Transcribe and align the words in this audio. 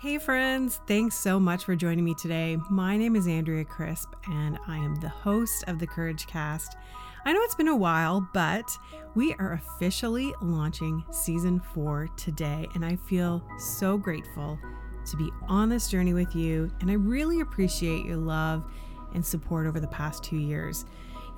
Hey, 0.00 0.18
friends, 0.18 0.80
thanks 0.86 1.16
so 1.16 1.40
much 1.40 1.64
for 1.64 1.74
joining 1.74 2.04
me 2.04 2.14
today. 2.14 2.56
My 2.70 2.96
name 2.96 3.16
is 3.16 3.26
Andrea 3.26 3.64
Crisp, 3.64 4.14
and 4.30 4.56
I 4.68 4.76
am 4.76 4.94
the 4.94 5.08
host 5.08 5.64
of 5.66 5.80
the 5.80 5.88
Courage 5.88 6.28
Cast. 6.28 6.76
I 7.26 7.32
know 7.32 7.40
it's 7.40 7.56
been 7.56 7.66
a 7.66 7.74
while, 7.74 8.28
but 8.32 8.78
we 9.16 9.34
are 9.40 9.54
officially 9.54 10.32
launching 10.40 11.04
season 11.10 11.60
four 11.74 12.06
today, 12.16 12.68
and 12.76 12.84
I 12.84 12.94
feel 12.94 13.42
so 13.58 13.98
grateful 13.98 14.56
to 15.06 15.16
be 15.16 15.32
on 15.48 15.68
this 15.68 15.88
journey 15.88 16.14
with 16.14 16.32
you. 16.32 16.70
And 16.80 16.92
I 16.92 16.94
really 16.94 17.40
appreciate 17.40 18.06
your 18.06 18.18
love 18.18 18.70
and 19.14 19.26
support 19.26 19.66
over 19.66 19.80
the 19.80 19.88
past 19.88 20.22
two 20.22 20.38
years. 20.38 20.84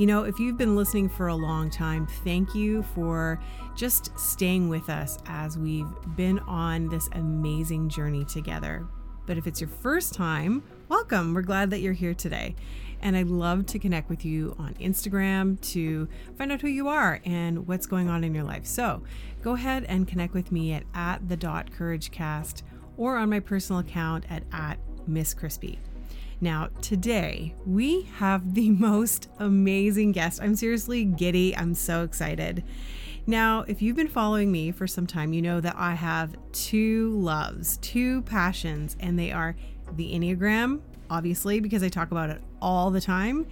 You 0.01 0.07
know, 0.07 0.23
if 0.23 0.41
you've 0.41 0.57
been 0.57 0.77
listening 0.77 1.11
for 1.11 1.29
a 1.29 1.35
long 1.35 1.69
time, 1.69 2.07
thank 2.25 2.55
you 2.55 2.83
for 2.95 3.39
just 3.77 4.19
staying 4.19 4.71
with 4.71 4.89
us 4.89 5.19
as 5.27 5.59
we've 5.59 5.93
been 6.17 6.39
on 6.39 6.89
this 6.89 7.11
amazing 7.13 7.91
journey 7.91 8.25
together. 8.25 8.87
But 9.27 9.37
if 9.37 9.47
it's 9.47 9.61
your 9.61 9.69
first 9.69 10.15
time, 10.15 10.63
welcome. 10.89 11.35
We're 11.35 11.43
glad 11.43 11.69
that 11.69 11.81
you're 11.81 11.93
here 11.93 12.15
today. 12.15 12.57
And 13.03 13.15
I'd 13.15 13.27
love 13.27 13.67
to 13.67 13.79
connect 13.79 14.09
with 14.09 14.25
you 14.25 14.57
on 14.59 14.73
Instagram 14.81 15.61
to 15.73 16.09
find 16.39 16.51
out 16.51 16.63
who 16.63 16.69
you 16.69 16.89
are 16.89 17.21
and 17.27 17.69
what's 17.69 17.85
going 17.85 18.09
on 18.09 18.25
in 18.25 18.35
your 18.35 18.45
life. 18.45 18.65
So 18.65 19.03
go 19.43 19.53
ahead 19.53 19.85
and 19.85 20.09
connect 20.09 20.33
with 20.33 20.51
me 20.51 20.73
at, 20.73 20.85
at 20.95 21.29
the 21.29 21.37
dot 21.37 21.73
courage 21.75 22.11
cast 22.11 22.65
or 22.97 23.19
on 23.19 23.29
my 23.29 23.41
personal 23.41 23.81
account 23.81 24.25
at, 24.31 24.45
at 24.51 24.79
Miss 25.07 25.35
Crispy. 25.35 25.79
Now, 26.41 26.71
today 26.81 27.55
we 27.67 28.03
have 28.17 28.55
the 28.55 28.71
most 28.71 29.29
amazing 29.39 30.13
guest. 30.13 30.41
I'm 30.43 30.57
seriously 30.57 31.05
giddy. 31.05 31.57
I'm 31.57 31.75
so 31.75 32.03
excited. 32.03 32.65
Now, 33.27 33.65
if 33.69 33.83
you've 33.83 33.97
been 33.97 34.09
following 34.09 34.51
me 34.51 34.73
for 34.73 34.87
some 34.87 35.07
time, 35.07 35.33
you 35.33 35.43
know 35.43 35.61
that 35.61 35.77
I 35.77 35.95
have 35.95 36.35
two 36.53 37.13
loves, 37.19 37.77
two 37.79 38.23
passions, 38.23 38.97
and 38.99 39.19
they 39.19 39.31
are 39.31 39.55
the 39.97 40.13
Enneagram, 40.15 40.81
obviously, 41.11 41.61
because 41.61 41.83
I 41.83 41.91
talk 41.91 42.11
about 42.11 42.31
it 42.31 42.41
all 42.63 42.91
the 42.91 43.01
time. 43.01 43.47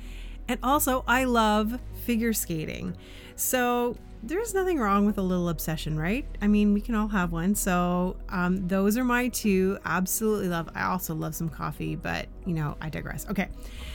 And 0.48 0.58
also, 0.62 1.04
I 1.06 1.24
love 1.24 1.78
figure 2.04 2.32
skating. 2.32 2.96
So, 3.38 3.96
there's 4.22 4.52
nothing 4.52 4.80
wrong 4.80 5.06
with 5.06 5.16
a 5.18 5.22
little 5.22 5.48
obsession, 5.48 5.96
right? 5.96 6.26
I 6.42 6.48
mean, 6.48 6.74
we 6.74 6.80
can 6.80 6.96
all 6.96 7.06
have 7.06 7.30
one. 7.30 7.54
So, 7.54 8.16
um, 8.30 8.66
those 8.66 8.96
are 8.96 9.04
my 9.04 9.28
two. 9.28 9.78
Absolutely 9.84 10.48
love. 10.48 10.68
I 10.74 10.86
also 10.86 11.14
love 11.14 11.36
some 11.36 11.48
coffee, 11.48 11.94
but 11.94 12.26
you 12.44 12.52
know, 12.52 12.76
I 12.80 12.90
digress. 12.90 13.26
Okay. 13.30 13.48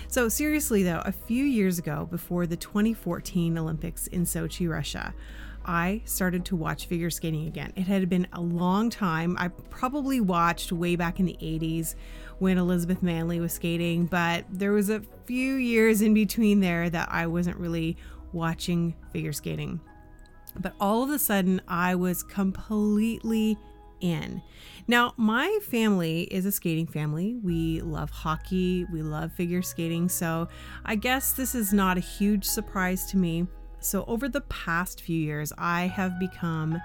So, 0.08 0.30
seriously 0.30 0.84
though, 0.84 1.02
a 1.04 1.12
few 1.12 1.44
years 1.44 1.78
ago, 1.78 2.08
before 2.10 2.48
the 2.48 2.56
2014 2.56 3.58
Olympics 3.58 4.08
in 4.08 4.24
Sochi, 4.24 4.70
Russia, 4.70 5.14
I 5.66 6.02
started 6.06 6.46
to 6.46 6.56
watch 6.56 6.88
figure 6.88 7.10
skating 7.10 7.48
again. 7.48 7.74
It 7.76 7.84
had 7.84 8.10
been 8.10 8.28
a 8.34 8.42
long 8.42 8.90
time. 8.90 9.38
I 9.38 9.48
probably 9.48 10.20
watched 10.20 10.72
way 10.72 10.96
back 10.96 11.20
in 11.20 11.26
the 11.26 11.38
80s 11.42 11.96
when 12.40 12.58
Elizabeth 12.58 13.02
Manley 13.02 13.40
was 13.40 13.54
skating, 13.54 14.06
but 14.06 14.46
there 14.50 14.72
was 14.72 14.90
a 14.90 15.02
few 15.26 15.56
years 15.56 16.02
in 16.02 16.14
between 16.14 16.60
there 16.60 16.90
that 16.90 17.10
I 17.12 17.28
wasn't 17.28 17.58
really 17.58 17.98
watching 18.34 18.96
figure 19.12 19.34
skating. 19.34 19.80
But 20.60 20.74
all 20.80 21.04
of 21.04 21.10
a 21.10 21.20
sudden, 21.20 21.62
I 21.68 21.96
was 21.96 22.24
completely 22.24 23.58
in. 24.02 24.42
Now, 24.88 25.14
my 25.18 25.60
family 25.64 26.24
is 26.24 26.46
a 26.46 26.52
skating 26.52 26.86
family. 26.86 27.36
We 27.42 27.82
love 27.82 28.10
hockey, 28.10 28.86
we 28.92 29.02
love 29.02 29.32
figure 29.32 29.62
skating. 29.62 30.10
So 30.10 30.50
I 30.86 30.96
guess 30.96 31.34
this 31.34 31.56
is 31.56 31.74
not 31.74 31.98
a 31.98 32.02
huge 32.02 32.44
surprise 32.44 33.06
to 33.12 33.18
me. 33.18 33.48
So, 33.80 34.06
over 34.08 34.30
the 34.30 34.42
past 34.42 35.02
few 35.02 35.20
years, 35.20 35.52
I 35.58 35.88
have 35.88 36.18
become 36.18 36.82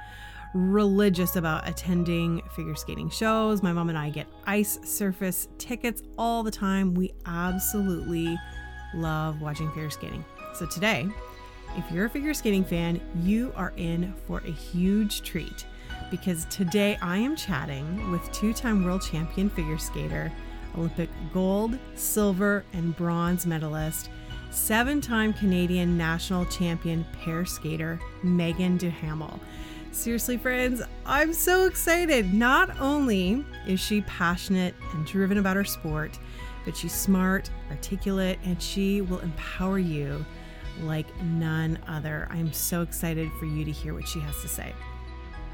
religious 0.52 1.36
about 1.36 1.68
attending 1.68 2.42
figure 2.56 2.74
skating 2.74 3.08
shows. 3.08 3.62
My 3.62 3.72
mom 3.72 3.88
and 3.88 3.96
I 3.96 4.10
get 4.10 4.26
ice 4.46 4.80
surface 4.84 5.48
tickets 5.58 6.02
all 6.16 6.42
the 6.42 6.50
time. 6.50 6.94
We 6.94 7.12
absolutely 7.26 8.36
love 8.94 9.40
watching 9.40 9.68
figure 9.68 9.90
skating. 9.90 10.24
So, 10.54 10.66
today, 10.66 11.08
if 11.78 11.92
you're 11.92 12.06
a 12.06 12.10
figure 12.10 12.34
skating 12.34 12.64
fan, 12.64 13.00
you 13.22 13.52
are 13.54 13.72
in 13.76 14.12
for 14.26 14.38
a 14.40 14.50
huge 14.50 15.22
treat 15.22 15.64
because 16.10 16.44
today 16.46 16.98
I 17.00 17.18
am 17.18 17.36
chatting 17.36 18.10
with 18.10 18.32
two 18.32 18.52
time 18.52 18.84
world 18.84 19.02
champion 19.02 19.48
figure 19.48 19.78
skater, 19.78 20.32
Olympic 20.76 21.08
gold, 21.32 21.78
silver, 21.94 22.64
and 22.72 22.96
bronze 22.96 23.46
medalist, 23.46 24.10
seven 24.50 25.00
time 25.00 25.32
Canadian 25.32 25.96
national 25.96 26.46
champion 26.46 27.06
pair 27.12 27.46
skater, 27.46 28.00
Meagan 28.24 28.76
Duhamel. 28.76 29.38
Seriously, 29.92 30.36
friends, 30.36 30.82
I'm 31.06 31.32
so 31.32 31.66
excited. 31.66 32.34
Not 32.34 32.78
only 32.80 33.44
is 33.68 33.78
she 33.78 34.00
passionate 34.02 34.74
and 34.92 35.06
driven 35.06 35.38
about 35.38 35.56
her 35.56 35.64
sport, 35.64 36.18
but 36.64 36.76
she's 36.76 36.92
smart, 36.92 37.50
articulate, 37.70 38.38
and 38.44 38.60
she 38.60 39.00
will 39.00 39.20
empower 39.20 39.78
you 39.78 40.24
like 40.82 41.06
none 41.22 41.78
other. 41.86 42.28
I'm 42.30 42.52
so 42.52 42.82
excited 42.82 43.30
for 43.38 43.46
you 43.46 43.64
to 43.64 43.70
hear 43.70 43.94
what 43.94 44.08
she 44.08 44.20
has 44.20 44.40
to 44.42 44.48
say. 44.48 44.72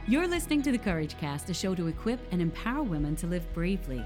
You're 0.06 0.28
listening 0.28 0.60
to 0.62 0.72
the 0.72 0.78
Courage 0.78 1.16
Cast, 1.18 1.48
a 1.48 1.54
show 1.54 1.74
to 1.74 1.86
equip 1.86 2.20
and 2.30 2.42
empower 2.42 2.82
women 2.82 3.16
to 3.16 3.26
live 3.26 3.50
bravely. 3.54 4.04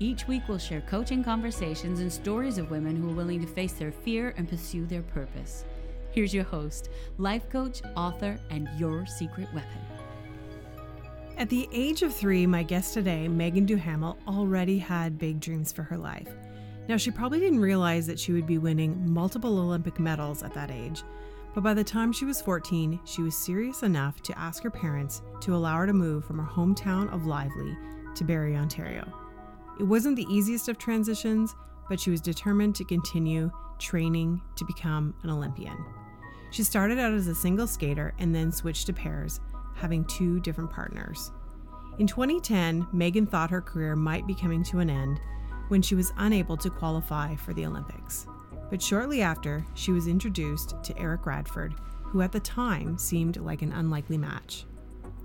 Each 0.00 0.26
week, 0.26 0.42
we'll 0.48 0.58
share 0.58 0.80
coaching 0.82 1.22
conversations 1.22 2.00
and 2.00 2.12
stories 2.12 2.58
of 2.58 2.70
women 2.70 2.96
who 2.96 3.10
are 3.10 3.14
willing 3.14 3.40
to 3.40 3.46
face 3.46 3.72
their 3.72 3.92
fear 3.92 4.34
and 4.36 4.48
pursue 4.48 4.86
their 4.86 5.02
purpose. 5.02 5.64
Here's 6.10 6.34
your 6.34 6.44
host, 6.44 6.90
life 7.18 7.48
coach, 7.48 7.80
author, 7.94 8.38
and 8.50 8.68
your 8.78 9.06
secret 9.06 9.48
weapon. 9.54 9.80
At 11.38 11.50
the 11.50 11.68
age 11.70 12.02
of 12.02 12.14
three, 12.14 12.46
my 12.46 12.62
guest 12.62 12.94
today, 12.94 13.28
Meagan 13.28 13.66
Duhamel, 13.66 14.16
already 14.26 14.78
had 14.78 15.18
big 15.18 15.38
dreams 15.38 15.70
for 15.70 15.82
her 15.82 15.98
life. 15.98 16.28
Now, 16.88 16.96
she 16.96 17.10
probably 17.10 17.40
didn't 17.40 17.60
realize 17.60 18.06
that 18.06 18.18
she 18.18 18.32
would 18.32 18.46
be 18.46 18.58
winning 18.58 19.12
multiple 19.12 19.58
Olympic 19.58 19.98
medals 19.98 20.42
at 20.42 20.54
that 20.54 20.70
age, 20.70 21.02
but 21.54 21.64
by 21.64 21.74
the 21.74 21.82
time 21.82 22.12
she 22.12 22.24
was 22.24 22.40
14, 22.40 23.00
she 23.04 23.22
was 23.22 23.34
serious 23.34 23.82
enough 23.82 24.22
to 24.22 24.38
ask 24.38 24.62
her 24.62 24.70
parents 24.70 25.22
to 25.40 25.54
allow 25.54 25.76
her 25.78 25.86
to 25.86 25.92
move 25.92 26.24
from 26.24 26.38
her 26.38 26.44
hometown 26.44 27.12
of 27.12 27.26
Lively 27.26 27.76
to 28.14 28.24
Barrie, 28.24 28.56
Ontario. 28.56 29.10
It 29.80 29.84
wasn't 29.84 30.16
the 30.16 30.26
easiest 30.30 30.68
of 30.68 30.78
transitions, 30.78 31.54
but 31.88 31.98
she 31.98 32.10
was 32.10 32.20
determined 32.20 32.74
to 32.76 32.84
continue 32.84 33.50
training 33.78 34.40
to 34.56 34.64
become 34.64 35.14
an 35.22 35.30
Olympian. 35.30 35.76
She 36.50 36.62
started 36.62 36.98
out 36.98 37.12
as 37.12 37.26
a 37.26 37.34
single 37.34 37.66
skater 37.66 38.14
and 38.18 38.34
then 38.34 38.52
switched 38.52 38.86
to 38.86 38.92
pairs, 38.92 39.40
having 39.74 40.04
two 40.04 40.40
different 40.40 40.70
partners. 40.70 41.32
In 41.98 42.06
2010, 42.06 42.86
Meagan 42.92 43.26
thought 43.26 43.50
her 43.50 43.60
career 43.60 43.96
might 43.96 44.26
be 44.26 44.34
coming 44.34 44.62
to 44.64 44.78
an 44.78 44.90
end 44.90 45.20
when 45.68 45.82
she 45.82 45.94
was 45.94 46.12
unable 46.18 46.56
to 46.56 46.70
qualify 46.70 47.34
for 47.36 47.52
the 47.52 47.66
Olympics. 47.66 48.26
But 48.70 48.82
shortly 48.82 49.22
after, 49.22 49.64
she 49.74 49.92
was 49.92 50.06
introduced 50.06 50.74
to 50.82 50.98
Eric 50.98 51.26
Radford, 51.26 51.74
who 52.02 52.20
at 52.20 52.32
the 52.32 52.40
time 52.40 52.98
seemed 52.98 53.36
like 53.36 53.62
an 53.62 53.72
unlikely 53.72 54.18
match. 54.18 54.64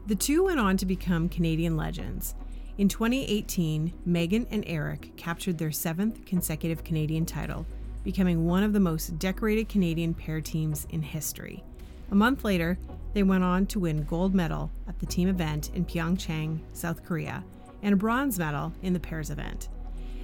The 0.07 0.15
two 0.15 0.43
went 0.43 0.59
on 0.59 0.77
to 0.77 0.85
become 0.85 1.29
Canadian 1.29 1.77
legends. 1.77 2.35
In 2.77 2.87
2018, 2.87 3.93
Meagan 4.05 4.47
and 4.49 4.63
Eric 4.67 5.15
captured 5.15 5.57
their 5.57 5.71
seventh 5.71 6.25
consecutive 6.25 6.83
Canadian 6.83 7.25
title, 7.25 7.65
becoming 8.03 8.45
one 8.45 8.63
of 8.63 8.73
the 8.73 8.79
most 8.79 9.19
decorated 9.19 9.69
Canadian 9.69 10.13
pair 10.13 10.41
teams 10.41 10.87
in 10.89 11.01
history. 11.01 11.63
A 12.11 12.15
month 12.15 12.43
later, 12.43 12.77
they 13.13 13.23
went 13.23 13.43
on 13.43 13.65
to 13.67 13.79
win 13.79 14.03
gold 14.03 14.33
medal 14.33 14.71
at 14.87 14.99
the 14.99 15.05
team 15.05 15.27
event 15.27 15.71
in 15.75 15.85
Pyeongchang, 15.85 16.59
South 16.73 17.05
Korea, 17.05 17.43
and 17.83 17.93
a 17.93 17.97
bronze 17.97 18.39
medal 18.39 18.73
in 18.81 18.93
the 18.93 18.99
pairs 18.99 19.29
event. 19.29 19.69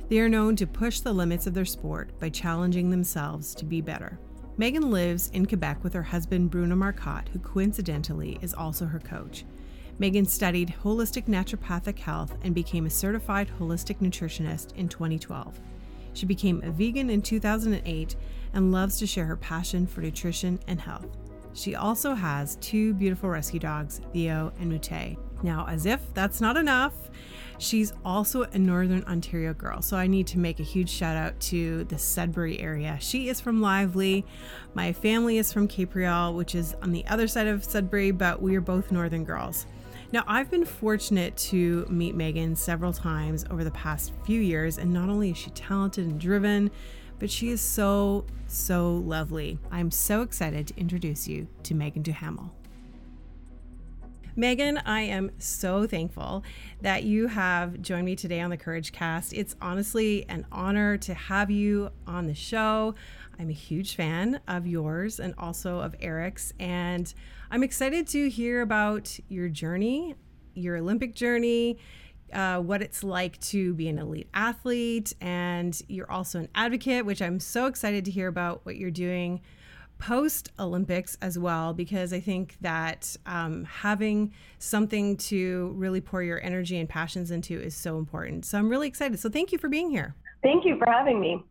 They 0.09 0.19
are 0.19 0.29
known 0.29 0.55
to 0.55 0.67
push 0.67 1.01
the 1.01 1.11
limits 1.11 1.47
of 1.47 1.53
their 1.53 1.65
sport 1.65 2.17
by 2.17 2.29
challenging 2.29 2.89
themselves 2.89 3.53
to 3.55 3.65
be 3.65 3.81
better. 3.81 4.17
Meagan 4.57 4.89
lives 4.89 5.29
in 5.33 5.45
Quebec 5.45 5.83
with 5.83 5.93
her 5.93 6.03
husband 6.03 6.49
Bruno 6.49 6.75
Marcotte, 6.75 7.29
who 7.33 7.39
coincidentally 7.39 8.39
is 8.41 8.53
also 8.53 8.85
her 8.85 8.99
coach. 8.99 9.43
Meagan 9.99 10.25
studied 10.25 10.73
holistic 10.83 11.25
naturopathic 11.25 11.99
health 11.99 12.37
and 12.43 12.55
became 12.55 12.85
a 12.85 12.89
certified 12.89 13.51
holistic 13.59 13.97
nutritionist 13.99 14.73
in 14.75 14.87
2012. 14.87 15.59
She 16.13 16.25
became 16.25 16.63
a 16.63 16.71
vegan 16.71 17.09
in 17.09 17.21
2008 17.21 18.15
and 18.53 18.71
loves 18.71 18.97
to 18.99 19.07
share 19.07 19.25
her 19.25 19.37
passion 19.37 19.85
for 19.85 20.01
nutrition 20.01 20.59
and 20.67 20.79
health. 20.79 21.17
She 21.53 21.75
also 21.75 22.15
has 22.15 22.55
two 22.57 22.93
beautiful 22.93 23.29
rescue 23.29 23.59
dogs, 23.59 23.99
Theo 24.13 24.53
and 24.59 24.69
Mute. 24.69 25.17
Now, 25.43 25.65
as 25.67 25.85
if 25.85 26.01
that's 26.13 26.41
not 26.41 26.57
enough, 26.57 26.93
She's 27.59 27.91
also 28.05 28.43
a 28.43 28.59
Northern 28.59 29.03
Ontario 29.05 29.53
girl, 29.53 29.81
so 29.81 29.97
I 29.97 30.05
need 30.05 30.27
to 30.27 30.39
make 30.39 30.59
a 30.59 30.63
huge 30.63 30.89
shout 30.89 31.17
out 31.17 31.39
to 31.41 31.85
the 31.85 31.97
Sudbury 31.97 32.59
area. 32.59 32.97
She 33.01 33.29
is 33.29 33.41
from 33.41 33.61
Lively. 33.61 34.25
My 34.75 34.93
family 34.93 35.39
is 35.39 35.51
from 35.51 35.67
Capreol, 35.67 36.35
which 36.35 36.53
is 36.53 36.75
on 36.83 36.91
the 36.91 37.05
other 37.07 37.27
side 37.27 37.47
of 37.47 37.63
Sudbury, 37.63 38.11
but 38.11 38.41
we 38.41 38.55
are 38.55 38.61
both 38.61 38.91
Northern 38.91 39.23
girls. 39.23 39.65
Now, 40.11 40.23
I've 40.27 40.51
been 40.51 40.65
fortunate 40.65 41.35
to 41.37 41.87
meet 41.89 42.15
Meagan 42.15 42.55
several 42.55 42.93
times 42.93 43.43
over 43.49 43.63
the 43.63 43.71
past 43.71 44.13
few 44.23 44.39
years, 44.39 44.77
and 44.77 44.93
not 44.93 45.09
only 45.09 45.31
is 45.31 45.37
she 45.37 45.49
talented 45.49 46.05
and 46.05 46.19
driven, 46.19 46.69
but 47.17 47.31
she 47.31 47.49
is 47.49 47.59
so, 47.59 48.25
so 48.45 48.97
lovely. 48.97 49.57
I'm 49.71 49.89
so 49.89 50.21
excited 50.21 50.67
to 50.67 50.77
introduce 50.77 51.27
you 51.27 51.47
to 51.63 51.73
Meagan 51.73 52.03
Duhamel. 52.03 52.53
Meagan, 54.39 54.77
I 54.85 55.01
am 55.01 55.31
so 55.39 55.87
thankful 55.87 56.43
that 56.81 57.01
you 57.01 57.25
have 57.25 57.81
joined 57.81 58.05
me 58.05 58.15
today 58.15 58.39
on 58.39 58.51
the 58.51 58.57
Courage 58.57 58.91
Cast. 58.91 59.33
It's 59.33 59.55
honestly 59.59 60.29
an 60.29 60.45
honor 60.51 60.95
to 60.97 61.15
have 61.15 61.49
you 61.49 61.89
on 62.05 62.27
the 62.27 62.35
show. 62.35 62.93
I'm 63.39 63.49
a 63.49 63.53
huge 63.53 63.95
fan 63.95 64.39
of 64.47 64.67
yours 64.67 65.19
and 65.19 65.33
also 65.39 65.79
of 65.79 65.95
Eric's, 65.99 66.53
and 66.59 67.11
I'm 67.49 67.63
excited 67.63 68.05
to 68.09 68.29
hear 68.29 68.61
about 68.61 69.19
your 69.27 69.49
journey, 69.49 70.13
your 70.53 70.77
Olympic 70.77 71.15
journey, 71.15 71.79
uh, 72.31 72.59
what 72.59 72.83
it's 72.83 73.03
like 73.03 73.39
to 73.39 73.73
be 73.73 73.89
an 73.89 73.97
elite 73.97 74.29
athlete, 74.35 75.13
and 75.19 75.81
you're 75.87 76.11
also 76.11 76.37
an 76.37 76.49
advocate, 76.53 77.07
which 77.07 77.23
I'm 77.23 77.39
so 77.39 77.65
excited 77.65 78.05
to 78.05 78.11
hear 78.11 78.27
about 78.27 78.63
what 78.67 78.75
you're 78.75 78.91
doing 78.91 79.41
post 79.97 80.51
Olympics 80.59 81.17
as 81.21 81.37
well, 81.39 81.73
because 81.73 82.13
I 82.13 82.19
think 82.19 82.57
that 82.61 83.15
um, 83.25 83.63
having 83.65 84.33
something 84.59 85.17
to 85.17 85.73
really 85.75 86.01
pour 86.01 86.23
your 86.23 86.43
energy 86.43 86.77
and 86.77 86.87
passions 86.87 87.31
into 87.31 87.59
is 87.59 87.75
so 87.75 87.97
important. 87.97 88.45
So 88.45 88.57
I'm 88.57 88.69
really 88.69 88.87
excited. 88.87 89.19
So 89.19 89.29
thank 89.29 89.51
you 89.51 89.57
for 89.57 89.69
being 89.69 89.89
here. 89.89 90.15
Thank 90.43 90.65
you 90.65 90.77
for 90.77 90.85
having 90.91 91.19
me 91.19 91.43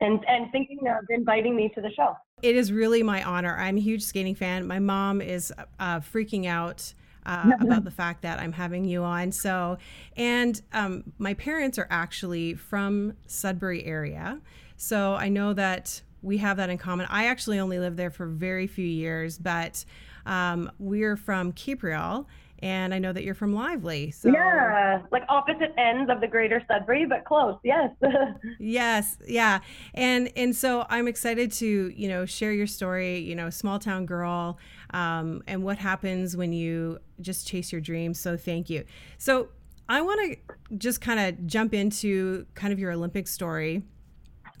and, 0.00 0.24
and 0.28 0.50
thinking 0.52 0.78
of 0.88 1.04
inviting 1.10 1.56
me 1.56 1.70
to 1.74 1.80
the 1.80 1.90
show. 1.96 2.16
It 2.42 2.56
is 2.56 2.72
really 2.72 3.02
my 3.02 3.22
honor. 3.22 3.56
I'm 3.56 3.76
a 3.76 3.80
huge 3.80 4.02
skating 4.02 4.34
fan. 4.34 4.66
My 4.66 4.78
mom 4.78 5.20
is 5.20 5.52
uh, 5.78 6.00
freaking 6.00 6.46
out. 6.46 6.94
Uh, 7.26 7.52
about 7.62 7.84
the 7.84 7.90
fact 7.90 8.20
that 8.20 8.38
I'm 8.38 8.52
having 8.52 8.84
you 8.84 9.02
on. 9.02 9.32
So, 9.32 9.78
and 10.14 10.60
um, 10.74 11.14
my 11.16 11.32
parents 11.32 11.78
are 11.78 11.86
actually 11.88 12.52
from 12.52 13.14
Sudbury 13.26 13.82
area. 13.86 14.42
So 14.76 15.14
I 15.14 15.30
know 15.30 15.54
that 15.54 16.02
we 16.24 16.38
have 16.38 16.56
that 16.56 16.70
in 16.70 16.78
common. 16.78 17.06
I 17.10 17.26
actually 17.26 17.58
only 17.58 17.78
lived 17.78 17.96
there 17.96 18.10
for 18.10 18.26
very 18.26 18.66
few 18.66 18.86
years, 18.86 19.38
but 19.38 19.84
um, 20.26 20.70
we're 20.78 21.16
from 21.16 21.52
Capreol, 21.52 22.26
and 22.60 22.94
I 22.94 22.98
know 22.98 23.12
that 23.12 23.24
you're 23.24 23.34
from 23.34 23.54
Lively. 23.54 24.10
So 24.10 24.30
yeah, 24.30 25.02
like 25.12 25.24
opposite 25.28 25.74
ends 25.76 26.10
of 26.10 26.22
the 26.22 26.26
greater 26.26 26.62
Sudbury, 26.66 27.04
but 27.04 27.24
close. 27.24 27.56
Yes. 27.62 27.90
yes. 28.58 29.18
Yeah. 29.26 29.60
And 29.92 30.30
and 30.34 30.56
so 30.56 30.86
I'm 30.88 31.06
excited 31.06 31.52
to 31.52 31.92
you 31.94 32.08
know 32.08 32.24
share 32.24 32.52
your 32.52 32.66
story. 32.66 33.18
You 33.18 33.34
know, 33.34 33.50
small 33.50 33.78
town 33.78 34.06
girl, 34.06 34.58
um, 34.90 35.42
and 35.46 35.62
what 35.62 35.76
happens 35.76 36.36
when 36.36 36.52
you 36.54 36.98
just 37.20 37.46
chase 37.46 37.70
your 37.70 37.82
dreams. 37.82 38.18
So 38.18 38.36
thank 38.36 38.70
you. 38.70 38.84
So 39.18 39.48
I 39.88 40.00
want 40.00 40.32
to 40.32 40.76
just 40.78 41.02
kind 41.02 41.20
of 41.20 41.46
jump 41.46 41.74
into 41.74 42.46
kind 42.54 42.72
of 42.72 42.78
your 42.78 42.92
Olympic 42.92 43.28
story. 43.28 43.82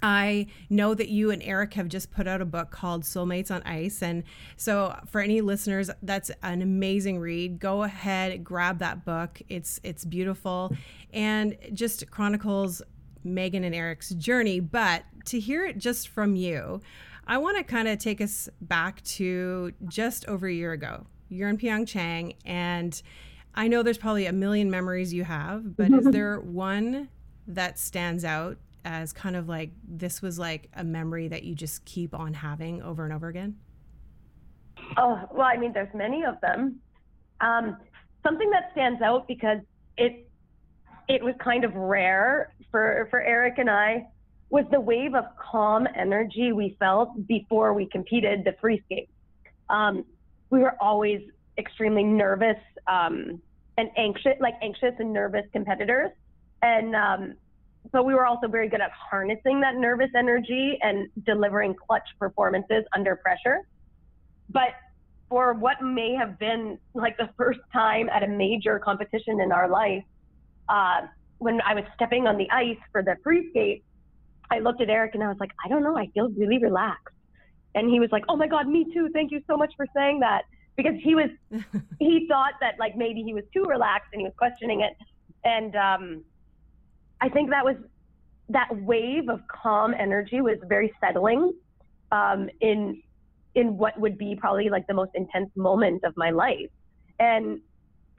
I 0.02 0.46
know 0.68 0.94
that 0.94 1.08
you 1.08 1.30
and 1.30 1.42
Eric 1.42 1.74
have 1.74 1.88
just 1.88 2.10
put 2.10 2.26
out 2.26 2.40
a 2.40 2.44
book 2.44 2.70
called 2.70 3.04
Soulmates 3.04 3.50
on 3.50 3.62
Ice. 3.62 4.02
And 4.02 4.24
so 4.56 4.98
for 5.06 5.20
any 5.20 5.40
listeners, 5.40 5.90
that's 6.02 6.30
an 6.42 6.62
amazing 6.62 7.18
read. 7.18 7.58
Go 7.58 7.82
ahead, 7.84 8.44
grab 8.44 8.78
that 8.80 9.04
book. 9.04 9.40
It's 9.48 9.80
it's 9.82 10.04
beautiful 10.04 10.74
and 11.12 11.56
just 11.72 12.10
chronicles 12.10 12.82
Meagan 13.22 13.64
and 13.64 13.74
Eric's 13.74 14.10
journey. 14.10 14.60
But 14.60 15.04
to 15.26 15.40
hear 15.40 15.64
it 15.64 15.78
just 15.78 16.08
from 16.08 16.36
you, 16.36 16.80
I 17.26 17.38
want 17.38 17.56
to 17.56 17.64
kind 17.64 17.88
of 17.88 17.98
take 17.98 18.20
us 18.20 18.48
back 18.60 19.02
to 19.04 19.72
just 19.88 20.26
over 20.28 20.46
a 20.46 20.52
year 20.52 20.72
ago. 20.72 21.06
You're 21.28 21.48
in 21.48 21.56
Pyeongchang 21.56 22.36
and 22.44 23.00
I 23.54 23.68
know 23.68 23.82
there's 23.82 23.98
probably 23.98 24.26
a 24.26 24.32
million 24.32 24.70
memories 24.70 25.14
you 25.14 25.24
have, 25.24 25.76
but 25.76 25.90
is 25.90 26.04
there 26.10 26.40
one 26.40 27.08
that 27.46 27.78
stands 27.78 28.24
out 28.24 28.58
as 28.84 29.12
kind 29.12 29.36
of 29.36 29.48
like 29.48 29.70
this 29.86 30.20
was 30.20 30.38
like 30.38 30.68
a 30.74 30.84
memory 30.84 31.28
that 31.28 31.44
you 31.44 31.54
just 31.54 31.84
keep 31.84 32.14
on 32.14 32.34
having 32.34 32.82
over 32.82 33.04
and 33.04 33.12
over 33.12 33.28
again? 33.28 33.56
Oh, 34.96 35.20
well, 35.32 35.46
I 35.46 35.56
mean, 35.56 35.72
there's 35.72 35.92
many 35.94 36.24
of 36.24 36.40
them. 36.40 36.80
Um, 37.40 37.76
something 38.22 38.50
that 38.50 38.70
stands 38.72 39.02
out 39.02 39.26
because 39.26 39.58
it 39.96 40.28
it 41.08 41.22
was 41.22 41.34
kind 41.42 41.64
of 41.64 41.74
rare 41.74 42.54
for 42.70 43.06
for 43.10 43.20
Eric 43.20 43.58
and 43.58 43.70
I 43.70 44.06
was 44.50 44.64
the 44.70 44.80
wave 44.80 45.14
of 45.14 45.24
calm 45.36 45.86
energy 45.96 46.52
we 46.52 46.76
felt 46.78 47.26
before 47.26 47.74
we 47.74 47.86
competed 47.86 48.44
the 48.44 48.54
free 48.60 48.80
skate. 48.84 49.08
Um, 49.68 50.04
we 50.50 50.60
were 50.60 50.74
always 50.80 51.20
extremely 51.58 52.04
nervous 52.04 52.56
um, 52.86 53.40
and 53.76 53.90
anxious, 53.96 54.34
like 54.40 54.54
anxious 54.62 54.94
and 54.98 55.12
nervous 55.12 55.44
competitors, 55.52 56.10
and 56.62 56.94
um, 56.94 57.34
but 57.92 58.04
we 58.04 58.14
were 58.14 58.26
also 58.26 58.48
very 58.48 58.68
good 58.68 58.80
at 58.80 58.90
harnessing 58.92 59.60
that 59.60 59.76
nervous 59.76 60.10
energy 60.16 60.78
and 60.82 61.08
delivering 61.24 61.74
clutch 61.74 62.08
performances 62.18 62.84
under 62.94 63.16
pressure. 63.16 63.60
But 64.48 64.70
for 65.28 65.54
what 65.54 65.82
may 65.82 66.14
have 66.14 66.38
been 66.38 66.78
like 66.94 67.16
the 67.16 67.30
first 67.36 67.60
time 67.72 68.08
at 68.08 68.22
a 68.22 68.28
major 68.28 68.78
competition 68.78 69.40
in 69.40 69.52
our 69.52 69.68
life, 69.68 70.04
uh, 70.68 71.02
when 71.38 71.60
I 71.62 71.74
was 71.74 71.84
stepping 71.94 72.26
on 72.26 72.38
the 72.38 72.50
ice 72.50 72.78
for 72.92 73.02
the 73.02 73.16
free 73.22 73.50
skate, 73.50 73.84
I 74.50 74.60
looked 74.60 74.80
at 74.80 74.88
Eric 74.88 75.14
and 75.14 75.22
I 75.22 75.28
was 75.28 75.36
like, 75.40 75.50
I 75.64 75.68
don't 75.68 75.82
know, 75.82 75.96
I 75.96 76.06
feel 76.14 76.28
really 76.30 76.58
relaxed. 76.58 77.14
And 77.74 77.90
he 77.90 78.00
was 78.00 78.10
like, 78.12 78.24
Oh 78.28 78.36
my 78.36 78.46
God, 78.46 78.68
me 78.68 78.86
too. 78.92 79.08
Thank 79.12 79.32
you 79.32 79.42
so 79.48 79.56
much 79.56 79.72
for 79.76 79.86
saying 79.94 80.20
that. 80.20 80.42
Because 80.76 80.94
he 81.02 81.14
was, 81.14 81.30
he 81.98 82.26
thought 82.28 82.54
that 82.60 82.74
like 82.78 82.96
maybe 82.96 83.22
he 83.22 83.34
was 83.34 83.44
too 83.52 83.64
relaxed 83.64 84.08
and 84.12 84.20
he 84.20 84.24
was 84.24 84.34
questioning 84.36 84.80
it. 84.80 84.92
And 85.44 85.76
um, 85.76 86.24
I 87.20 87.28
think 87.28 87.50
that 87.50 87.64
was 87.64 87.76
that 88.50 88.68
wave 88.70 89.28
of 89.28 89.40
calm 89.48 89.94
energy 89.98 90.40
was 90.40 90.58
very 90.68 90.92
settling 91.00 91.52
um, 92.12 92.48
in 92.60 93.02
in 93.54 93.78
what 93.78 93.98
would 93.98 94.18
be 94.18 94.36
probably 94.38 94.68
like 94.68 94.86
the 94.86 94.94
most 94.94 95.12
intense 95.14 95.50
moment 95.56 96.02
of 96.04 96.12
my 96.16 96.30
life. 96.30 96.70
And 97.18 97.60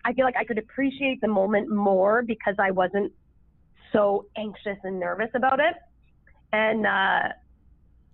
I 0.06 0.14
feel 0.14 0.24
like 0.24 0.38
I 0.38 0.46
could 0.46 0.58
appreciate 0.58 1.20
the 1.22 1.28
moment 1.28 1.70
more 1.70 2.24
because 2.24 2.56
I 2.58 2.72
wasn't 2.72 3.12
so 3.92 4.26
anxious 4.38 4.78
and 4.84 5.00
nervous 5.00 5.30
about 5.36 5.60
it. 5.60 5.76
And 6.54 6.86
uh, 6.86 7.30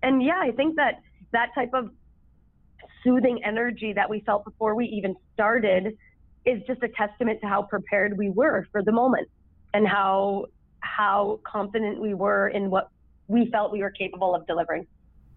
and 0.02 0.22
yeah, 0.22 0.40
I 0.42 0.50
think 0.52 0.76
that 0.76 1.00
that 1.32 1.50
type 1.54 1.70
of 1.74 1.90
soothing 3.04 3.40
energy 3.44 3.92
that 3.94 4.08
we 4.08 4.20
felt 4.20 4.44
before 4.44 4.74
we 4.74 4.86
even 4.86 5.14
started 5.34 5.96
is 6.44 6.60
just 6.66 6.82
a 6.82 6.88
testament 6.88 7.40
to 7.40 7.46
how 7.46 7.62
prepared 7.62 8.16
we 8.18 8.30
were 8.30 8.66
for 8.72 8.82
the 8.82 8.92
moment 8.92 9.28
and 9.74 9.86
how 9.86 10.46
how 10.82 11.40
confident 11.44 12.00
we 12.00 12.14
were 12.14 12.48
in 12.48 12.70
what 12.70 12.90
we 13.28 13.46
felt 13.50 13.72
we 13.72 13.80
were 13.80 13.90
capable 13.90 14.34
of 14.34 14.46
delivering. 14.46 14.86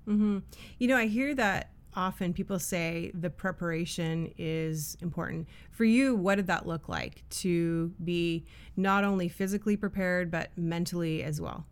Mm-hmm. 0.07 0.39
You 0.80 0.88
know, 0.88 0.97
I 0.97 1.07
hear 1.07 1.33
that 1.36 1.71
often 1.95 2.33
people 2.33 2.59
say 2.59 3.12
the 3.13 3.30
preparation 3.30 4.33
is 4.38 4.97
important. 5.01 5.47
For 5.71 5.86
you, 5.86 6.15
what 6.15 6.36
did 6.36 6.47
that 6.47 6.68
look 6.68 6.89
like 6.89 7.24
to 7.30 7.94
be 8.04 8.45
not 8.75 9.04
only 9.04 9.30
physically 9.30 9.78
prepared, 9.78 10.30
but 10.30 10.49
mentally 10.57 11.23
as 11.23 11.40
well? 11.40 11.66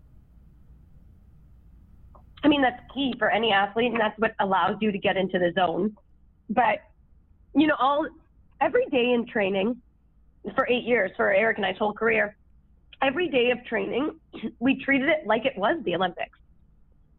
I 2.43 2.47
mean, 2.47 2.61
that's 2.61 2.81
key 2.93 3.13
for 3.17 3.29
any 3.29 3.51
athlete, 3.51 3.91
and 3.91 3.99
that's 3.99 4.17
what 4.19 4.33
allows 4.39 4.77
you 4.81 4.91
to 4.91 4.97
get 4.97 5.17
into 5.17 5.39
the 5.39 5.51
zone. 5.55 5.95
But, 6.49 6.79
you 7.55 7.67
know, 7.67 7.75
all 7.79 8.07
every 8.61 8.85
day 8.87 9.11
in 9.13 9.25
training 9.25 9.81
for 10.55 10.67
eight 10.69 10.83
years, 10.83 11.11
for 11.15 11.33
Eric 11.33 11.57
and 11.57 11.65
I's 11.65 11.77
whole 11.77 11.93
career, 11.93 12.35
every 13.01 13.29
day 13.29 13.51
of 13.51 13.63
training, 13.65 14.19
we 14.59 14.83
treated 14.83 15.09
it 15.09 15.25
like 15.25 15.45
it 15.45 15.57
was 15.57 15.81
the 15.85 15.95
Olympics. 15.95 16.37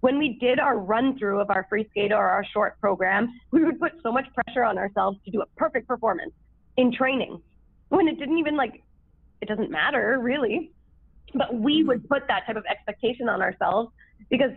When 0.01 0.19
we 0.19 0.37
did 0.39 0.59
our 0.59 0.79
run 0.79 1.19
through 1.19 1.41
of 1.41 1.51
our 1.51 1.67
free 1.69 1.87
skate 1.91 2.13
or 2.13 2.29
our 2.29 2.45
short 2.45 2.79
program, 2.81 3.41
we 3.53 3.65
would 3.65 3.81
put 3.81 3.93
so 4.03 4.13
much 4.13 4.27
pressure 4.35 4.63
on 4.63 4.77
ourselves 4.77 5.19
to 5.25 5.31
do 5.31 5.41
a 5.41 5.47
perfect 5.57 5.89
performance 5.89 6.33
in 6.77 6.93
training 6.93 7.41
when 7.89 8.09
it 8.09 8.19
didn't 8.19 8.39
even 8.39 8.57
like, 8.57 8.83
it 9.41 9.49
doesn't 9.49 9.71
matter 9.71 10.19
really. 10.21 10.73
But 11.35 11.55
we 11.55 11.85
would 11.85 11.99
mm-hmm. 11.99 12.15
put 12.15 12.29
that 12.29 12.47
type 12.47 12.57
of 12.57 12.65
expectation 12.67 13.29
on 13.29 13.41
ourselves 13.41 13.91
because 14.31 14.51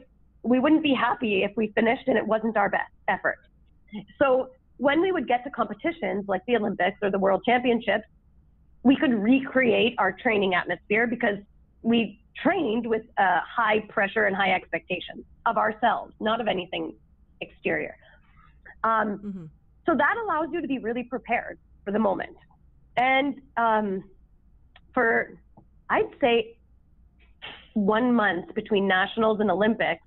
we 0.43 0.59
wouldn't 0.59 0.83
be 0.83 0.93
happy 0.93 1.43
if 1.43 1.51
we 1.55 1.67
finished 1.69 2.07
and 2.07 2.17
it 2.17 2.25
wasn't 2.25 2.57
our 2.57 2.69
best 2.69 2.91
effort. 3.07 3.37
So 4.19 4.49
when 4.77 5.01
we 5.01 5.11
would 5.11 5.27
get 5.27 5.43
to 5.43 5.49
competitions 5.49 6.25
like 6.27 6.41
the 6.45 6.55
Olympics 6.55 6.97
or 7.01 7.09
the 7.09 7.19
World 7.19 7.43
Championships, 7.45 8.05
we 8.87 8.95
could 8.95 9.13
recreate 9.13 9.95
our 9.97 10.13
training 10.13 10.53
atmosphere 10.53 11.07
because 11.07 11.37
we 11.81 12.21
trained 12.41 12.87
with 12.87 13.01
a 13.17 13.39
high 13.41 13.81
pressure 13.89 14.27
and 14.27 14.33
high 14.33 14.53
expectations 14.53 15.25
of 15.45 15.57
ourselves, 15.57 16.13
not 16.21 16.39
of 16.39 16.47
anything 16.47 16.93
exterior. 17.41 17.97
Um, 18.85 19.17
mm-hmm. 19.17 19.45
So 19.85 19.93
that 19.93 20.15
allows 20.23 20.47
you 20.53 20.61
to 20.61 20.67
be 20.69 20.79
really 20.79 21.03
prepared 21.03 21.59
for 21.83 21.91
the 21.91 21.99
moment. 21.99 22.37
And 22.95 23.41
um, 23.57 24.05
for, 24.93 25.33
I'd 25.89 26.05
say, 26.21 26.57
one 27.73 28.13
month 28.13 28.53
between 28.55 28.87
nationals 28.87 29.41
and 29.41 29.51
Olympics, 29.51 30.01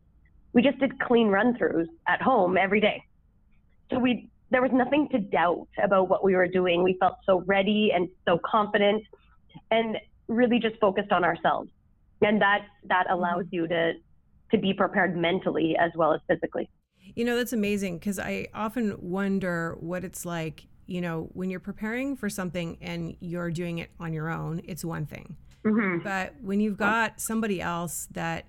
we 0.54 0.62
just 0.62 0.78
did 0.78 0.98
clean 1.00 1.28
run 1.28 1.54
throughs 1.54 1.88
at 2.08 2.22
home 2.22 2.56
every 2.56 2.80
day. 2.80 3.02
So 3.90 3.98
we 3.98 4.30
there 4.50 4.62
was 4.62 4.70
nothing 4.72 5.08
to 5.10 5.18
doubt 5.18 5.68
about 5.82 6.08
what 6.08 6.24
we 6.24 6.34
were 6.34 6.48
doing. 6.48 6.82
We 6.82 6.96
felt 6.98 7.14
so 7.24 7.42
ready 7.46 7.92
and 7.94 8.08
so 8.28 8.40
confident 8.44 9.02
and 9.70 9.96
really 10.28 10.58
just 10.58 10.76
focused 10.80 11.12
on 11.12 11.24
ourselves. 11.24 11.70
And 12.22 12.40
that 12.42 12.66
that 12.84 13.06
allows 13.10 13.44
you 13.50 13.66
to 13.68 13.92
to 14.50 14.58
be 14.58 14.74
prepared 14.74 15.16
mentally 15.16 15.76
as 15.78 15.90
well 15.94 16.12
as 16.12 16.20
physically. 16.28 16.68
You 17.14 17.24
know, 17.24 17.36
that's 17.36 17.52
amazing 17.52 17.98
because 17.98 18.18
I 18.18 18.48
often 18.54 18.96
wonder 19.00 19.76
what 19.80 20.04
it's 20.04 20.24
like 20.26 20.66
you 20.90 21.00
know, 21.00 21.30
when 21.34 21.50
you're 21.50 21.60
preparing 21.60 22.16
for 22.16 22.28
something 22.28 22.76
and 22.80 23.16
you're 23.20 23.52
doing 23.52 23.78
it 23.78 23.90
on 24.00 24.12
your 24.12 24.28
own, 24.28 24.60
it's 24.64 24.84
one 24.84 25.06
thing. 25.06 25.36
Mm-hmm. 25.64 26.02
But 26.02 26.34
when 26.42 26.58
you've 26.58 26.76
got 26.76 27.20
somebody 27.20 27.60
else 27.60 28.08
that 28.10 28.46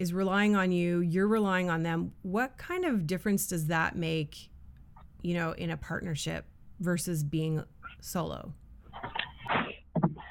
is 0.00 0.12
relying 0.12 0.56
on 0.56 0.72
you, 0.72 0.98
you're 0.98 1.28
relying 1.28 1.70
on 1.70 1.84
them, 1.84 2.12
what 2.22 2.58
kind 2.58 2.84
of 2.84 3.06
difference 3.06 3.46
does 3.46 3.68
that 3.68 3.94
make, 3.94 4.50
you 5.22 5.34
know, 5.34 5.52
in 5.52 5.70
a 5.70 5.76
partnership 5.76 6.46
versus 6.80 7.22
being 7.22 7.62
solo? 8.00 8.52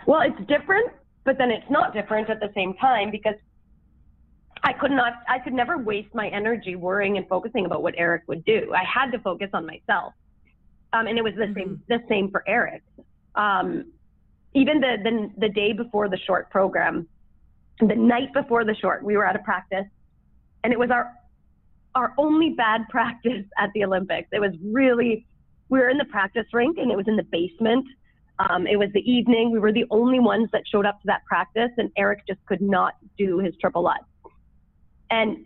Well, 0.05 0.21
it's 0.21 0.47
different, 0.47 0.91
but 1.23 1.37
then 1.37 1.51
it's 1.51 1.69
not 1.69 1.93
different 1.93 2.29
at 2.29 2.39
the 2.39 2.51
same 2.53 2.75
time 2.75 3.11
because 3.11 3.35
I 4.63 4.73
could 4.73 4.91
not, 4.91 5.13
I 5.27 5.39
could 5.39 5.53
never 5.53 5.77
waste 5.77 6.13
my 6.13 6.27
energy 6.29 6.75
worrying 6.75 7.17
and 7.17 7.27
focusing 7.27 7.65
about 7.65 7.83
what 7.83 7.93
Eric 7.97 8.23
would 8.27 8.45
do. 8.45 8.73
I 8.73 8.83
had 8.83 9.11
to 9.11 9.19
focus 9.19 9.49
on 9.53 9.65
myself. 9.65 10.13
Um, 10.93 11.07
and 11.07 11.17
it 11.17 11.23
was 11.23 11.33
the 11.35 11.51
same, 11.55 11.81
the 11.87 11.99
same 12.07 12.31
for 12.31 12.43
Eric. 12.47 12.83
Um, 13.35 13.91
even 14.53 14.79
the, 14.79 14.97
the, 15.03 15.47
the 15.47 15.49
day 15.49 15.73
before 15.73 16.07
the 16.09 16.17
short 16.17 16.49
program, 16.49 17.07
the 17.79 17.95
night 17.95 18.33
before 18.33 18.63
the 18.63 18.75
short, 18.75 19.03
we 19.03 19.17
were 19.17 19.25
at 19.25 19.35
a 19.35 19.39
practice 19.39 19.85
and 20.63 20.71
it 20.71 20.79
was 20.79 20.89
our, 20.89 21.13
our 21.95 22.13
only 22.17 22.51
bad 22.51 22.81
practice 22.89 23.45
at 23.57 23.71
the 23.73 23.83
Olympics. 23.83 24.27
It 24.31 24.39
was 24.39 24.51
really, 24.63 25.25
we 25.69 25.79
were 25.79 25.89
in 25.89 25.97
the 25.97 26.05
practice 26.05 26.45
rink 26.53 26.77
and 26.77 26.91
it 26.91 26.97
was 26.97 27.07
in 27.07 27.15
the 27.15 27.23
basement. 27.23 27.85
Um, 28.49 28.67
it 28.67 28.77
was 28.77 28.89
the 28.93 29.09
evening. 29.09 29.51
We 29.51 29.59
were 29.59 29.71
the 29.71 29.85
only 29.89 30.19
ones 30.19 30.49
that 30.51 30.63
showed 30.69 30.85
up 30.85 30.99
to 31.01 31.07
that 31.07 31.23
practice, 31.25 31.71
and 31.77 31.89
Eric 31.95 32.23
just 32.27 32.45
could 32.45 32.61
not 32.61 32.93
do 33.17 33.39
his 33.39 33.55
triple 33.61 33.81
lutz. 33.83 34.03
And 35.09 35.45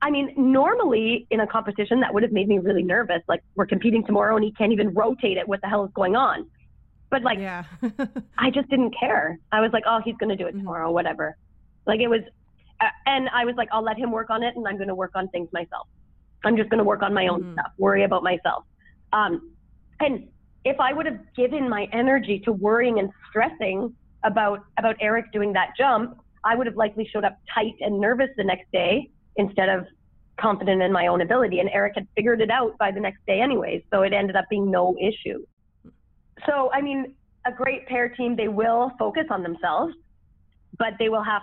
I 0.00 0.10
mean, 0.10 0.32
normally 0.36 1.26
in 1.30 1.40
a 1.40 1.46
competition, 1.46 2.00
that 2.00 2.14
would 2.14 2.22
have 2.22 2.32
made 2.32 2.48
me 2.48 2.60
really 2.60 2.82
nervous. 2.82 3.20
Like, 3.28 3.42
we're 3.56 3.66
competing 3.66 4.06
tomorrow, 4.06 4.36
and 4.36 4.44
he 4.44 4.52
can't 4.52 4.72
even 4.72 4.94
rotate 4.94 5.36
it. 5.36 5.46
What 5.46 5.60
the 5.60 5.66
hell 5.68 5.84
is 5.84 5.90
going 5.92 6.16
on? 6.16 6.48
But 7.10 7.22
like, 7.22 7.38
Yeah. 7.38 7.64
I 8.38 8.50
just 8.50 8.70
didn't 8.70 8.94
care. 8.98 9.38
I 9.52 9.60
was 9.60 9.70
like, 9.74 9.84
oh, 9.86 10.00
he's 10.02 10.16
going 10.16 10.30
to 10.30 10.36
do 10.36 10.46
it 10.46 10.54
Mhm. 10.54 10.60
tomorrow, 10.60 10.90
whatever. 10.90 11.36
Like, 11.84 12.00
it 12.00 12.08
was, 12.08 12.20
and 13.06 13.28
I 13.30 13.44
was 13.44 13.54
like, 13.56 13.68
I'll 13.72 13.82
let 13.82 13.98
him 13.98 14.10
work 14.10 14.30
on 14.30 14.42
it, 14.42 14.56
and 14.56 14.66
I'm 14.66 14.76
going 14.76 14.88
to 14.88 14.94
work 14.94 15.12
on 15.14 15.28
things 15.28 15.48
myself. 15.52 15.88
I'm 16.44 16.56
just 16.56 16.70
going 16.70 16.78
to 16.78 16.84
work 16.84 17.02
on 17.02 17.12
my 17.12 17.26
own 17.28 17.42
Mhm. 17.42 17.52
stuff, 17.52 17.72
worry 17.78 18.04
about 18.04 18.22
myself. 18.22 18.64
Um, 19.12 19.52
and 20.00 20.28
if 20.64 20.78
I 20.78 20.92
would 20.92 21.06
have 21.06 21.18
given 21.34 21.68
my 21.68 21.88
energy 21.92 22.38
to 22.40 22.52
worrying 22.52 22.98
and 22.98 23.10
stressing 23.28 23.94
about 24.24 24.64
about 24.78 24.96
Eric 25.00 25.32
doing 25.32 25.52
that 25.54 25.70
jump, 25.76 26.18
I 26.44 26.54
would 26.54 26.66
have 26.66 26.76
likely 26.76 27.06
showed 27.06 27.24
up 27.24 27.36
tight 27.52 27.74
and 27.80 28.00
nervous 28.00 28.30
the 28.36 28.44
next 28.44 28.70
day 28.72 29.10
instead 29.36 29.68
of 29.68 29.86
confident 30.36 30.82
in 30.82 30.92
my 30.92 31.08
own 31.08 31.20
ability. 31.20 31.58
And 31.60 31.68
Eric 31.70 31.94
had 31.96 32.06
figured 32.14 32.40
it 32.40 32.50
out 32.50 32.76
by 32.78 32.90
the 32.92 33.00
next 33.00 33.24
day 33.26 33.40
anyways, 33.40 33.82
so 33.92 34.02
it 34.02 34.12
ended 34.12 34.36
up 34.36 34.44
being 34.48 34.70
no 34.70 34.96
issue. 35.00 35.44
So 36.46 36.70
I 36.72 36.80
mean, 36.80 37.14
a 37.46 37.52
great 37.52 37.86
pair 37.86 38.08
team, 38.08 38.36
they 38.36 38.48
will 38.48 38.92
focus 38.98 39.26
on 39.30 39.42
themselves, 39.42 39.94
but 40.78 40.94
they 40.98 41.08
will 41.08 41.24
have 41.24 41.42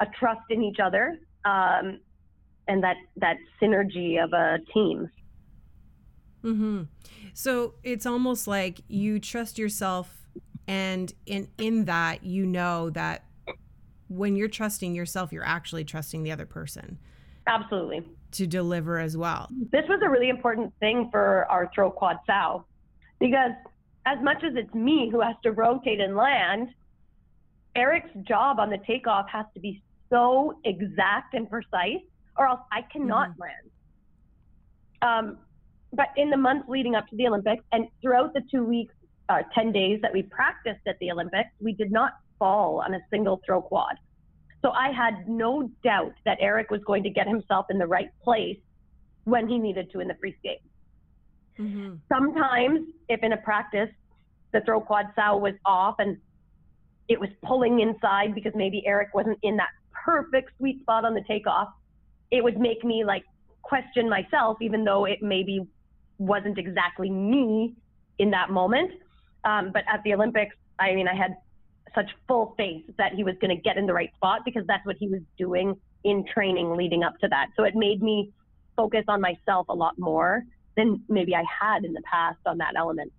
a 0.00 0.06
trust 0.18 0.42
in 0.50 0.62
each 0.62 0.78
other 0.82 1.18
um, 1.44 2.00
and 2.68 2.82
that 2.82 2.96
that 3.16 3.36
synergy 3.60 4.22
of 4.22 4.32
a 4.32 4.58
team. 4.74 5.10
hmm 6.42 6.82
So 7.34 7.74
it's 7.82 8.06
almost 8.06 8.46
like 8.46 8.80
you 8.88 9.18
trust 9.20 9.58
yourself, 9.58 10.26
and 10.66 11.12
in 11.26 11.48
in 11.58 11.84
that 11.86 12.24
you 12.24 12.46
know 12.46 12.90
that 12.90 13.24
when 14.08 14.36
you're 14.36 14.48
trusting 14.48 14.94
yourself, 14.94 15.32
you're 15.32 15.44
actually 15.44 15.84
trusting 15.84 16.22
the 16.22 16.30
other 16.30 16.46
person 16.46 16.98
Absolutely. 17.48 18.02
to 18.32 18.46
deliver 18.46 18.98
as 19.00 19.16
well. 19.16 19.48
this 19.72 19.84
was 19.88 20.00
a 20.04 20.08
really 20.08 20.28
important 20.28 20.72
thing 20.78 21.08
for 21.10 21.44
our 21.50 21.68
throw 21.74 21.90
quad 21.90 22.16
sal 22.26 22.68
because 23.18 23.50
as 24.04 24.18
much 24.22 24.44
as 24.44 24.52
it's 24.54 24.72
me 24.74 25.08
who 25.10 25.20
has 25.20 25.34
to 25.42 25.50
rotate 25.50 26.00
and 26.00 26.14
land, 26.14 26.68
Eric's 27.74 28.10
job 28.22 28.60
on 28.60 28.70
the 28.70 28.78
takeoff 28.86 29.28
has 29.28 29.46
to 29.54 29.60
be 29.60 29.82
so 30.10 30.58
exact 30.64 31.34
and 31.34 31.48
precise, 31.48 32.02
or 32.36 32.46
else 32.46 32.60
I 32.72 32.82
cannot 32.92 33.30
land. 33.38 33.70
Um, 35.02 35.38
but 35.92 36.08
in 36.16 36.30
the 36.30 36.36
months 36.36 36.68
leading 36.68 36.94
up 36.94 37.06
to 37.08 37.16
the 37.16 37.26
Olympics 37.26 37.64
and 37.72 37.86
throughout 38.02 38.34
the 38.34 38.42
two 38.50 38.64
weeks, 38.64 38.94
uh, 39.28 39.42
10 39.54 39.72
days 39.72 40.00
that 40.02 40.12
we 40.12 40.22
practiced 40.22 40.86
at 40.86 40.96
the 41.00 41.10
Olympics, 41.10 41.50
we 41.60 41.72
did 41.72 41.90
not 41.90 42.12
fall 42.38 42.82
on 42.84 42.94
a 42.94 43.00
single 43.10 43.40
throw 43.44 43.60
quad. 43.62 43.96
So 44.62 44.70
I 44.70 44.90
had 44.90 45.28
no 45.28 45.70
doubt 45.84 46.14
that 46.24 46.38
Eric 46.40 46.70
was 46.70 46.80
going 46.86 47.02
to 47.04 47.10
get 47.10 47.26
himself 47.26 47.66
in 47.70 47.78
the 47.78 47.86
right 47.86 48.08
place 48.22 48.58
when 49.24 49.48
he 49.48 49.58
needed 49.58 49.90
to 49.92 50.00
in 50.00 50.08
the 50.08 50.14
free 50.20 50.34
skate. 50.38 50.60
hmm 51.56 51.94
Sometimes, 52.12 52.80
if 53.08 53.22
in 53.22 53.32
a 53.32 53.36
practice 53.38 53.90
the 54.52 54.60
throw 54.62 54.80
quad 54.80 55.06
sal 55.14 55.40
was 55.40 55.54
off 55.64 55.96
and 55.98 56.16
it 57.08 57.20
was 57.20 57.28
pulling 57.44 57.80
inside 57.80 58.34
because 58.34 58.52
maybe 58.54 58.82
Eric 58.86 59.08
wasn't 59.14 59.38
in 59.42 59.56
that 59.56 59.68
perfect 60.06 60.52
sweet 60.58 60.80
spot 60.80 61.04
on 61.04 61.14
the 61.14 61.22
takeoff, 61.26 61.68
it 62.30 62.42
would 62.42 62.58
make 62.58 62.84
me 62.84 63.04
like 63.04 63.24
question 63.62 64.08
myself, 64.08 64.56
even 64.60 64.84
though 64.84 65.04
it 65.04 65.18
maybe 65.20 65.66
wasn't 66.18 66.56
exactly 66.58 67.10
me 67.10 67.74
in 68.18 68.30
that 68.30 68.50
moment. 68.50 68.92
Um, 69.44 69.70
but 69.72 69.82
at 69.92 70.02
the 70.04 70.14
Olympics, 70.14 70.54
I 70.78 70.94
mean, 70.94 71.08
I 71.08 71.14
had 71.14 71.36
such 71.94 72.10
full 72.28 72.54
faith 72.56 72.84
that 72.98 73.12
he 73.14 73.24
was 73.24 73.34
going 73.40 73.54
to 73.54 73.60
get 73.60 73.76
in 73.76 73.86
the 73.86 73.92
right 73.92 74.12
spot 74.14 74.42
because 74.44 74.64
that's 74.66 74.84
what 74.86 74.96
he 74.98 75.08
was 75.08 75.20
doing 75.36 75.74
in 76.04 76.24
training 76.32 76.76
leading 76.76 77.02
up 77.02 77.18
to 77.20 77.28
that. 77.28 77.48
So 77.56 77.64
it 77.64 77.74
made 77.74 78.02
me 78.02 78.32
focus 78.76 79.04
on 79.08 79.20
myself 79.20 79.66
a 79.68 79.74
lot 79.74 79.98
more 79.98 80.44
than 80.76 81.02
maybe 81.08 81.34
I 81.34 81.42
had 81.60 81.84
in 81.84 81.92
the 81.92 82.02
past 82.02 82.38
on 82.46 82.58
that 82.58 82.74
element. 82.76 83.12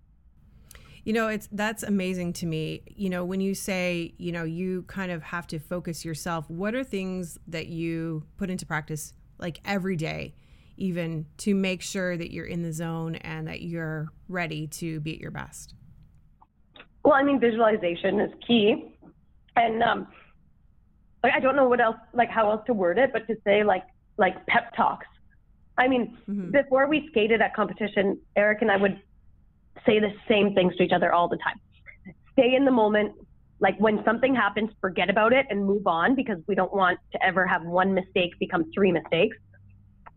You 1.04 1.12
know, 1.12 1.28
it's 1.28 1.48
that's 1.52 1.82
amazing 1.82 2.32
to 2.34 2.46
me. 2.46 2.82
You 2.86 3.08
know, 3.10 3.24
when 3.24 3.40
you 3.40 3.54
say, 3.54 4.14
you 4.18 4.32
know, 4.32 4.44
you 4.44 4.82
kind 4.82 5.10
of 5.12 5.22
have 5.22 5.46
to 5.48 5.58
focus 5.58 6.04
yourself, 6.04 6.48
what 6.50 6.74
are 6.74 6.84
things 6.84 7.38
that 7.46 7.68
you 7.68 8.24
put 8.36 8.50
into 8.50 8.66
practice 8.66 9.12
like 9.38 9.60
every 9.64 9.96
day, 9.96 10.34
even 10.76 11.26
to 11.38 11.54
make 11.54 11.82
sure 11.82 12.16
that 12.16 12.32
you're 12.32 12.46
in 12.46 12.62
the 12.62 12.72
zone 12.72 13.16
and 13.16 13.46
that 13.48 13.62
you're 13.62 14.08
ready 14.28 14.66
to 14.66 15.00
be 15.00 15.14
at 15.14 15.20
your 15.20 15.30
best? 15.30 15.74
Well, 17.04 17.14
I 17.14 17.22
mean, 17.22 17.40
visualization 17.40 18.20
is 18.20 18.32
key, 18.46 18.94
and 19.56 19.82
um, 19.82 20.08
like 21.22 21.32
I 21.34 21.40
don't 21.40 21.56
know 21.56 21.68
what 21.68 21.80
else, 21.80 21.96
like 22.12 22.28
how 22.28 22.50
else 22.50 22.62
to 22.66 22.74
word 22.74 22.98
it, 22.98 23.10
but 23.12 23.26
to 23.28 23.36
say 23.44 23.62
like 23.64 23.84
like 24.18 24.44
pep 24.46 24.74
talks. 24.76 25.06
I 25.78 25.86
mean, 25.86 26.18
Mhm. 26.28 26.50
before 26.50 26.88
we 26.88 27.06
skated 27.08 27.40
at 27.40 27.54
competition, 27.54 28.18
Eric 28.34 28.62
and 28.62 28.70
I 28.70 28.76
would 28.76 29.00
say 29.88 29.98
the 29.98 30.12
same 30.28 30.54
things 30.54 30.76
to 30.76 30.82
each 30.82 30.92
other 30.92 31.12
all 31.12 31.28
the 31.28 31.38
time. 31.38 31.58
Stay 32.32 32.54
in 32.54 32.64
the 32.64 32.70
moment. 32.70 33.12
Like 33.60 33.76
when 33.78 34.04
something 34.04 34.34
happens, 34.34 34.70
forget 34.80 35.10
about 35.10 35.32
it 35.32 35.46
and 35.50 35.64
move 35.64 35.86
on 35.86 36.14
because 36.14 36.38
we 36.46 36.54
don't 36.54 36.72
want 36.72 36.98
to 37.12 37.18
ever 37.24 37.46
have 37.46 37.62
one 37.64 37.94
mistake 37.94 38.30
become 38.38 38.64
three 38.74 38.92
mistakes. 38.92 39.36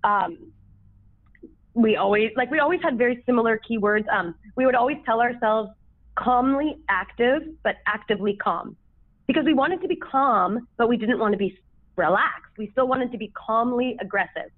Um, 0.03 0.51
we 1.73 1.95
always 1.95 2.31
like 2.35 2.51
we 2.51 2.59
always 2.59 2.81
had 2.83 2.97
very 2.97 3.23
similar 3.25 3.59
keywords. 3.67 4.07
Um, 4.09 4.35
we 4.57 4.65
would 4.65 4.75
always 4.75 4.97
tell 5.05 5.21
ourselves 5.21 5.69
calmly 6.19 6.75
active, 6.89 7.41
but 7.63 7.77
actively 7.87 8.35
calm, 8.35 8.77
because 9.27 9.45
we 9.45 9.53
wanted 9.53 9.81
to 9.81 9.87
be 9.87 9.95
calm, 9.95 10.67
but 10.77 10.89
we 10.89 10.97
didn't 10.97 11.17
want 11.17 11.31
to 11.31 11.37
be 11.37 11.57
relaxed. 11.97 12.51
We 12.57 12.69
still 12.71 12.87
wanted 12.87 13.11
to 13.13 13.17
be 13.17 13.31
calmly 13.47 13.97
aggressive. 14.01 14.51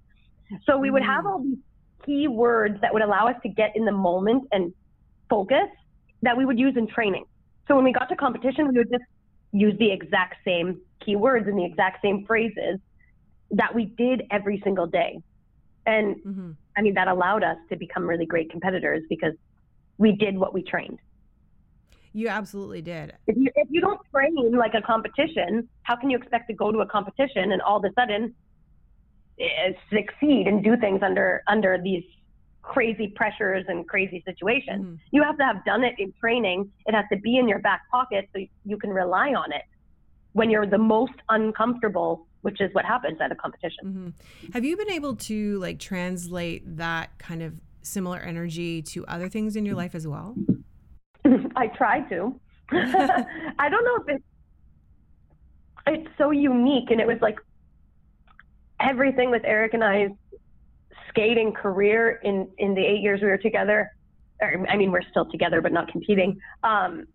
So 0.66 0.76
we 0.76 0.90
would 0.90 1.02
Mm. 1.02 1.14
have 1.14 1.26
all 1.26 1.40
these 1.42 1.58
key 2.04 2.28
words 2.28 2.80
that 2.82 2.92
would 2.92 3.02
allow 3.02 3.28
us 3.28 3.36
to 3.44 3.48
get 3.48 3.70
in 3.76 3.84
the 3.84 3.92
moment 3.92 4.42
and 4.52 4.74
focus 5.28 5.68
that 6.22 6.36
we 6.36 6.44
would 6.44 6.58
use 6.58 6.74
in 6.76 6.86
training. 6.86 7.24
So 7.68 7.74
when 7.76 7.84
we 7.84 7.92
got 7.92 8.08
to 8.08 8.16
competition, 8.16 8.68
we 8.68 8.78
would 8.78 8.90
just 8.90 9.04
use 9.52 9.74
the 9.78 9.90
exact 9.90 10.36
same 10.44 10.80
keywords 11.06 11.48
and 11.48 11.58
the 11.58 11.64
exact 11.64 12.02
same 12.02 12.24
phrases 12.26 12.78
that 13.50 13.74
we 13.74 13.86
did 13.96 14.22
every 14.30 14.60
single 14.64 14.86
day. 14.86 15.18
And 15.86 16.16
hmm 16.22 16.50
I 16.76 16.82
mean, 16.82 16.94
that 16.94 17.06
allowed 17.06 17.44
us 17.44 17.56
to 17.70 17.76
become 17.76 18.04
really 18.04 18.26
great 18.26 18.50
competitors 18.50 19.04
because 19.08 19.34
we 19.96 20.10
did 20.10 20.36
what 20.36 20.52
we 20.52 20.64
trained. 20.64 20.98
You 22.12 22.28
absolutely 22.28 22.82
did. 22.82 23.12
If 23.28 23.36
you, 23.36 23.48
if 23.54 23.68
you 23.70 23.80
don't 23.80 24.00
train 24.12 24.56
like 24.58 24.74
a 24.74 24.82
competition, 24.82 25.68
how 25.84 25.94
can 25.94 26.10
you 26.10 26.16
expect 26.16 26.48
to 26.48 26.54
go 26.54 26.72
to 26.72 26.78
a 26.80 26.86
competition 26.86 27.52
and 27.52 27.62
all 27.62 27.76
of 27.76 27.84
a 27.84 27.92
sudden 27.96 28.34
eh, 29.40 29.72
succeed 29.92 30.48
and 30.48 30.64
do 30.64 30.76
things 30.76 31.00
under 31.02 31.42
under 31.48 31.78
these 31.82 32.02
crazy 32.64 33.08
pressures 33.14 33.64
and 33.68 33.86
crazy 33.86 34.22
situations? 34.26 34.84
Mhm. 34.84 34.98
You 35.12 35.22
have 35.22 35.36
to 35.38 35.44
have 35.44 35.64
done 35.64 35.84
it 35.84 35.94
in 35.98 36.12
training. 36.18 36.72
It 36.86 36.94
has 36.94 37.04
to 37.12 37.18
be 37.18 37.36
in 37.36 37.48
your 37.48 37.58
back 37.60 37.82
pocket 37.90 38.28
so 38.34 38.44
you 38.64 38.78
can 38.78 38.90
rely 38.90 39.34
on 39.34 39.52
it 39.52 39.62
when 40.32 40.50
you're 40.50 40.66
the 40.66 40.78
most 40.78 41.12
uncomfortable, 41.28 42.26
which 42.40 42.60
is 42.60 42.72
what 42.74 42.84
happens 42.84 43.20
at 43.20 43.30
a 43.30 43.36
competition. 43.36 43.84
hmm 43.84 44.08
Have 44.52 44.64
you 44.64 44.76
been 44.76 44.90
able 44.90 45.14
to 45.16 45.58
like 45.60 45.78
translate 45.78 46.62
that 46.76 47.16
kind 47.18 47.42
of 47.42 47.60
similar 47.82 48.18
energy 48.18 48.82
to 48.82 49.06
other 49.06 49.28
things 49.28 49.56
in 49.56 49.66
your 49.66 49.76
life 49.76 49.94
as 49.94 50.08
well? 50.08 50.34
I 51.56 51.68
try 51.68 52.00
to. 52.08 52.40
I 52.72 53.68
don't 53.68 53.84
know 53.84 53.96
if 54.02 54.16
it's 54.16 54.24
it's 55.86 56.08
so 56.16 56.30
unique 56.30 56.90
and 56.90 56.98
it 56.98 57.06
was 57.06 57.18
like 57.20 57.38
everything 58.80 59.30
with 59.30 59.42
Eric 59.44 59.74
and 59.74 59.84
I's 59.84 60.10
skating 61.14 61.52
career 61.52 62.20
in 62.24 62.48
in 62.58 62.74
the 62.74 62.84
8 62.84 63.00
years 63.00 63.20
we 63.22 63.28
were 63.28 63.38
together 63.38 63.90
or, 64.40 64.66
I 64.68 64.76
mean, 64.76 64.90
we're 64.90 65.08
still 65.10 65.30
together, 65.30 65.60
but 65.60 65.72
not 65.72 65.88
competing, 65.88 66.40
um, 66.62 67.06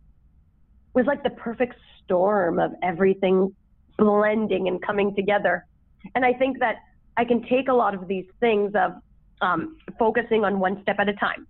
was 0.94 1.06
like 1.06 1.24
the 1.24 1.30
perfect 1.32 1.76
storm 2.04 2.60
of 2.60 2.72
everything 2.82 3.56
blending 3.98 4.68
and 4.68 4.82
coming 4.82 5.16
together. 5.16 5.66
And 6.16 6.26
I 6.26 6.34
think 6.34 6.60
that 6.60 6.78
I 7.18 7.26
can 7.26 7.44
take 7.44 7.68
a 7.68 7.74
lot 7.74 7.94
of 7.94 8.08
these 8.08 8.26
things 8.40 8.72
of 8.76 8.94
um, 9.42 9.78
focusing 9.98 10.44
on 10.44 10.60
one 10.60 10.82
step 10.82 10.98
at 11.00 11.10
a 11.10 11.14
time 11.14 11.46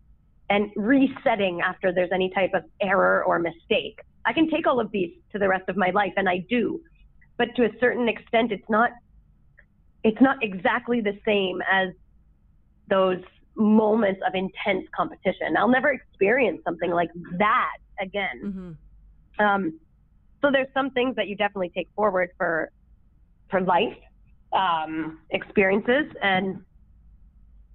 and 0.49 0.71
resetting 0.75 1.61
after 1.61 1.93
there's 1.93 2.09
any 2.11 2.29
type 2.31 2.51
of 2.53 2.63
error 2.81 3.23
or 3.23 3.39
mistake. 3.39 3.99
I 4.25 4.33
can 4.33 4.49
take 4.49 4.67
all 4.67 4.79
of 4.79 4.91
these 4.91 5.11
to 5.31 5.39
the 5.39 5.47
rest 5.47 5.69
of 5.69 5.77
my 5.77 5.91
life, 5.91 6.13
and 6.17 6.27
I 6.27 6.39
do. 6.49 6.81
But 7.37 7.55
to 7.55 7.65
a 7.65 7.69
certain 7.79 8.09
extent, 8.09 8.51
it's 8.51 8.69
not. 8.69 8.91
It's 10.01 10.19
not 10.21 10.41
exactly 10.41 11.01
the 11.01 11.17
same 11.25 11.61
as 11.69 11.89
those 12.89 13.21
moments 13.55 14.21
of 14.25 14.33
intense 14.35 14.87
competition. 14.95 15.57
I'll 15.57 15.67
never 15.69 15.91
experience 15.91 16.61
something 16.63 16.91
like 16.91 17.09
that 17.37 17.77
again. 17.99 18.77
Mm-hmm. 19.39 19.45
Um, 19.45 19.79
so 20.41 20.49
there's 20.51 20.67
some 20.73 20.91
things 20.91 21.15
that 21.15 21.27
you 21.27 21.35
definitely 21.35 21.71
take 21.75 21.89
forward 21.95 22.29
for 22.37 22.71
for 23.49 23.61
life 23.61 23.97
um, 24.53 25.19
experiences 25.31 26.05
and 26.21 26.63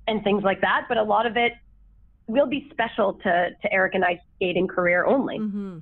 and 0.07 0.23
things 0.25 0.43
like 0.43 0.61
that. 0.61 0.87
But 0.89 0.99
a 0.99 1.03
lot 1.03 1.27
of 1.27 1.37
it 1.37 1.53
will 2.27 2.47
be 2.47 2.69
special 2.71 3.15
to 3.15 3.51
to 3.51 3.73
Eric 3.73 3.95
and 3.95 4.05
I's 4.05 4.19
skating 4.37 4.67
career 4.67 5.05
only. 5.05 5.39
Mm-hmm. 5.39 5.79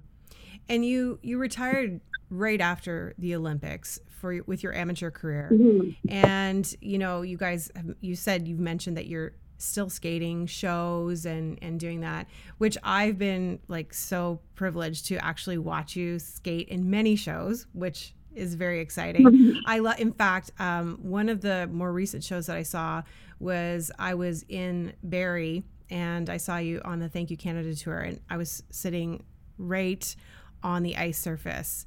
And 0.68 0.84
you 0.84 1.18
you 1.22 1.38
retired 1.38 2.00
right 2.30 2.60
after 2.60 3.14
the 3.18 3.34
Olympics 3.34 4.00
for 4.22 4.40
with 4.46 4.62
your 4.62 4.72
amateur 4.72 5.10
career, 5.10 5.50
mm-hmm. 5.52 5.90
and 6.08 6.74
you 6.80 6.96
know 6.96 7.20
you 7.20 7.36
guys 7.36 7.70
have, 7.76 7.94
you 8.00 8.16
said 8.16 8.48
you've 8.48 8.58
mentioned 8.58 8.96
that 8.96 9.06
you're 9.06 9.32
still 9.58 9.90
skating 9.90 10.46
shows 10.46 11.26
and 11.26 11.58
and 11.62 11.78
doing 11.78 12.00
that 12.00 12.26
which 12.58 12.76
i've 12.82 13.16
been 13.16 13.60
like 13.68 13.94
so 13.94 14.40
privileged 14.56 15.06
to 15.06 15.14
actually 15.24 15.56
watch 15.56 15.94
you 15.94 16.18
skate 16.18 16.66
in 16.68 16.90
many 16.90 17.14
shows 17.14 17.68
which 17.72 18.12
is 18.34 18.56
very 18.56 18.80
exciting. 18.80 19.60
I 19.66 19.78
love 19.78 20.00
in 20.00 20.12
fact 20.12 20.50
um, 20.58 20.98
one 21.00 21.28
of 21.28 21.42
the 21.42 21.68
more 21.70 21.92
recent 21.92 22.24
shows 22.24 22.46
that 22.46 22.56
i 22.56 22.64
saw 22.64 23.02
was 23.38 23.92
i 24.00 24.14
was 24.14 24.44
in 24.48 24.94
barrie 25.04 25.62
and 25.90 26.28
i 26.28 26.38
saw 26.38 26.56
you 26.56 26.80
on 26.84 26.98
the 26.98 27.08
thank 27.08 27.30
you 27.30 27.36
canada 27.36 27.72
tour 27.76 27.98
and 27.98 28.20
i 28.28 28.36
was 28.36 28.64
sitting 28.70 29.22
right 29.58 30.16
on 30.62 30.82
the 30.82 30.96
ice 30.96 31.18
surface. 31.18 31.86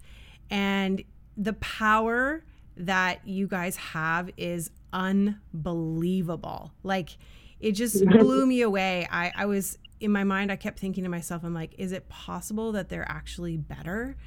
And 0.49 1.03
the 1.37 1.53
power 1.53 2.43
that 2.77 3.25
you 3.27 3.47
guys 3.47 3.77
have 3.77 4.29
is 4.37 4.69
unbelievable 4.91 6.73
like 6.83 7.17
it 7.59 7.73
just 7.73 8.05
blew 8.09 8.45
me 8.45 8.61
away. 8.61 9.07
I, 9.09 9.31
I 9.35 9.45
was 9.45 9.77
in 9.99 10.11
my 10.11 10.23
mind, 10.23 10.51
I 10.51 10.55
kept 10.55 10.79
thinking 10.79 11.03
to 11.03 11.09
myself, 11.09 11.43
I'm 11.43 11.53
like, 11.53 11.73
is 11.77 11.91
it 11.91 12.09
possible 12.09 12.73
that 12.73 12.89
they're 12.89 13.09
actually 13.09 13.57
better 13.57 14.17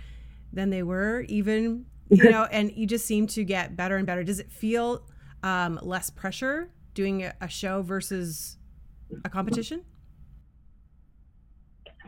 than 0.52 0.70
they 0.70 0.82
were, 0.82 1.24
even, 1.28 1.84
you 2.08 2.24
know, 2.30 2.44
and 2.50 2.72
you 2.74 2.86
just 2.86 3.06
seem 3.06 3.26
to 3.28 3.44
get 3.44 3.76
better 3.76 3.96
and 3.96 4.06
better. 4.06 4.24
Does 4.24 4.40
it 4.40 4.50
feel 4.50 5.02
um, 5.42 5.78
less 5.82 6.10
pressure 6.10 6.70
doing 6.94 7.22
a, 7.22 7.34
a 7.40 7.48
show 7.48 7.82
versus 7.82 8.56
a 9.24 9.28
competition? 9.28 9.84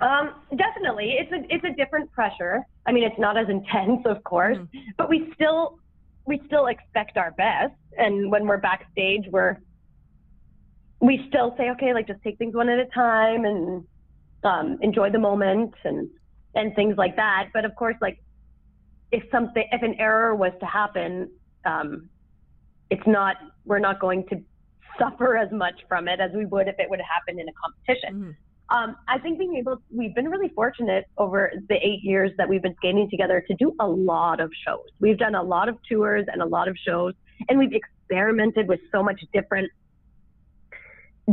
Um, 0.01 0.35
definitely, 0.57 1.17
it's 1.19 1.33
a 1.33 1.55
it's 1.55 1.65
a 1.65 1.75
different 1.77 2.11
pressure. 2.13 2.65
I 2.87 2.93
mean, 2.93 3.05
it's 3.05 3.19
not 3.19 3.37
as 3.37 3.49
intense, 3.49 4.03
of 4.07 4.23
course, 4.25 4.57
mm-hmm. 4.57 4.79
but 4.97 5.09
we 5.09 5.31
still 5.35 5.79
we 6.27 6.41
still 6.47 6.67
expect 6.67 7.17
our 7.17 7.33
best. 7.33 7.75
And 7.99 8.31
when 8.31 8.47
we're 8.47 8.59
backstage, 8.59 9.25
we're 9.31 9.59
we 11.01 11.25
still 11.29 11.55
say, 11.57 11.71
okay, 11.71 11.93
like 11.93 12.07
just 12.07 12.23
take 12.23 12.39
things 12.39 12.55
one 12.55 12.69
at 12.69 12.79
a 12.79 12.87
time 12.87 13.45
and 13.45 13.85
um, 14.45 14.79
enjoy 14.81 15.11
the 15.11 15.19
moment 15.19 15.75
and 15.85 16.09
and 16.55 16.75
things 16.75 16.95
like 16.97 17.17
that. 17.17 17.49
But 17.53 17.65
of 17.65 17.75
course, 17.75 17.97
like 18.01 18.19
if 19.13 19.23
something, 19.31 19.65
if 19.73 19.83
an 19.83 19.95
error 19.99 20.35
was 20.35 20.53
to 20.61 20.67
happen, 20.67 21.31
um, 21.65 22.09
it's 22.91 23.07
not, 23.07 23.37
we're 23.65 23.79
not 23.79 24.01
going 24.01 24.27
to 24.29 24.43
suffer 24.99 25.37
as 25.37 25.51
much 25.53 25.75
from 25.89 26.09
it 26.09 26.21
as 26.21 26.31
we 26.35 26.47
would 26.47 26.69
if 26.69 26.77
it 26.79 26.89
would 26.89 27.01
have 27.01 27.09
happened 27.09 27.41
in 27.41 27.49
a 27.49 27.53
competition. 27.53 28.15
Mm-hmm. 28.15 28.31
Um, 28.71 28.97
I 29.09 29.19
think 29.19 29.39
being 29.39 29.57
able, 29.57 29.83
we've 29.91 30.15
been 30.15 30.29
really 30.29 30.51
fortunate 30.55 31.07
over 31.19 31.53
the 31.69 31.75
eight 31.75 32.05
years 32.05 32.31
that 32.39 32.49
we've 32.49 32.63
been 32.63 32.77
skating 32.77 33.09
together 33.11 33.45
to 33.49 33.55
do 33.55 33.75
a 33.81 33.87
lot 33.87 34.39
of 34.41 34.53
shows. 34.65 34.87
We've 35.01 35.19
done 35.19 35.35
a 35.35 35.43
lot 35.43 35.69
of 35.69 35.77
tours 35.91 36.27
and 36.33 36.41
a 36.41 36.47
lot 36.47 36.69
of 36.69 36.77
shows, 36.87 37.15
and 37.49 37.59
we've 37.59 37.73
experimented 37.73 38.69
with 38.69 38.81
so 38.93 39.03
much 39.03 39.21
different 39.33 39.71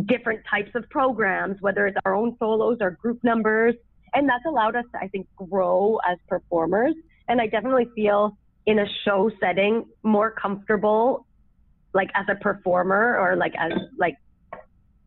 different 0.06 0.41
types 0.50 0.71
of 0.76 0.88
programs, 0.89 1.60
whether 1.62 1.88
it's 1.88 1.97
our 2.06 2.13
own 2.13 2.36
solos 2.38 2.78
or 2.82 2.91
group 2.91 3.23
numbers. 3.23 3.73
And 4.13 4.28
that's 4.28 4.45
allowed 4.45 4.76
us 4.76 4.86
to, 4.93 5.00
I 5.00 5.08
think, 5.08 5.28
grow 5.36 6.00
as 6.08 6.17
performers. 6.28 6.93
And 7.28 7.41
I 7.41 7.47
definitely 7.47 7.88
feel 7.95 8.38
in 8.65 8.80
a 8.80 8.86
show 9.06 9.32
setting 9.39 9.86
more 10.04 10.32
comfortable, 10.32 11.26
like 11.93 12.10
as 12.15 12.26
a 12.30 12.36
performer 12.36 13.17
or 13.19 13.36
like 13.36 13.54
as 13.58 13.71
like 13.97 14.15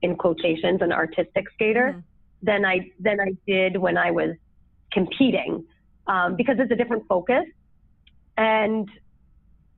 in 0.03 0.17
quotations 0.17 0.81
an 0.81 0.93
artistic 0.93 1.45
skater 1.55 1.91
mm-hmm. 1.91 2.01
Than 2.43 2.65
I 2.65 2.91
than 2.99 3.21
I 3.21 3.33
did 3.47 3.77
when 3.77 3.97
I 3.97 4.11
was 4.11 4.37
competing 4.93 5.65
um, 6.07 6.37
because 6.37 6.57
it's 6.59 6.73
a 6.73 6.77
different 6.77 7.07
focus 7.09 7.45
and 8.37 8.89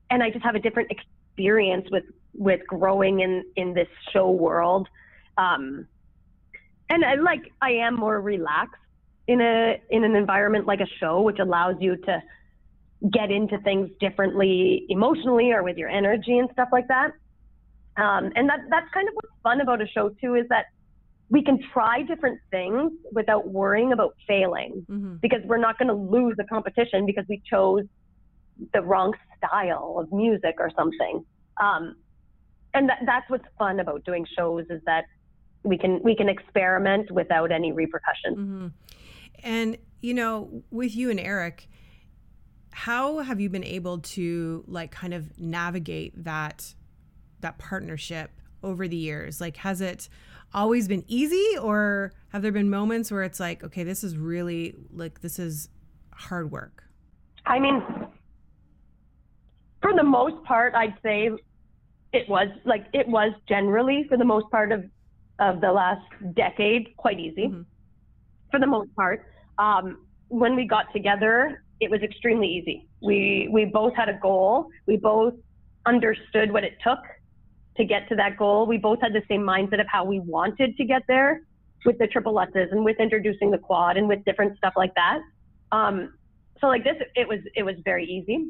and 0.09 0.23
I 0.23 0.29
just 0.29 0.43
have 0.43 0.55
a 0.55 0.59
different 0.59 0.91
experience 0.91 1.87
with 1.91 2.05
with 2.33 2.61
growing 2.67 3.19
in 3.19 3.43
in 3.55 3.73
this 3.73 3.87
show 4.11 4.31
world 4.31 4.87
um, 5.37 5.87
and 6.89 7.03
I, 7.03 7.15
like 7.15 7.51
I 7.61 7.71
am 7.71 7.95
more 7.95 8.19
relaxed 8.21 8.75
in 9.27 9.41
a 9.41 9.81
in 9.89 10.03
an 10.03 10.15
environment 10.15 10.67
like 10.67 10.81
a 10.81 10.87
show, 10.99 11.21
which 11.21 11.39
allows 11.39 11.75
you 11.79 11.97
to 11.97 12.21
get 13.11 13.31
into 13.31 13.57
things 13.59 13.89
differently 13.99 14.85
emotionally 14.89 15.51
or 15.51 15.63
with 15.63 15.77
your 15.77 15.89
energy 15.89 16.37
and 16.37 16.49
stuff 16.53 16.69
like 16.71 16.87
that. 16.87 17.11
Um, 17.97 18.31
and 18.35 18.49
that 18.49 18.59
that's 18.69 18.91
kind 18.93 19.07
of 19.07 19.13
what's 19.15 19.33
fun 19.41 19.61
about 19.61 19.81
a 19.81 19.87
show 19.87 20.09
too 20.09 20.35
is 20.35 20.45
that 20.49 20.65
we 21.33 21.43
can 21.43 21.57
try 21.73 22.03
different 22.03 22.39
things 22.51 22.91
without 23.11 23.47
worrying 23.47 23.91
about 23.91 24.13
failing 24.27 24.85
mm-hmm. 24.87 25.15
because 25.15 25.39
we're 25.45 25.57
not 25.57 25.79
going 25.79 25.87
to 25.87 25.95
lose 25.95 26.35
the 26.37 26.43
competition 26.43 27.07
because 27.07 27.25
we 27.27 27.41
chose 27.49 27.85
the 28.71 28.81
wrong 28.83 29.15
style 29.35 29.95
of 29.97 30.11
music 30.13 30.57
or 30.59 30.69
something. 30.77 31.25
Um, 31.59 31.95
and 32.75 32.87
that, 32.87 32.99
that's 33.07 33.27
what's 33.31 33.47
fun 33.57 33.79
about 33.79 34.05
doing 34.05 34.27
shows 34.37 34.65
is 34.69 34.79
that 34.85 35.05
we 35.63 35.75
can 35.75 36.03
we 36.03 36.15
can 36.15 36.29
experiment 36.29 37.09
without 37.09 37.51
any 37.51 37.71
repercussions. 37.71 38.37
Mm-hmm. 38.37 38.67
And 39.43 39.77
you 40.01 40.13
know, 40.13 40.61
with 40.69 40.95
you 40.95 41.09
and 41.09 41.19
Eric, 41.19 41.67
how 42.69 43.19
have 43.19 43.39
you 43.41 43.49
been 43.49 43.63
able 43.63 43.97
to 43.99 44.63
like 44.67 44.91
kind 44.91 45.15
of 45.15 45.39
navigate 45.39 46.25
that 46.25 46.75
that 47.39 47.57
partnership 47.57 48.29
over 48.61 48.87
the 48.87 48.97
years? 48.97 49.41
Like, 49.41 49.57
has 49.57 49.81
it 49.81 50.09
always 50.53 50.87
been 50.87 51.03
easy, 51.07 51.57
or 51.61 52.13
have 52.29 52.41
there 52.41 52.51
been 52.51 52.69
moments 52.69 53.11
where 53.11 53.23
it's 53.23 53.39
like, 53.39 53.63
okay, 53.63 53.83
this 53.83 54.03
is 54.03 54.17
really 54.17 54.75
like 54.91 55.21
this 55.21 55.39
is 55.39 55.69
hard 56.11 56.51
work? 56.51 56.83
I 57.45 57.59
mean, 57.59 57.83
for 59.81 59.93
the 59.93 60.03
most 60.03 60.43
part, 60.45 60.73
I'd 60.75 60.95
say 61.03 61.29
it 62.13 62.29
was 62.29 62.47
like 62.65 62.85
it 62.93 63.07
was 63.07 63.33
generally 63.47 64.05
for 64.07 64.17
the 64.17 64.25
most 64.25 64.49
part 64.51 64.71
of 64.71 64.83
of 65.39 65.61
the 65.61 65.71
last 65.71 66.05
decade 66.35 66.95
quite 66.97 67.19
easy 67.19 67.47
mm-hmm. 67.47 67.61
for 68.51 68.59
the 68.59 68.67
most 68.67 68.95
part. 68.95 69.25
Um, 69.57 70.05
when 70.29 70.55
we 70.55 70.67
got 70.67 70.91
together, 70.93 71.63
it 71.79 71.91
was 71.91 72.01
extremely 72.01 72.47
easy. 72.47 72.87
We 73.01 73.49
we 73.51 73.65
both 73.65 73.93
had 73.95 74.09
a 74.09 74.17
goal. 74.21 74.67
We 74.87 74.97
both 74.97 75.33
understood 75.85 76.51
what 76.51 76.63
it 76.63 76.77
took 76.83 76.99
to 77.77 77.85
get 77.85 78.07
to 78.09 78.15
that 78.15 78.37
goal. 78.37 78.65
We 78.65 78.77
both 78.77 78.99
had 79.01 79.13
the 79.13 79.23
same 79.27 79.41
mindset 79.41 79.81
of 79.81 79.87
how 79.87 80.05
we 80.05 80.19
wanted 80.19 80.77
to 80.77 80.85
get 80.85 81.03
there 81.07 81.41
with 81.85 81.97
the 81.97 82.07
triple 82.07 82.33
Lutzes 82.33 82.71
and 82.71 82.85
with 82.85 82.97
introducing 82.99 83.51
the 83.51 83.57
quad 83.57 83.97
and 83.97 84.07
with 84.07 84.23
different 84.25 84.57
stuff 84.57 84.73
like 84.77 84.93
that. 84.95 85.19
Um, 85.71 86.13
so 86.61 86.67
like 86.67 86.83
this, 86.83 86.95
it 87.15 87.27
was 87.27 87.39
it 87.55 87.63
was 87.63 87.75
very 87.83 88.05
easy. 88.05 88.49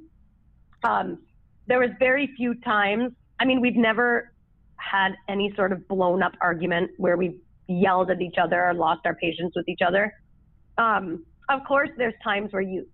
Um, 0.84 1.20
there 1.68 1.80
was 1.80 1.90
very 2.00 2.30
few 2.36 2.56
times. 2.56 3.14
I 3.40 3.46
mean, 3.46 3.62
we've 3.62 3.76
never 3.76 4.34
had 4.76 5.14
any 5.30 5.54
sort 5.56 5.72
of 5.72 5.88
blown 5.88 6.22
up 6.22 6.34
argument 6.42 6.92
where 6.98 7.18
we 7.18 7.38
yelled 7.68 8.12
at 8.12 8.22
each 8.22 8.36
other 8.38 8.66
or 8.66 8.74
lost 8.74 9.02
our 9.06 9.16
patience 9.16 9.54
with 9.56 9.68
each 9.68 9.82
other. 9.86 10.14
Um, 10.78 11.26
of 11.50 11.62
course, 11.66 11.90
there's 11.98 12.14
times 12.24 12.52
where 12.52 12.62
you 12.62 12.88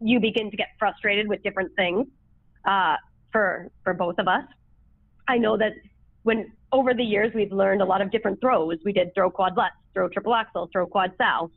you 0.00 0.20
begin 0.20 0.50
to 0.50 0.56
get 0.56 0.68
frustrated 0.78 1.28
with 1.28 1.42
different 1.42 1.74
things 1.76 2.06
uh, 2.66 2.96
for 3.32 3.70
for 3.82 3.94
both 3.94 4.18
of 4.18 4.28
us. 4.28 4.44
I 5.28 5.38
know 5.38 5.56
that 5.56 5.72
when 6.22 6.52
over 6.72 6.92
the 6.94 7.04
years 7.04 7.32
we've 7.34 7.52
learned 7.52 7.82
a 7.82 7.84
lot 7.84 8.02
of 8.02 8.10
different 8.10 8.40
throws. 8.40 8.78
We 8.84 8.92
did 8.92 9.14
throw 9.14 9.30
quad 9.30 9.56
lutz, 9.56 9.74
throw 9.94 10.08
triple 10.08 10.34
axel, 10.34 10.68
throw 10.72 10.86
quad 10.86 11.12
sal. 11.16 11.50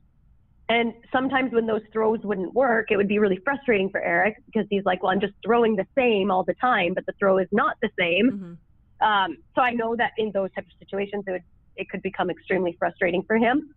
And 0.69 0.93
sometimes 1.11 1.51
when 1.51 1.65
those 1.65 1.81
throws 1.91 2.19
wouldn't 2.23 2.53
work, 2.53 2.91
it 2.91 2.97
would 2.97 3.07
be 3.07 3.17
really 3.17 3.39
frustrating 3.43 3.89
for 3.89 4.01
Eric 4.01 4.35
because 4.45 4.67
he's 4.69 4.85
like, 4.85 5.01
well, 5.01 5.11
I'm 5.11 5.19
just 5.19 5.33
throwing 5.43 5.75
the 5.75 5.87
same 5.95 6.29
all 6.29 6.43
the 6.43 6.53
time, 6.53 6.93
but 6.93 7.05
the 7.07 7.13
throw 7.17 7.39
is 7.39 7.47
not 7.51 7.75
the 7.81 7.89
same. 7.97 8.31
Mm-hmm. 8.31 9.07
Um, 9.07 9.37
so 9.55 9.61
I 9.61 9.71
know 9.71 9.95
that 9.95 10.11
in 10.17 10.31
those 10.31 10.51
types 10.53 10.67
of 10.71 10.77
situations, 10.79 11.23
it 11.27 11.31
would 11.31 11.43
it 11.75 11.89
could 11.89 12.01
become 12.01 12.29
extremely 12.29 12.75
frustrating 12.77 13.23
for 13.23 13.37
him. 13.37 13.73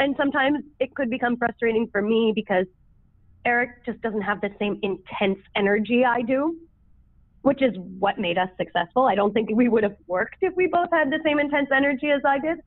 and 0.00 0.14
sometimes 0.16 0.58
it 0.80 0.94
could 0.94 1.08
become 1.08 1.36
frustrating 1.36 1.86
for 1.92 2.02
me 2.02 2.32
because 2.34 2.66
Eric 3.44 3.84
just 3.86 4.00
doesn't 4.00 4.22
have 4.22 4.40
the 4.40 4.50
same 4.58 4.80
intense 4.82 5.38
energy 5.54 6.04
I 6.04 6.22
do, 6.22 6.56
which 7.44 7.60
is 7.62 7.74
what 7.98 8.18
made 8.18 8.38
us 8.38 8.48
successful. 8.56 9.04
I 9.04 9.14
don't 9.14 9.32
think 9.32 9.50
we 9.52 9.68
would 9.68 9.82
have 9.82 9.96
worked 10.06 10.38
if 10.40 10.54
we 10.56 10.66
both 10.66 10.88
had 10.90 11.10
the 11.10 11.20
same 11.24 11.38
intense 11.38 11.68
energy 11.74 12.10
as 12.10 12.22
I 12.24 12.38
did. 12.38 12.58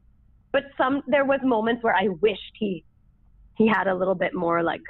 But 0.51 0.65
some 0.77 1.03
there 1.07 1.25
was 1.25 1.39
moments 1.43 1.83
where 1.83 1.95
I 1.95 2.07
wished 2.07 2.53
he 2.59 2.83
he 3.57 3.67
had 3.67 3.87
a 3.87 3.95
little 3.95 4.15
bit 4.15 4.33
more 4.33 4.61
like 4.63 4.83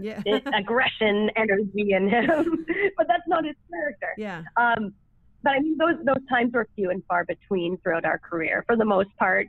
yeah. 0.00 0.20
aggression 0.54 1.30
energy 1.36 1.92
in 1.92 2.08
him. 2.08 2.66
but 2.96 3.06
that's 3.06 3.28
not 3.28 3.44
his 3.44 3.56
character. 3.70 4.08
Yeah. 4.16 4.42
Um, 4.56 4.94
but 5.42 5.50
I 5.50 5.60
mean 5.60 5.76
those 5.78 6.04
those 6.04 6.26
times 6.28 6.54
were 6.54 6.66
few 6.74 6.90
and 6.90 7.02
far 7.06 7.24
between 7.24 7.76
throughout 7.78 8.04
our 8.04 8.18
career. 8.18 8.64
For 8.66 8.76
the 8.76 8.84
most 8.84 9.10
part, 9.18 9.48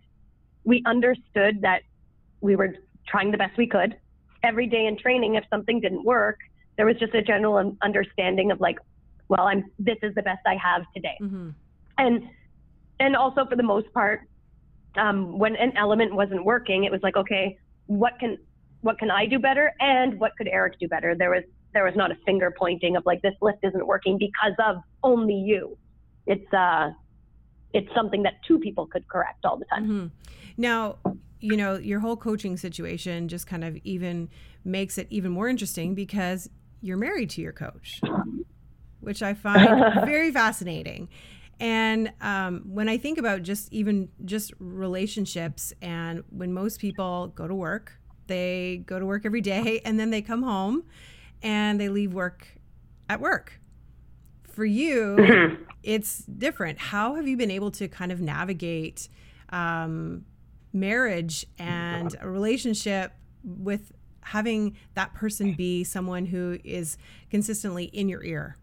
we 0.65 0.83
understood 0.85 1.61
that 1.61 1.83
we 2.41 2.55
were 2.55 2.75
trying 3.07 3.31
the 3.31 3.37
best 3.37 3.57
we 3.57 3.67
could 3.67 3.95
every 4.45 4.67
day 4.67 4.85
in 4.85 4.97
training, 4.97 5.35
if 5.35 5.43
something 5.49 5.81
didn't 5.81 6.05
work, 6.05 6.37
there 6.77 6.85
was 6.85 6.95
just 6.97 7.13
a 7.15 7.21
general 7.21 7.75
understanding 7.81 8.51
of 8.51 8.61
like, 8.61 8.77
well, 9.27 9.47
I'm 9.47 9.65
this 9.79 9.97
is 10.03 10.13
the 10.15 10.21
best 10.21 10.41
I 10.45 10.55
have 10.55 10.83
today, 10.93 11.17
mm-hmm. 11.21 11.49
and 11.97 12.23
and 12.99 13.15
also 13.15 13.45
for 13.45 13.55
the 13.55 13.63
most 13.63 13.91
part, 13.93 14.21
um, 14.97 15.37
when 15.37 15.55
an 15.55 15.73
element 15.77 16.13
wasn't 16.13 16.45
working, 16.45 16.83
it 16.83 16.91
was 16.91 17.01
like, 17.03 17.15
okay, 17.15 17.57
what 17.87 18.13
can 18.19 18.37
what 18.81 18.99
can 18.99 19.09
I 19.09 19.25
do 19.25 19.39
better, 19.39 19.73
and 19.79 20.19
what 20.19 20.33
could 20.37 20.47
Eric 20.47 20.79
do 20.79 20.87
better? 20.87 21.15
There 21.15 21.31
was 21.31 21.43
there 21.73 21.83
was 21.83 21.95
not 21.95 22.11
a 22.11 22.15
finger 22.25 22.53
pointing 22.57 22.95
of 22.95 23.05
like 23.05 23.21
this 23.21 23.33
lift 23.41 23.59
isn't 23.63 23.85
working 23.85 24.17
because 24.17 24.53
of 24.65 24.77
only 25.03 25.33
you. 25.33 25.77
It's 26.25 26.53
uh, 26.53 26.91
it's 27.73 27.93
something 27.93 28.23
that 28.23 28.35
two 28.47 28.59
people 28.59 28.87
could 28.87 29.07
correct 29.07 29.45
all 29.45 29.57
the 29.57 29.65
time. 29.65 29.83
Mm-hmm. 29.83 30.07
Now, 30.57 30.97
you 31.41 31.57
know, 31.57 31.77
your 31.77 31.99
whole 31.99 32.15
coaching 32.15 32.57
situation 32.57 33.27
just 33.27 33.45
kind 33.45 33.63
of 33.63 33.77
even 33.83 34.29
makes 34.63 34.97
it 34.97 35.07
even 35.09 35.31
more 35.31 35.49
interesting 35.49 35.93
because 35.93 36.49
you're 36.81 36.97
married 36.97 37.29
to 37.31 37.41
your 37.41 37.51
coach, 37.51 37.99
which 39.05 39.21
I 39.21 39.33
find 39.33 39.93
very 40.05 40.31
fascinating. 40.31 41.09
And 41.59 42.11
um, 42.19 42.63
when 42.65 42.89
I 42.89 42.97
think 42.97 43.17
about 43.17 43.43
just 43.43 43.71
even 43.71 44.09
just 44.25 44.53
relationships, 44.59 45.73
and 45.81 46.23
when 46.29 46.53
most 46.53 46.79
people 46.79 47.27
go 47.27 47.47
to 47.47 47.55
work, 47.55 47.93
they 48.27 48.83
go 48.85 48.99
to 48.99 49.05
work 49.05 49.25
every 49.25 49.41
day 49.41 49.81
and 49.85 49.99
then 49.99 50.09
they 50.09 50.21
come 50.21 50.43
home 50.43 50.83
and 51.41 51.79
they 51.79 51.89
leave 51.89 52.13
work 52.13 52.47
at 53.09 53.21
work. 53.21 53.59
For 54.43 54.65
you, 54.65 55.17
mm-hmm. 55.19 55.63
it's 55.83 56.19
different. 56.19 56.79
How 56.79 57.15
have 57.15 57.27
you 57.27 57.37
been 57.37 57.51
able 57.51 57.71
to 57.71 57.87
kind 57.87 58.11
of 58.11 58.21
navigate 58.21 59.09
um, 59.49 60.25
marriage 60.73 61.45
and 61.59 62.15
a 62.21 62.29
relationship 62.29 63.13
with 63.43 63.91
having 64.21 64.75
that 64.95 65.13
person 65.13 65.53
be 65.53 65.83
someone 65.83 66.25
who 66.25 66.57
is 66.63 66.97
consistently 67.29 67.85
in 67.85 68.09
your 68.09 68.23
ear? 68.23 68.57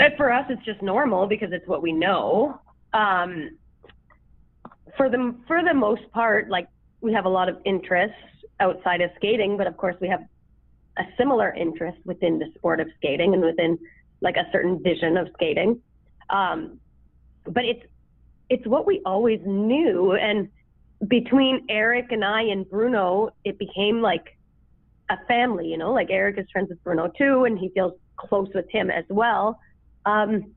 And 0.00 0.16
for 0.16 0.32
us, 0.32 0.46
it's 0.48 0.64
just 0.64 0.80
normal 0.80 1.26
because 1.26 1.50
it's 1.52 1.66
what 1.68 1.82
we 1.82 1.92
know. 1.92 2.58
Um, 2.94 3.50
for 4.96 5.10
the 5.10 5.34
for 5.46 5.62
the 5.62 5.74
most 5.74 6.10
part, 6.10 6.48
like 6.48 6.66
we 7.02 7.12
have 7.12 7.26
a 7.26 7.28
lot 7.28 7.48
of 7.48 7.58
interests 7.64 8.16
outside 8.60 9.02
of 9.02 9.10
skating, 9.16 9.56
but 9.56 9.66
of 9.66 9.76
course 9.76 9.96
we 10.00 10.08
have 10.08 10.24
a 10.98 11.02
similar 11.18 11.52
interest 11.52 11.98
within 12.04 12.38
the 12.38 12.46
sport 12.56 12.80
of 12.80 12.88
skating 12.96 13.34
and 13.34 13.42
within 13.42 13.78
like 14.22 14.36
a 14.36 14.50
certain 14.52 14.82
vision 14.82 15.16
of 15.16 15.28
skating. 15.34 15.80
Um, 16.30 16.80
but 17.44 17.64
it's 17.64 17.84
it's 18.48 18.66
what 18.66 18.86
we 18.86 19.02
always 19.04 19.40
knew, 19.44 20.14
and 20.14 20.48
between 21.08 21.66
Eric 21.68 22.06
and 22.10 22.24
I 22.24 22.42
and 22.42 22.68
Bruno, 22.68 23.30
it 23.44 23.58
became 23.58 24.00
like 24.00 24.36
a 25.10 25.16
family, 25.26 25.66
you 25.68 25.76
know, 25.76 25.92
like 25.92 26.08
Eric 26.10 26.38
is 26.38 26.46
friends 26.52 26.70
with 26.70 26.82
Bruno 26.82 27.12
too, 27.18 27.44
and 27.44 27.58
he 27.58 27.68
feels 27.70 27.92
close 28.16 28.48
with 28.54 28.68
him 28.70 28.90
as 28.90 29.04
well. 29.08 29.58
Um, 30.06 30.52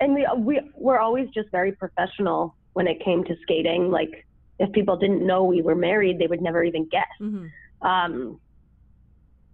and 0.00 0.14
we, 0.14 0.26
we, 0.38 0.60
were 0.74 0.98
always 0.98 1.28
just 1.30 1.50
very 1.50 1.72
professional 1.72 2.56
when 2.72 2.86
it 2.86 3.02
came 3.04 3.24
to 3.24 3.36
skating. 3.42 3.90
Like 3.90 4.26
if 4.58 4.72
people 4.72 4.96
didn't 4.96 5.26
know 5.26 5.44
we 5.44 5.62
were 5.62 5.74
married, 5.74 6.18
they 6.18 6.26
would 6.26 6.42
never 6.42 6.62
even 6.62 6.88
guess. 6.88 7.06
Mm-hmm. 7.20 7.86
Um, 7.86 8.40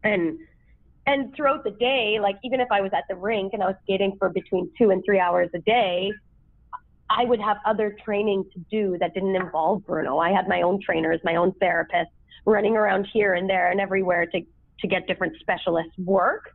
and, 0.03 0.39
and 1.07 1.35
throughout 1.35 1.65
the 1.65 1.71
day, 1.73 2.19
like 2.21 2.37
even 2.45 2.61
if 2.61 2.69
I 2.71 2.81
was 2.81 2.93
at 2.95 3.05
the 3.09 3.17
rink 3.17 3.53
and 3.53 3.63
I 3.63 3.67
was 3.67 3.77
skating 3.83 4.17
for 4.19 4.29
between 4.29 4.71
two 4.79 4.91
and 4.91 5.03
three 5.05 5.19
hours 5.19 5.51
a 5.55 5.59
day, 5.61 6.11
I 7.11 7.25
would 7.25 7.41
have 7.41 7.57
other 7.67 7.97
training 8.05 8.45
to 8.53 8.61
do 8.71 8.97
that 9.01 9.15
didn't 9.15 9.35
involve 9.35 9.85
Bruno. 9.85 10.19
I 10.19 10.31
had 10.31 10.49
my 10.49 10.63
own 10.63 10.81
trainers, 10.81 11.21
my 11.25 11.37
own 11.37 11.53
therapists 11.61 12.07
running 12.47 12.77
around 12.77 13.09
here 13.13 13.35
and 13.35 13.51
there 13.51 13.71
and 13.71 13.81
everywhere 13.81 14.27
to, 14.27 14.41
to 14.81 14.87
get 14.87 15.07
different 15.09 15.35
specialists 15.41 15.93
work. 15.99 16.51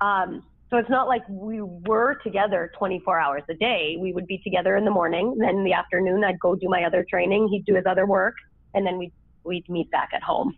Um, 0.00 0.44
so 0.70 0.76
it's 0.76 0.88
not 0.88 1.08
like 1.08 1.22
we 1.28 1.60
were 1.60 2.14
together 2.22 2.70
24 2.78 3.18
hours 3.18 3.42
a 3.50 3.54
day. 3.54 3.96
We 3.98 4.12
would 4.12 4.26
be 4.26 4.38
together 4.38 4.76
in 4.76 4.84
the 4.84 4.90
morning. 4.90 5.36
Then 5.38 5.56
in 5.56 5.64
the 5.64 5.72
afternoon, 5.72 6.22
I'd 6.22 6.38
go 6.38 6.54
do 6.54 6.68
my 6.68 6.84
other 6.84 7.04
training. 7.08 7.48
He'd 7.48 7.64
do 7.64 7.74
his 7.74 7.86
other 7.86 8.06
work. 8.06 8.34
And 8.72 8.86
then 8.86 8.96
we'd, 8.96 9.12
we'd 9.42 9.68
meet 9.68 9.90
back 9.90 10.10
at 10.14 10.22
home. 10.22 10.56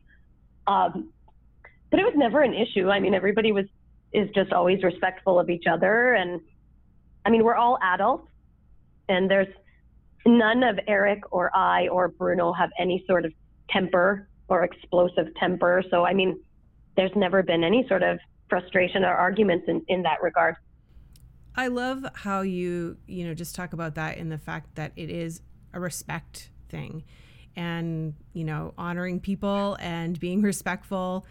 Um, 0.67 1.13
but 1.91 1.99
it 1.99 2.05
was 2.05 2.13
never 2.15 2.43
an 2.43 2.53
issue. 2.53 2.91
I 2.91 3.01
mean, 3.01 3.15
everybody 3.15 3.53
was, 3.53 3.65
is 4.13 4.29
just 4.35 4.53
always 4.53 4.83
respectful 4.83 5.41
of 5.41 5.49
each 5.49 5.65
other. 5.71 6.13
And 6.13 6.43
I 7.25 7.31
mean, 7.31 7.43
we're 7.43 7.55
all 7.55 7.79
adults 7.83 8.29
and 9.09 9.31
there's 9.31 9.49
none 10.27 10.63
of 10.63 10.79
Eric 10.87 11.21
or 11.33 11.51
I 11.57 11.89
or 11.89 12.09
Bruno 12.09 12.53
have 12.53 12.71
any 12.79 13.03
sort 13.07 13.25
of 13.25 13.33
temper 13.71 14.29
or 14.49 14.63
explosive 14.63 15.35
temper. 15.41 15.83
So, 15.91 16.05
I 16.05 16.13
mean, 16.13 16.39
there's 16.97 17.13
never 17.17 17.43
been 17.43 17.65
any 17.65 17.87
sort 17.89 18.03
of 18.03 18.19
frustration 18.53 19.03
or 19.03 19.15
arguments 19.15 19.65
in, 19.67 19.83
in 19.89 20.03
that 20.03 20.23
regard. 20.23 20.57
I 21.57 21.69
love 21.69 22.05
how 22.13 22.43
you, 22.43 22.99
you 23.07 23.27
know, 23.27 23.33
just 23.33 23.55
talk 23.55 23.73
about 23.73 23.95
that 23.95 24.19
in 24.19 24.29
the 24.29 24.37
fact 24.37 24.75
that 24.75 24.93
it 24.95 25.09
is 25.09 25.41
a 25.73 25.81
respect 25.81 26.51
thing 26.69 27.03
and, 27.57 28.13
you 28.35 28.45
know, 28.45 28.75
honoring 28.77 29.21
people 29.21 29.79
and 29.81 30.21
being 30.21 30.43
respectful 30.43 31.27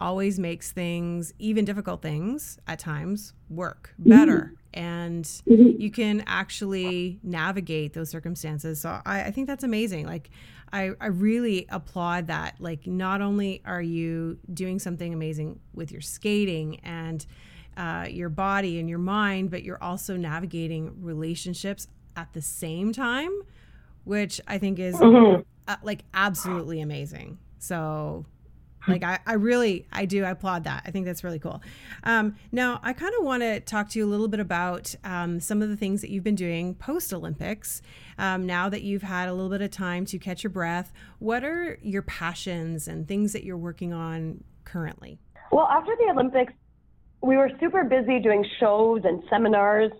always 0.00 0.36
makes 0.36 0.72
things, 0.72 1.32
even 1.38 1.64
difficult 1.64 2.02
things 2.02 2.58
at 2.66 2.80
times, 2.80 3.34
work 3.48 3.94
better. 3.98 4.38
Mm-hmm 4.38 4.63
and 4.74 5.24
mm-hmm. 5.24 5.80
you 5.80 5.90
can 5.90 6.22
actually 6.26 7.18
navigate 7.22 7.94
those 7.94 8.10
circumstances. 8.10 8.80
So 8.80 9.00
I, 9.06 9.22
I 9.24 9.30
think 9.30 9.46
that's 9.46 9.64
amazing. 9.64 10.06
Like, 10.06 10.30
I, 10.72 10.90
I 11.00 11.06
really 11.06 11.66
applaud 11.68 12.26
that. 12.26 12.56
Like, 12.58 12.86
not 12.86 13.22
only 13.22 13.62
are 13.64 13.80
you 13.80 14.38
doing 14.52 14.78
something 14.78 15.14
amazing 15.14 15.60
with 15.72 15.92
your 15.92 16.00
skating 16.00 16.80
and 16.80 17.24
uh, 17.76 18.06
your 18.10 18.28
body 18.28 18.78
and 18.78 18.88
your 18.88 18.98
mind, 18.98 19.50
but 19.50 19.62
you're 19.62 19.82
also 19.82 20.16
navigating 20.16 21.00
relationships 21.00 21.86
at 22.16 22.32
the 22.32 22.42
same 22.42 22.92
time, 22.92 23.32
which 24.04 24.40
I 24.46 24.58
think 24.58 24.78
is 24.78 24.96
mm-hmm. 24.96 25.42
uh, 25.68 25.76
like 25.82 26.04
absolutely 26.12 26.80
amazing. 26.80 27.38
So 27.58 28.26
like 28.88 29.02
I, 29.02 29.18
I 29.26 29.34
really 29.34 29.86
I 29.92 30.04
do 30.04 30.24
I 30.24 30.30
applaud 30.30 30.64
that. 30.64 30.82
I 30.86 30.90
think 30.90 31.06
that's 31.06 31.24
really 31.24 31.38
cool. 31.38 31.62
Um, 32.04 32.36
now 32.52 32.80
I 32.82 32.92
kind 32.92 33.14
of 33.18 33.24
want 33.24 33.42
to 33.42 33.60
talk 33.60 33.88
to 33.90 33.98
you 33.98 34.04
a 34.04 34.10
little 34.10 34.28
bit 34.28 34.40
about 34.40 34.94
um, 35.04 35.40
some 35.40 35.62
of 35.62 35.68
the 35.68 35.76
things 35.76 36.00
that 36.00 36.10
you've 36.10 36.24
been 36.24 36.34
doing 36.34 36.74
post 36.74 37.12
Olympics. 37.12 37.82
Um, 38.18 38.46
now 38.46 38.68
that 38.68 38.82
you've 38.82 39.02
had 39.02 39.28
a 39.28 39.32
little 39.32 39.50
bit 39.50 39.62
of 39.62 39.70
time 39.70 40.04
to 40.06 40.18
catch 40.18 40.44
your 40.44 40.50
breath, 40.50 40.92
what 41.18 41.44
are 41.44 41.78
your 41.82 42.02
passions 42.02 42.86
and 42.88 43.08
things 43.08 43.32
that 43.32 43.44
you're 43.44 43.56
working 43.56 43.92
on 43.92 44.44
currently? 44.64 45.18
Well, 45.50 45.66
after 45.66 45.92
the 45.96 46.10
Olympics, 46.12 46.52
we 47.22 47.36
were 47.36 47.50
super 47.60 47.84
busy 47.84 48.20
doing 48.20 48.44
shows 48.60 49.02
and 49.04 49.22
seminars 49.30 49.92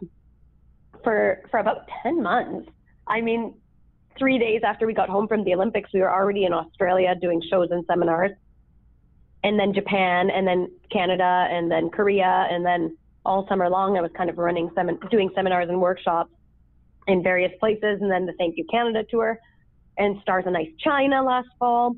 for 1.03 1.42
for 1.51 1.59
about 1.61 1.88
ten 2.03 2.23
months. 2.23 2.68
I 3.07 3.20
mean, 3.20 3.55
three 4.18 4.38
days 4.38 4.62
after 4.64 4.87
we 4.87 4.94
got 4.94 5.09
home 5.09 5.29
from 5.29 5.44
the 5.44 5.55
Olympics, 5.55 5.90
we 5.92 6.01
were 6.01 6.11
already 6.11 6.44
in 6.44 6.53
Australia 6.53 7.14
doing 7.20 7.42
shows 7.51 7.68
and 7.70 7.85
seminars 7.87 8.33
and 9.44 9.61
then 9.61 9.74
Japan, 9.74 10.30
and 10.30 10.48
then 10.48 10.70
Canada, 10.90 11.46
and 11.50 11.70
then 11.70 11.90
Korea, 11.90 12.48
and 12.50 12.64
then 12.64 12.96
all 13.26 13.46
summer 13.46 13.68
long 13.68 13.96
I 13.96 14.00
was 14.00 14.11
kind 14.16 14.30
of 14.30 14.38
running 14.38 14.70
sem- 14.74 14.98
doing 15.11 15.30
seminars 15.35 15.68
and 15.68 15.80
workshops 15.80 16.33
in 17.07 17.22
various 17.22 17.52
places, 17.61 17.98
and 18.00 18.11
then 18.11 18.24
the 18.24 18.33
Thank 18.38 18.57
You 18.57 18.64
Canada 18.70 19.04
tour, 19.09 19.38
and 19.98 20.20
Stars 20.22 20.44
on 20.46 20.57
Ice 20.57 20.70
China 20.78 21.22
last 21.22 21.48
fall. 21.59 21.94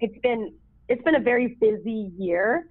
It's 0.00 0.16
been 0.22 0.54
it's 0.88 1.02
been 1.02 1.16
a 1.16 1.20
very 1.20 1.58
busy 1.60 2.12
year. 2.16 2.68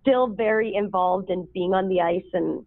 Still 0.00 0.28
very 0.28 0.74
involved 0.74 1.30
in 1.30 1.46
being 1.52 1.74
on 1.74 1.88
the 1.88 2.00
ice 2.00 2.24
and 2.32 2.64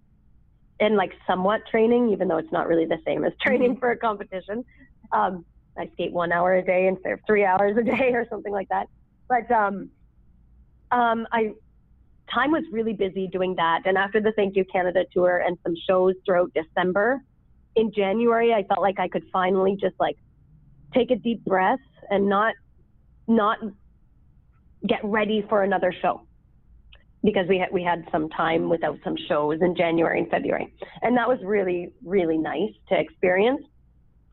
and 0.80 0.96
like 0.96 1.14
somewhat 1.26 1.62
training, 1.70 2.12
even 2.12 2.28
though 2.28 2.38
it's 2.38 2.52
not 2.52 2.68
really 2.68 2.86
the 2.86 3.00
same 3.06 3.26
as 3.26 3.34
training 3.42 3.72
mm-hmm. 3.72 3.80
for 3.80 3.92
a 3.92 3.98
competition. 3.98 4.64
Um, 5.12 5.46
I 5.78 5.90
skate 5.94 6.14
one 6.14 6.32
hour 6.32 6.54
a 6.54 6.64
day 6.64 6.86
instead 6.88 7.14
of 7.14 7.20
three 7.26 7.44
hours 7.44 7.76
a 7.76 7.84
day 7.84 8.12
or 8.14 8.28
something 8.30 8.54
like 8.54 8.70
that. 8.70 8.88
But 9.28 9.50
um, 9.52 9.90
um, 10.92 11.28
I 11.32 11.54
time 12.34 12.52
was 12.52 12.64
really 12.72 12.94
busy 12.94 13.28
doing 13.28 13.56
that. 13.56 13.82
And 13.86 13.98
after 13.98 14.22
the 14.22 14.32
Thank 14.34 14.56
You 14.56 14.66
Canada 14.72 15.04
tour 15.12 15.44
and 15.46 15.58
some 15.64 15.74
shows 15.88 16.16
throughout 16.26 16.52
December, 16.54 17.22
in 17.76 17.92
January, 17.96 18.54
I 18.54 18.64
felt 18.64 18.82
like 18.82 19.00
I 19.00 19.08
could 19.08 19.24
finally 19.32 19.78
just 19.80 19.96
like 20.00 20.18
take 20.94 21.12
a 21.12 21.16
deep 21.16 21.44
breath 21.46 21.80
and 22.10 22.28
not 22.28 22.54
not 23.28 23.58
get 24.88 25.00
ready 25.04 25.46
for 25.48 25.64
another 25.64 25.94
show 26.02 26.22
because 27.24 27.48
we 27.48 27.58
had 27.58 27.70
we 27.72 27.84
had 27.84 28.06
some 28.12 28.30
time 28.30 28.70
without 28.70 28.98
some 29.04 29.16
shows 29.28 29.60
in 29.62 29.76
January 29.76 30.20
and 30.20 30.30
February, 30.30 30.74
and 31.02 31.16
that 31.18 31.28
was 31.28 31.40
really 31.44 31.92
really 32.04 32.38
nice 32.38 32.72
to 32.90 33.00
experience. 33.00 33.62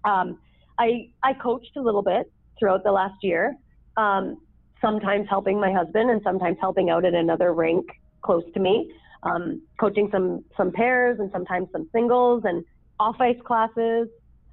Um, 0.04 0.38
I 0.78 1.10
I 1.22 1.34
coached 1.34 1.76
a 1.76 1.80
little 1.80 2.02
bit 2.02 2.30
throughout 2.58 2.84
the 2.84 2.92
last 2.92 3.16
year, 3.22 3.54
um, 3.96 4.38
sometimes 4.80 5.28
helping 5.28 5.60
my 5.60 5.72
husband 5.72 6.10
and 6.10 6.20
sometimes 6.22 6.56
helping 6.60 6.90
out 6.90 7.04
at 7.04 7.14
another 7.14 7.52
rink 7.52 7.86
close 8.22 8.44
to 8.54 8.60
me, 8.60 8.92
um, 9.22 9.62
coaching 9.78 10.08
some 10.12 10.44
some 10.56 10.72
pairs 10.72 11.18
and 11.20 11.30
sometimes 11.32 11.68
some 11.72 11.88
singles 11.92 12.42
and 12.44 12.64
off 12.98 13.16
ice 13.20 13.40
classes. 13.44 14.08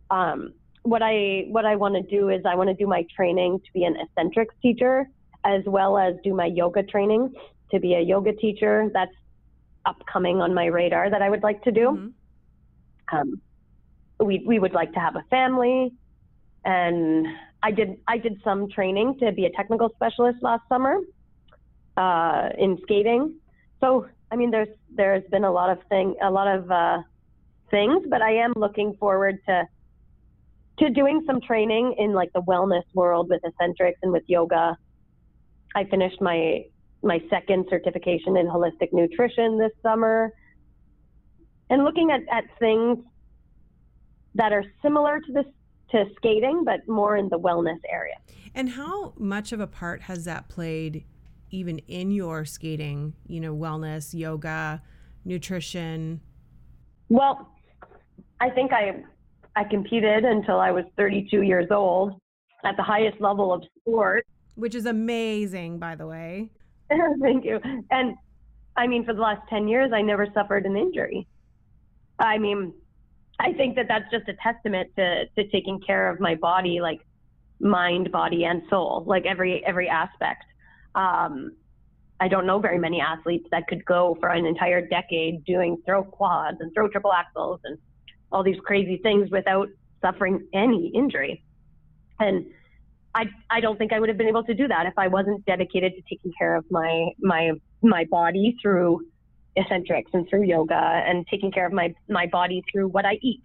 Um, 0.09 0.53
what 0.83 1.01
I 1.01 1.45
what 1.49 1.65
I 1.65 1.75
want 1.75 1.95
to 1.95 2.01
do 2.01 2.29
is 2.29 2.41
I 2.45 2.55
want 2.55 2.69
to 2.69 2.75
do 2.75 2.87
my 2.87 3.05
training 3.15 3.59
to 3.59 3.73
be 3.73 3.83
an 3.85 3.95
Essentrics 3.95 4.55
teacher 4.61 5.09
as 5.45 5.61
well 5.65 5.97
as 5.97 6.15
do 6.23 6.33
my 6.33 6.45
yoga 6.45 6.83
training 6.83 7.33
to 7.71 7.79
be 7.79 7.95
a 7.95 8.01
yoga 8.01 8.33
teacher. 8.33 8.89
That's 8.93 9.11
upcoming 9.85 10.41
on 10.41 10.53
my 10.53 10.65
radar 10.65 11.09
that 11.09 11.21
I 11.21 11.29
would 11.29 11.43
like 11.43 11.63
to 11.63 11.71
do. 11.71 12.13
Mm-hmm. 13.11 13.15
Um, 13.15 13.41
we 14.19 14.43
we 14.45 14.59
would 14.59 14.73
like 14.73 14.93
to 14.93 14.99
have 14.99 15.15
a 15.15 15.23
family, 15.29 15.93
and 16.63 17.27
I 17.63 17.71
did 17.71 17.97
I 18.07 18.17
did 18.17 18.41
some 18.43 18.69
training 18.69 19.17
to 19.21 19.31
be 19.31 19.45
a 19.45 19.49
technical 19.51 19.89
specialist 19.95 20.39
last 20.41 20.63
summer 20.67 20.99
uh, 21.95 22.49
in 22.57 22.77
skating. 22.83 23.35
So 23.79 24.07
I 24.29 24.35
mean, 24.35 24.51
there's 24.51 24.67
there's 24.93 25.23
been 25.31 25.45
a 25.45 25.51
lot 25.51 25.69
of 25.69 25.79
thing 25.87 26.15
a 26.21 26.29
lot 26.29 26.53
of 26.53 26.69
uh, 26.69 26.97
things, 27.71 28.05
but 28.09 28.21
I 28.21 28.33
am 28.35 28.53
looking 28.57 28.95
forward 28.99 29.39
to 29.47 29.63
to 30.79 30.89
doing 30.89 31.23
some 31.25 31.39
training 31.39 31.95
in 31.97 32.13
like 32.13 32.33
the 32.33 32.41
wellness 32.41 32.83
world 32.93 33.29
with 33.29 33.41
Essentrics 33.43 33.99
and 34.01 34.11
with 34.11 34.23
yoga. 34.27 34.77
I 35.75 35.85
finished 35.85 36.19
my 36.21 36.65
my 37.01 37.21
second 37.29 37.67
certification 37.69 38.37
in 38.37 38.47
holistic 38.47 38.91
nutrition 38.91 39.57
this 39.57 39.71
summer. 39.81 40.33
And 41.69 41.83
looking 41.83 42.11
at, 42.11 42.21
at 42.31 42.43
things 42.59 42.99
that 44.35 44.51
are 44.51 44.63
similar 44.81 45.19
to 45.19 45.31
this 45.31 45.45
to 45.93 46.05
skating, 46.17 46.63
but 46.65 46.87
more 46.87 47.15
in 47.15 47.29
the 47.29 47.39
wellness 47.39 47.79
area. 47.89 48.15
And 48.53 48.69
how 48.69 49.13
much 49.17 49.51
of 49.51 49.59
a 49.59 49.67
part 49.67 50.01
has 50.01 50.25
that 50.25 50.49
played 50.49 51.05
even 51.49 51.79
in 51.87 52.11
your 52.11 52.45
skating, 52.45 53.13
you 53.27 53.39
know, 53.39 53.55
wellness, 53.55 54.13
yoga, 54.13 54.81
nutrition? 55.23 56.19
Well, 57.09 57.49
I 58.41 58.49
think 58.49 58.73
I 58.73 59.03
I 59.55 59.63
competed 59.63 60.25
until 60.25 60.59
I 60.59 60.71
was 60.71 60.83
32 60.97 61.43
years 61.43 61.67
old 61.69 62.19
at 62.65 62.75
the 62.75 62.83
highest 62.83 63.21
level 63.21 63.53
of 63.53 63.63
sport. 63.79 64.25
Which 64.55 64.73
is 64.73 64.87
amazing, 64.87 65.77
by 65.77 65.95
the 65.95 66.07
way. 66.07 66.49
Thank 67.21 67.45
you. 67.45 67.59
And 67.91 68.15
I 68.75 68.87
mean, 68.87 69.05
for 69.05 69.13
the 69.13 69.21
last 69.21 69.47
10 69.49 69.67
years, 69.67 69.91
I 69.93 70.01
never 70.01 70.27
suffered 70.33 70.65
an 70.65 70.75
injury. 70.75 71.27
I 72.19 72.37
mean, 72.39 72.73
I 73.39 73.53
think 73.53 73.75
that 73.75 73.87
that's 73.87 74.09
just 74.11 74.27
a 74.29 74.33
testament 74.33 74.91
to, 74.95 75.25
to 75.27 75.47
taking 75.49 75.79
care 75.81 76.09
of 76.09 76.19
my 76.19 76.35
body, 76.35 76.79
like 76.81 77.01
mind, 77.59 78.11
body, 78.11 78.45
and 78.45 78.61
soul, 78.69 79.03
like 79.07 79.25
every, 79.25 79.65
every 79.65 79.89
aspect. 79.89 80.43
Um, 80.95 81.55
I 82.19 82.27
don't 82.27 82.45
know 82.45 82.59
very 82.59 82.79
many 82.79 83.01
athletes 83.01 83.47
that 83.51 83.67
could 83.67 83.83
go 83.85 84.15
for 84.19 84.29
an 84.29 84.45
entire 84.45 84.85
decade 84.85 85.43
doing 85.45 85.77
throw 85.85 86.03
quads 86.03 86.57
and 86.59 86.73
throw 86.73 86.87
triple 86.87 87.11
axels 87.11 87.59
and 87.63 87.77
all 88.31 88.43
these 88.43 88.59
crazy 88.63 88.97
things 88.97 89.29
without 89.31 89.67
suffering 90.01 90.47
any 90.53 90.91
injury. 90.93 91.43
And 92.19 92.45
I, 93.15 93.25
I 93.49 93.59
don't 93.59 93.77
think 93.77 93.93
I 93.93 93.99
would 93.99 94.09
have 94.09 94.17
been 94.17 94.27
able 94.27 94.43
to 94.43 94.53
do 94.53 94.67
that 94.67 94.85
if 94.85 94.93
I 94.97 95.07
wasn't 95.07 95.45
dedicated 95.45 95.93
to 95.95 96.01
taking 96.01 96.31
care 96.37 96.55
of 96.55 96.65
my 96.71 97.09
my 97.19 97.51
my 97.81 98.05
body 98.05 98.55
through 98.61 99.05
Essentrics 99.57 100.13
and 100.13 100.27
through 100.29 100.43
yoga 100.43 100.75
and 100.75 101.25
taking 101.27 101.51
care 101.51 101.65
of 101.65 101.73
my 101.73 101.93
my 102.09 102.25
body 102.27 102.63
through 102.71 102.87
what 102.87 103.05
I 103.05 103.19
eat, 103.21 103.43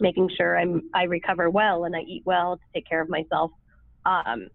making 0.00 0.30
sure 0.36 0.58
I'm 0.58 0.82
I 0.94 1.04
recover 1.04 1.50
well 1.50 1.84
and 1.84 1.94
I 1.94 2.00
eat 2.00 2.22
well 2.24 2.56
to 2.56 2.62
take 2.74 2.88
care 2.88 3.00
of 3.00 3.08
myself. 3.08 3.50
Um, 4.04 4.48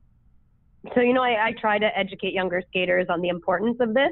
so 0.94 1.02
you 1.02 1.14
know 1.14 1.24
I, 1.24 1.48
I 1.48 1.52
try 1.54 1.80
to 1.80 1.98
educate 1.98 2.34
younger 2.34 2.62
skaters 2.70 3.08
on 3.10 3.22
the 3.22 3.30
importance 3.30 3.78
of 3.80 3.94
this, 3.94 4.12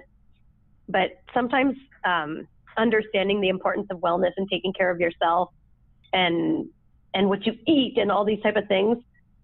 but 0.88 1.10
sometimes 1.34 1.76
um, 2.06 2.48
understanding 2.78 3.42
the 3.42 3.50
importance 3.50 3.88
of 3.92 4.00
wellness 4.00 4.32
and 4.38 4.48
taking 4.50 4.74
care 4.74 4.92
of 4.92 5.00
yourself 5.00 5.50
and 6.14 6.70
and 7.14 7.30
what 7.30 7.46
you 7.46 7.54
eat 7.68 7.98
and 7.98 8.12
all 8.12 8.24
these 8.24 8.42
type 8.42 8.56
of 8.56 8.68
things 8.68 8.98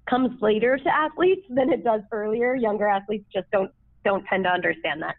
comes 0.09 0.39
later 0.41 0.77
to 0.77 0.95
athletes 0.95 1.45
than 1.49 1.71
it 1.71 1.83
does 1.83 2.01
earlier. 2.11 2.55
Younger 2.55 2.87
athletes 2.87 3.25
just 3.33 3.49
don't 3.51 3.71
don't 4.03 4.23
tend 4.25 4.43
to 4.43 4.49
understand 4.49 5.01
that. 5.01 5.15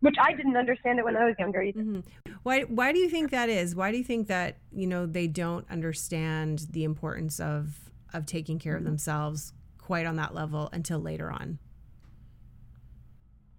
Which 0.00 0.16
I 0.20 0.32
didn't 0.34 0.56
understand 0.56 0.98
it 0.98 1.04
when 1.04 1.16
I 1.16 1.24
was 1.24 1.34
younger 1.38 1.62
either. 1.62 1.80
Mm-hmm. 1.80 2.32
Why 2.42 2.62
why 2.62 2.92
do 2.92 2.98
you 2.98 3.08
think 3.08 3.30
that 3.30 3.48
is? 3.48 3.74
Why 3.74 3.90
do 3.90 3.98
you 3.98 4.04
think 4.04 4.28
that, 4.28 4.58
you 4.70 4.86
know, 4.86 5.06
they 5.06 5.26
don't 5.26 5.68
understand 5.70 6.66
the 6.70 6.84
importance 6.84 7.40
of 7.40 7.90
of 8.12 8.26
taking 8.26 8.58
care 8.58 8.74
of 8.74 8.80
mm-hmm. 8.80 8.90
themselves 8.90 9.52
quite 9.78 10.06
on 10.06 10.16
that 10.16 10.34
level 10.34 10.68
until 10.72 10.98
later 10.98 11.30
on? 11.30 11.58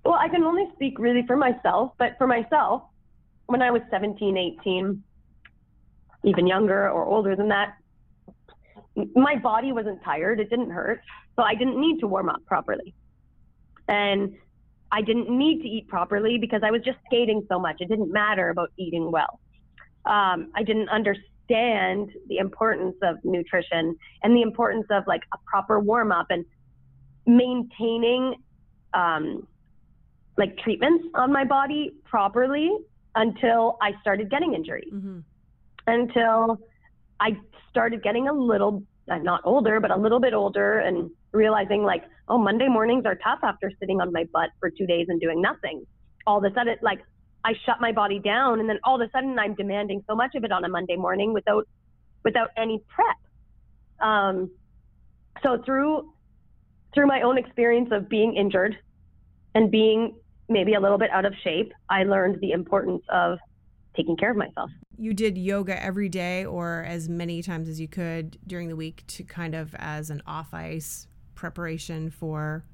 Well, 0.06 0.16
I 0.16 0.30
can 0.30 0.44
only 0.44 0.66
speak 0.76 1.00
really 1.00 1.26
for 1.28 1.36
myself, 1.36 1.92
but 1.98 2.18
for 2.18 2.28
myself, 2.28 2.84
when 3.48 3.62
I 3.62 3.72
was 3.72 3.82
17, 3.92 4.38
18, 4.62 5.04
even 6.24 6.48
younger 6.48 6.90
or 6.90 7.06
older 7.06 7.36
than 7.36 7.50
that, 7.50 7.78
my 9.16 9.36
body 9.36 9.72
wasn't 9.72 10.02
tired. 10.04 10.40
It 10.40 10.50
didn't 10.50 10.70
hurt. 10.70 11.02
So 11.36 11.44
I 11.44 11.56
didn't 11.56 11.80
need 11.80 12.00
to 12.00 12.08
warm 12.08 12.30
up 12.30 12.46
properly. 12.46 12.94
And 13.88 14.36
I 14.92 15.02
didn't 15.02 15.30
need 15.30 15.62
to 15.62 15.68
eat 15.68 15.88
properly 15.88 16.38
because 16.38 16.62
I 16.64 16.72
was 16.72 16.82
just 16.84 16.98
skating 17.06 17.46
so 17.50 17.60
much. 17.60 17.78
It 17.80 17.90
didn't 17.90 18.12
matter 18.12 18.50
about 18.50 18.72
eating 18.78 19.12
well. 19.12 19.40
Um, 20.06 20.52
I 20.56 20.64
didn't 20.64 20.90
understand 20.90 22.12
the 22.28 22.38
importance 22.38 22.96
of 23.04 23.18
nutrition 23.24 23.98
and 24.24 24.36
the 24.36 24.42
importance 24.42 24.86
of 24.90 25.06
like 25.08 25.24
a 25.34 25.38
proper 25.46 25.80
warm 25.80 26.12
up 26.12 26.28
and 26.30 26.46
maintaining 27.26 28.36
um, 28.94 29.46
like 30.38 30.58
treatments 30.60 31.06
on 31.16 31.32
my 31.32 31.44
body 31.44 31.92
properly 32.06 32.72
until 33.16 33.78
I 33.82 33.92
started 34.02 34.30
getting 34.30 34.54
injuries. 34.54 34.92
Mm-hmm. 34.94 35.20
Until 35.88 36.60
I 37.20 37.38
started 37.70 38.04
getting 38.04 38.28
a 38.28 38.34
little, 38.34 38.84
uh, 39.10 39.18
not 39.18 39.42
older, 39.44 39.80
but 39.80 39.92
a 39.92 39.98
little 39.98 40.20
bit 40.20 40.34
older 40.34 40.80
and 40.80 41.10
realizing 41.38 41.84
like, 41.84 42.04
oh, 42.28 42.38
Monday 42.38 42.68
mornings 42.68 43.06
are 43.06 43.16
tough 43.16 43.40
after 43.44 43.72
sitting 43.80 44.02
on 44.02 44.12
my 44.12 44.26
butt 44.34 44.50
for 44.60 44.70
two 44.70 44.86
days 44.86 45.06
and 45.10 45.22
doing 45.22 45.42
nothing. 45.42 45.86
All 46.26 46.40
of 46.40 46.52
a 46.52 46.54
sudden, 46.54 46.76
like, 46.82 47.00
I 47.46 47.54
shut 47.66 47.80
my 47.80 47.94
body 47.94 48.20
down 48.20 48.60
and 48.60 48.68
then 48.68 48.80
all 48.84 49.02
of 49.02 49.08
a 49.08 49.12
sudden 49.12 49.40
I'm 49.40 49.56
demanding 49.56 50.04
so 50.08 50.16
much 50.16 50.36
of 50.36 50.44
it 50.44 50.52
on 50.52 50.66
a 50.66 50.70
Monday 50.70 50.98
morning 50.98 51.34
without, 51.34 51.68
without 52.26 52.50
any 52.58 52.84
prep. 52.90 54.06
Um, 54.06 54.52
so 55.44 55.62
through, 55.66 56.12
through 56.94 57.08
my 57.08 57.22
own 57.22 57.38
experience 57.38 57.90
of 57.92 58.10
being 58.10 58.36
injured 58.36 58.76
and 59.56 59.72
being 59.72 60.16
maybe 60.50 60.74
a 60.74 60.80
little 60.80 60.98
bit 60.98 61.12
out 61.12 61.26
of 61.26 61.34
shape, 61.44 61.72
I 61.90 62.04
learned 62.04 62.42
the 62.42 62.52
importance 62.52 63.04
of 63.10 63.38
taking 63.96 64.18
care 64.18 64.32
of 64.32 64.38
myself. 64.38 64.70
You 64.98 65.14
did 65.14 65.38
yoga 65.38 65.82
every 65.82 66.10
day 66.10 66.46
or 66.46 66.84
as 66.88 67.08
many 67.08 67.42
times 67.42 67.70
as 67.70 67.80
you 67.80 67.88
could 67.88 68.38
during 68.46 68.68
the 68.68 68.76
week 68.76 69.04
to 69.08 69.24
kind 69.24 69.56
of 69.56 69.76
as 69.78 70.10
an 70.10 70.22
off 70.26 70.54
ice 70.54 71.08
preparation 71.38 72.10
for 72.10 72.66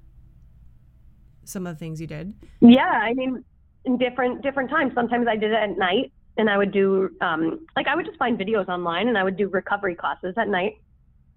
some 1.43 1.67
of 1.67 1.75
the 1.75 1.79
things 1.79 2.01
you 2.01 2.07
did? 2.07 2.33
Yeah, 2.61 2.89
I 2.89 3.13
mean, 3.13 3.43
in 3.85 3.97
different 3.97 4.41
different 4.41 4.69
times. 4.71 4.93
Sometimes 4.95 5.27
I 5.29 5.35
did 5.35 5.51
it 5.51 5.57
at 5.57 5.77
night, 5.77 6.11
and 6.37 6.49
I 6.49 6.57
would 6.57 6.71
do 6.71 7.09
um, 7.21 7.67
like 7.75 7.87
I 7.87 7.95
would 7.95 8.05
just 8.05 8.17
find 8.17 8.39
videos 8.39 8.67
online, 8.67 9.07
and 9.09 9.17
I 9.17 9.23
would 9.23 9.37
do 9.37 9.49
recovery 9.49 9.93
classes 9.93 10.33
at 10.37 10.47
night, 10.47 10.77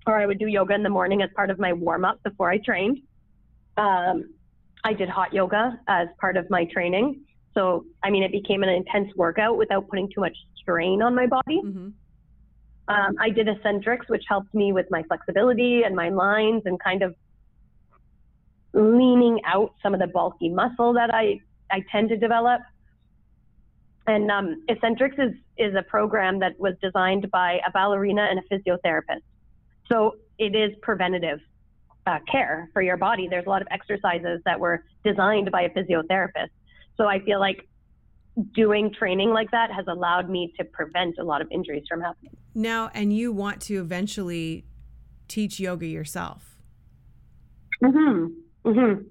or 0.07 0.17
I 0.17 0.25
would 0.25 0.39
do 0.39 0.47
yoga 0.47 0.75
in 0.75 0.83
the 0.83 0.89
morning 0.89 1.21
as 1.21 1.29
part 1.37 1.51
of 1.51 1.59
my 1.59 1.73
warm 1.75 2.05
up 2.05 2.23
before 2.23 2.51
I 2.51 2.59
trained. 2.59 3.01
Um, 3.77 4.33
I 4.85 4.95
did 4.95 5.09
hot 5.09 5.35
yoga 5.35 5.79
as 5.89 6.09
part 6.21 6.37
of 6.37 6.49
my 6.49 6.65
training. 6.73 7.23
So, 7.55 7.85
I 8.03 8.11
mean, 8.11 8.23
it 8.23 8.33
became 8.33 8.63
an 8.63 8.69
intense 8.69 9.11
workout 9.17 9.57
without 9.57 9.89
putting 9.89 10.09
too 10.15 10.21
much 10.21 10.37
strain 10.61 11.03
on 11.03 11.15
my 11.15 11.27
body. 11.27 11.61
Mm-hmm. 11.65 11.89
Um, 12.89 13.17
I 13.21 13.31
did 13.31 13.49
Essentrics, 13.49 14.09
which 14.09 14.25
helped 14.29 14.55
me 14.55 14.73
with 14.73 14.87
my 14.91 15.03
flexibility 15.05 15.83
and 15.83 15.97
my 15.97 16.09
lines 16.09 16.63
and 16.67 16.79
kind 16.81 17.03
of 17.03 17.15
leaning 18.73 19.41
out 19.45 19.75
some 19.83 19.95
of 19.95 20.01
the 20.01 20.07
bulky 20.07 20.49
muscle 20.49 20.93
that 20.93 21.13
I, 21.13 21.41
I 21.71 21.83
tend 21.91 22.11
to 22.11 22.17
develop. 22.17 22.61
And 24.07 24.31
um, 24.31 24.63
Essentrics 24.69 25.19
is, 25.19 25.35
is 25.59 25.75
a 25.75 25.83
program 25.83 26.39
that 26.41 26.59
was 26.61 26.75
designed 26.81 27.29
by 27.31 27.59
a 27.67 27.71
ballerina 27.73 28.29
and 28.31 28.39
a 28.39 28.55
physiotherapist. 28.55 29.23
So 29.91 30.17
it 30.39 30.55
is 30.55 30.73
preventative 30.83 31.41
uh, 32.07 32.19
care 32.31 32.71
for 32.73 32.83
your 32.83 32.97
body. 32.97 33.27
There's 33.29 33.47
a 33.47 33.49
lot 33.49 33.63
of 33.63 33.69
exercises 33.71 34.41
that 34.45 34.61
were 34.61 34.85
designed 35.05 35.51
by 35.51 35.63
a 35.63 35.71
physiotherapist. 35.71 36.51
So 36.97 37.07
I 37.09 37.19
feel 37.21 37.41
like 37.41 37.67
doing 38.55 38.93
training 38.93 39.31
like 39.31 39.51
that 39.51 39.71
has 39.73 39.87
allowed 39.89 40.29
me 40.29 40.53
to 40.59 40.65
prevent 40.65 41.17
a 41.19 41.25
lot 41.25 41.41
of 41.41 41.49
injuries 41.51 41.85
from 41.89 42.01
happening. 42.01 42.37
Now, 42.55 42.91
and 42.95 43.13
you 43.17 43.33
want 43.33 43.61
to 43.63 43.81
eventually 43.81 44.65
teach 45.29 45.59
yoga 45.59 45.87
yourself. 45.87 46.57
Mhm. 47.83 48.35
Mm-hmm. 48.65 49.03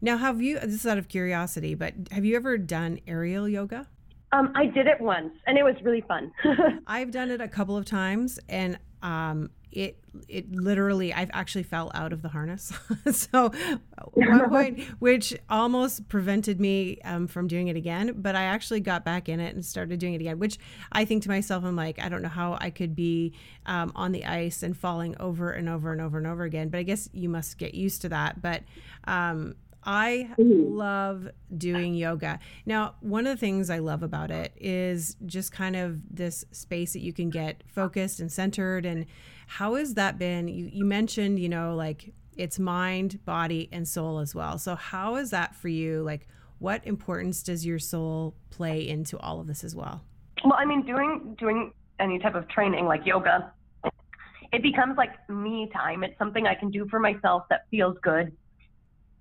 Now, 0.00 0.16
have 0.16 0.40
you, 0.40 0.58
this 0.60 0.74
is 0.74 0.86
out 0.86 0.98
of 0.98 1.08
curiosity, 1.08 1.74
but 1.74 1.94
have 2.12 2.24
you 2.24 2.36
ever 2.36 2.56
done 2.56 3.00
aerial 3.06 3.48
yoga? 3.48 3.88
Um, 4.30 4.52
I 4.54 4.66
did 4.66 4.86
it 4.86 5.00
once 5.00 5.32
and 5.46 5.56
it 5.56 5.62
was 5.62 5.74
really 5.82 6.02
fun. 6.02 6.30
I've 6.86 7.10
done 7.10 7.30
it 7.30 7.40
a 7.40 7.48
couple 7.48 7.76
of 7.76 7.84
times 7.84 8.38
and 8.48 8.78
um, 9.02 9.50
it 9.70 9.98
it 10.28 10.50
literally 10.50 11.12
I've 11.12 11.30
actually 11.32 11.62
fell 11.62 11.90
out 11.94 12.12
of 12.12 12.22
the 12.22 12.28
harness. 12.28 12.72
so 13.12 13.52
one 14.14 14.48
point 14.48 14.80
which 14.98 15.36
almost 15.48 16.08
prevented 16.08 16.60
me 16.60 16.98
um, 17.04 17.26
from 17.26 17.46
doing 17.46 17.68
it 17.68 17.76
again, 17.76 18.14
but 18.16 18.34
I 18.34 18.44
actually 18.44 18.80
got 18.80 19.04
back 19.04 19.28
in 19.28 19.40
it 19.40 19.54
and 19.54 19.64
started 19.64 19.98
doing 19.98 20.14
it 20.14 20.20
again. 20.20 20.38
Which 20.38 20.58
I 20.92 21.04
think 21.04 21.22
to 21.24 21.28
myself, 21.28 21.64
I'm 21.64 21.76
like, 21.76 21.98
I 22.00 22.08
don't 22.08 22.22
know 22.22 22.28
how 22.28 22.56
I 22.60 22.70
could 22.70 22.96
be 22.96 23.34
um, 23.66 23.92
on 23.94 24.12
the 24.12 24.24
ice 24.24 24.62
and 24.62 24.76
falling 24.76 25.14
over 25.20 25.50
and 25.50 25.68
over 25.68 25.92
and 25.92 26.00
over 26.00 26.18
and 26.18 26.26
over 26.26 26.44
again. 26.44 26.68
But 26.68 26.78
I 26.78 26.82
guess 26.82 27.08
you 27.12 27.28
must 27.28 27.58
get 27.58 27.74
used 27.74 28.02
to 28.02 28.08
that. 28.08 28.40
But 28.40 28.62
um, 29.04 29.54
I 29.88 30.28
mm-hmm. 30.38 30.76
love 30.76 31.28
doing 31.56 31.94
yoga. 31.94 32.40
Now, 32.66 32.96
one 33.00 33.26
of 33.26 33.34
the 33.34 33.40
things 33.40 33.70
I 33.70 33.78
love 33.78 34.02
about 34.02 34.30
it 34.30 34.52
is 34.60 35.16
just 35.24 35.50
kind 35.50 35.76
of 35.76 36.14
this 36.14 36.44
space 36.52 36.92
that 36.92 37.00
you 37.00 37.14
can 37.14 37.30
get 37.30 37.62
focused 37.66 38.20
and 38.20 38.30
centered. 38.30 38.84
And 38.84 39.06
how 39.46 39.76
has 39.76 39.94
that 39.94 40.18
been? 40.18 40.46
You, 40.46 40.68
you 40.70 40.84
mentioned, 40.84 41.38
you 41.38 41.48
know, 41.48 41.74
like 41.74 42.12
it's 42.36 42.58
mind, 42.58 43.24
body, 43.24 43.70
and 43.72 43.88
soul 43.88 44.18
as 44.18 44.34
well. 44.34 44.58
So, 44.58 44.76
how 44.76 45.16
is 45.16 45.30
that 45.30 45.56
for 45.56 45.68
you? 45.68 46.02
Like, 46.02 46.28
what 46.58 46.86
importance 46.86 47.42
does 47.42 47.64
your 47.64 47.78
soul 47.78 48.34
play 48.50 48.86
into 48.86 49.18
all 49.18 49.40
of 49.40 49.46
this 49.46 49.64
as 49.64 49.74
well? 49.74 50.02
Well, 50.44 50.56
I 50.58 50.66
mean, 50.66 50.84
doing 50.84 51.34
doing 51.38 51.72
any 51.98 52.18
type 52.18 52.34
of 52.34 52.46
training 52.48 52.84
like 52.84 53.06
yoga, 53.06 53.54
it 54.52 54.62
becomes 54.62 54.98
like 54.98 55.12
me 55.30 55.70
time. 55.72 56.04
It's 56.04 56.18
something 56.18 56.46
I 56.46 56.54
can 56.54 56.70
do 56.70 56.86
for 56.90 57.00
myself 57.00 57.44
that 57.48 57.64
feels 57.70 57.96
good 58.02 58.36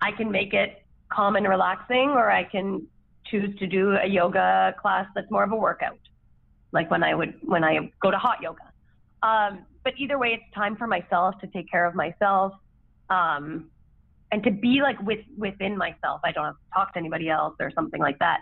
I 0.01 0.11
can 0.11 0.31
make 0.31 0.53
it 0.53 0.83
calm 1.09 1.35
and 1.35 1.47
relaxing, 1.47 2.09
or 2.09 2.29
I 2.29 2.43
can 2.43 2.87
choose 3.25 3.57
to 3.59 3.67
do 3.67 3.91
a 4.01 4.07
yoga 4.07 4.75
class 4.81 5.07
that's 5.15 5.29
more 5.29 5.43
of 5.43 5.51
a 5.51 5.55
workout, 5.55 5.99
like 6.71 6.89
when 6.91 7.03
I 7.03 7.13
would 7.13 7.35
when 7.43 7.63
I 7.63 7.91
go 8.01 8.11
to 8.11 8.17
hot 8.17 8.41
yoga. 8.41 8.63
Um, 9.23 9.65
but 9.83 9.93
either 9.97 10.17
way, 10.17 10.29
it's 10.29 10.53
time 10.53 10.75
for 10.75 10.87
myself 10.87 11.35
to 11.41 11.47
take 11.47 11.69
care 11.69 11.85
of 11.85 11.95
myself, 11.95 12.53
um, 13.09 13.69
and 14.31 14.43
to 14.43 14.51
be 14.51 14.81
like 14.81 15.01
with 15.01 15.25
within 15.37 15.77
myself. 15.77 16.21
I 16.23 16.31
don't 16.31 16.45
have 16.45 16.55
to 16.55 16.73
talk 16.73 16.93
to 16.93 16.99
anybody 16.99 17.29
else 17.29 17.55
or 17.59 17.71
something 17.73 17.99
like 18.01 18.19
that. 18.19 18.41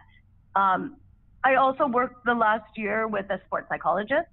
Um, 0.55 0.97
I 1.43 1.55
also 1.55 1.87
worked 1.87 2.25
the 2.25 2.33
last 2.33 2.65
year 2.75 3.07
with 3.07 3.29
a 3.29 3.39
sports 3.45 3.67
psychologist, 3.69 4.27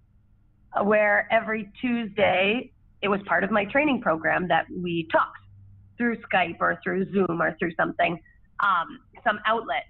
uh, 0.73 0.83
where 0.83 1.29
every 1.31 1.71
Tuesday 1.81 2.73
it 3.03 3.09
was 3.09 3.21
part 3.27 3.45
of 3.45 3.51
my 3.51 3.65
training 3.67 4.01
program 4.01 4.49
that 4.49 4.65
we 4.71 5.09
talked 5.13 5.42
through 5.97 6.17
Skype 6.19 6.57
or 6.61 6.79
through 6.83 7.13
Zoom 7.13 7.41
or 7.41 7.57
through 7.59 7.73
something, 7.75 8.19
um, 8.61 9.01
some 9.25 9.39
outlet. 9.47 9.85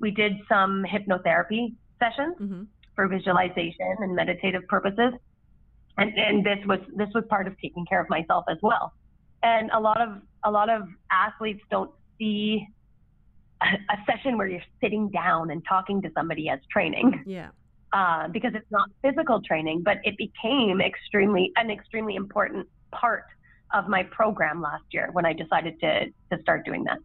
We 0.00 0.10
did 0.10 0.32
some 0.48 0.84
hypnotherapy 0.84 1.74
sessions 1.98 2.36
mm-hmm. 2.40 2.62
for 2.94 3.08
visualization 3.08 3.96
and 3.98 4.14
meditative 4.14 4.66
purposes. 4.68 5.12
And, 5.96 6.12
and 6.16 6.44
this 6.44 6.58
was 6.66 6.80
this 6.96 7.08
was 7.14 7.24
part 7.28 7.46
of 7.46 7.54
taking 7.60 7.86
care 7.86 8.00
of 8.00 8.08
myself 8.10 8.44
as 8.48 8.58
well. 8.62 8.92
And 9.42 9.70
a 9.70 9.80
lot 9.80 10.00
of 10.00 10.20
a 10.44 10.50
lot 10.50 10.68
of 10.68 10.82
athletes 11.10 11.62
don't 11.70 11.90
see 12.18 12.66
a, 13.62 13.66
a 13.66 13.96
session 14.10 14.36
where 14.36 14.48
you're 14.48 14.62
sitting 14.80 15.08
down 15.10 15.50
and 15.50 15.62
talking 15.68 16.02
to 16.02 16.10
somebody 16.14 16.48
as 16.48 16.58
training. 16.70 17.22
Yeah. 17.26 17.50
Uh, 17.92 18.26
because 18.26 18.50
it's 18.56 18.70
not 18.72 18.88
physical 19.02 19.40
training, 19.40 19.80
but 19.84 19.98
it 20.02 20.16
became 20.18 20.80
extremely 20.80 21.52
an 21.54 21.70
extremely 21.70 22.16
important 22.16 22.66
part 22.90 23.22
of 23.72 23.88
my 23.88 24.02
program 24.04 24.60
last 24.60 24.84
year 24.90 25.10
when 25.12 25.24
I 25.26 25.32
decided 25.32 25.80
to 25.80 26.06
to 26.30 26.42
start 26.42 26.64
doing 26.64 26.84
that. 26.84 26.98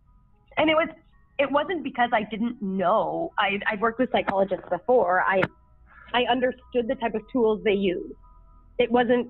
And 0.58 0.70
it 0.70 0.76
was 0.76 0.90
it 1.38 1.50
wasn't 1.52 1.84
because 1.84 2.10
I 2.14 2.24
didn't 2.24 2.62
know. 2.62 3.32
I 3.38 3.60
I'd 3.68 3.82
worked 3.82 4.00
with 4.00 4.12
psychologists 4.12 4.68
before. 4.70 5.22
I 5.22 5.42
I 6.14 6.24
understood 6.24 6.88
the 6.88 6.96
type 6.96 7.16
of 7.16 7.22
tools 7.32 7.62
they 7.64 7.74
use. 7.74 8.14
It 8.78 8.92
wasn't 8.92 9.30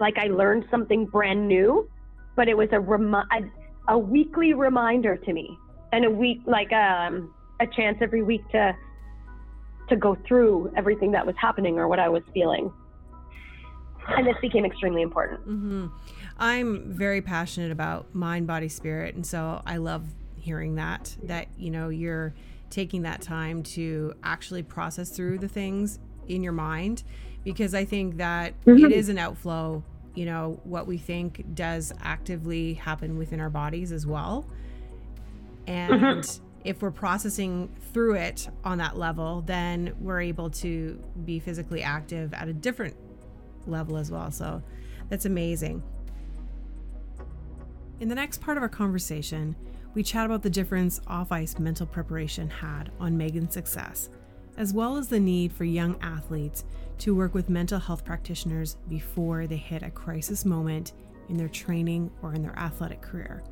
like 0.00 0.18
I 0.18 0.26
learned 0.26 0.64
something 0.70 1.06
brand 1.06 1.46
new, 1.46 1.88
but 2.36 2.48
it 2.48 2.56
was 2.56 2.68
a 2.72 2.80
remi- 2.80 3.28
a, 3.30 3.92
a 3.92 3.98
weekly 3.98 4.54
reminder 4.54 5.16
to 5.16 5.32
me 5.32 5.56
and 5.92 6.04
a 6.04 6.10
week 6.10 6.40
like 6.46 6.72
um 6.72 7.32
a 7.60 7.66
chance 7.66 7.98
every 8.00 8.22
week 8.22 8.42
to 8.50 8.74
to 9.88 9.96
go 9.96 10.16
through 10.26 10.72
everything 10.76 11.12
that 11.12 11.26
was 11.26 11.34
happening 11.38 11.78
or 11.78 11.86
what 11.86 11.98
I 11.98 12.08
was 12.08 12.22
feeling. 12.32 12.72
And 14.08 14.26
this 14.26 14.36
became 14.40 14.64
extremely 14.64 15.02
important. 15.02 15.40
Mm-hmm. 15.46 15.86
I'm 16.38 16.92
very 16.92 17.20
passionate 17.20 17.70
about 17.70 18.14
mind, 18.14 18.46
body, 18.46 18.68
spirit, 18.68 19.14
and 19.14 19.26
so 19.26 19.62
I 19.66 19.76
love 19.76 20.06
hearing 20.36 20.74
that 20.74 21.16
that 21.22 21.46
you 21.56 21.70
know 21.70 21.88
you're 21.88 22.34
taking 22.68 23.02
that 23.02 23.20
time 23.20 23.62
to 23.62 24.12
actually 24.24 24.62
process 24.62 25.10
through 25.10 25.38
the 25.38 25.46
things 25.46 26.00
in 26.26 26.42
your 26.42 26.52
mind 26.52 27.04
because 27.44 27.74
I 27.74 27.84
think 27.84 28.16
that 28.16 28.58
mm-hmm. 28.64 28.86
it 28.86 28.92
is 28.92 29.08
an 29.08 29.18
outflow. 29.18 29.84
You 30.14 30.26
know, 30.26 30.60
what 30.64 30.86
we 30.86 30.98
think 30.98 31.54
does 31.54 31.92
actively 32.02 32.74
happen 32.74 33.16
within 33.16 33.40
our 33.40 33.50
bodies 33.50 33.92
as 33.92 34.06
well. 34.06 34.46
And 35.66 35.92
mm-hmm. 35.92 36.44
if 36.64 36.82
we're 36.82 36.90
processing 36.90 37.74
through 37.92 38.16
it 38.16 38.48
on 38.64 38.78
that 38.78 38.98
level, 38.98 39.42
then 39.42 39.94
we're 40.00 40.20
able 40.20 40.50
to 40.50 41.02
be 41.24 41.38
physically 41.38 41.82
active 41.82 42.34
at 42.34 42.48
a 42.48 42.52
different 42.52 42.96
level 43.66 43.96
as 43.96 44.10
well. 44.10 44.30
So 44.30 44.62
that's 45.08 45.24
amazing. 45.24 45.82
In 48.02 48.08
the 48.08 48.16
next 48.16 48.40
part 48.40 48.56
of 48.56 48.64
our 48.64 48.68
conversation, 48.68 49.54
we 49.94 50.02
chat 50.02 50.26
about 50.26 50.42
the 50.42 50.50
difference 50.50 51.00
off 51.06 51.30
ice 51.30 51.56
mental 51.60 51.86
preparation 51.86 52.50
had 52.50 52.90
on 52.98 53.16
Meagan's 53.16 53.54
success, 53.54 54.10
as 54.56 54.72
well 54.74 54.96
as 54.96 55.06
the 55.06 55.20
need 55.20 55.52
for 55.52 55.62
young 55.62 55.96
athletes 56.02 56.64
to 56.98 57.14
work 57.14 57.32
with 57.32 57.48
mental 57.48 57.78
health 57.78 58.04
practitioners 58.04 58.76
before 58.88 59.46
they 59.46 59.56
hit 59.56 59.84
a 59.84 59.90
crisis 59.92 60.44
moment 60.44 60.94
in 61.28 61.36
their 61.36 61.48
training 61.48 62.10
or 62.22 62.34
in 62.34 62.42
their 62.42 62.58
athletic 62.58 63.00
career. 63.00 63.44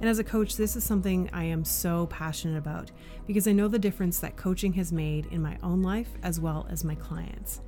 And 0.00 0.08
as 0.08 0.18
a 0.18 0.24
coach, 0.24 0.56
this 0.56 0.76
is 0.76 0.82
something 0.82 1.28
I 1.34 1.44
am 1.44 1.62
so 1.62 2.06
passionate 2.06 2.56
about 2.56 2.90
because 3.26 3.46
I 3.46 3.52
know 3.52 3.68
the 3.68 3.78
difference 3.78 4.18
that 4.20 4.34
coaching 4.34 4.72
has 4.72 4.92
made 4.92 5.26
in 5.26 5.42
my 5.42 5.58
own 5.62 5.82
life 5.82 6.08
as 6.22 6.40
well 6.40 6.66
as 6.70 6.84
my 6.84 6.94
clients. 6.94 7.60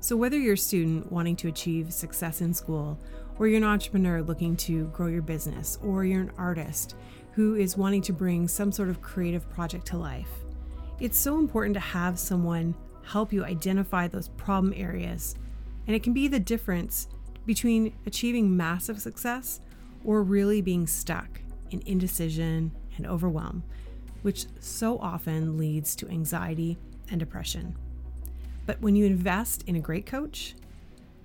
So, 0.00 0.16
whether 0.16 0.38
you're 0.38 0.52
a 0.52 0.58
student 0.58 1.10
wanting 1.12 1.36
to 1.36 1.48
achieve 1.48 1.90
success 1.90 2.42
in 2.42 2.52
school 2.52 2.98
or 3.38 3.48
you're 3.48 3.58
an 3.58 3.64
entrepreneur 3.64 4.22
looking 4.22 4.56
to 4.56 4.86
grow 4.86 5.08
your 5.08 5.22
business, 5.22 5.78
or 5.82 6.04
you're 6.04 6.20
an 6.20 6.32
artist 6.38 6.94
who 7.32 7.56
is 7.56 7.76
wanting 7.76 8.02
to 8.02 8.12
bring 8.12 8.46
some 8.46 8.70
sort 8.70 8.88
of 8.88 9.02
creative 9.02 9.48
project 9.50 9.86
to 9.86 9.96
life. 9.96 10.30
It's 11.00 11.18
so 11.18 11.38
important 11.38 11.74
to 11.74 11.80
have 11.80 12.18
someone 12.18 12.74
help 13.02 13.32
you 13.32 13.44
identify 13.44 14.06
those 14.06 14.28
problem 14.28 14.72
areas, 14.76 15.34
and 15.86 15.96
it 15.96 16.02
can 16.02 16.12
be 16.12 16.28
the 16.28 16.40
difference 16.40 17.08
between 17.44 17.92
achieving 18.06 18.56
massive 18.56 19.00
success 19.00 19.60
or 20.04 20.22
really 20.22 20.62
being 20.62 20.86
stuck 20.86 21.40
in 21.70 21.82
indecision 21.86 22.70
and 22.96 23.06
overwhelm, 23.06 23.64
which 24.22 24.46
so 24.60 24.98
often 24.98 25.58
leads 25.58 25.96
to 25.96 26.08
anxiety 26.08 26.78
and 27.10 27.18
depression. 27.20 27.76
But 28.66 28.80
when 28.80 28.96
you 28.96 29.04
invest 29.04 29.64
in 29.66 29.76
a 29.76 29.80
great 29.80 30.06
coach, 30.06 30.54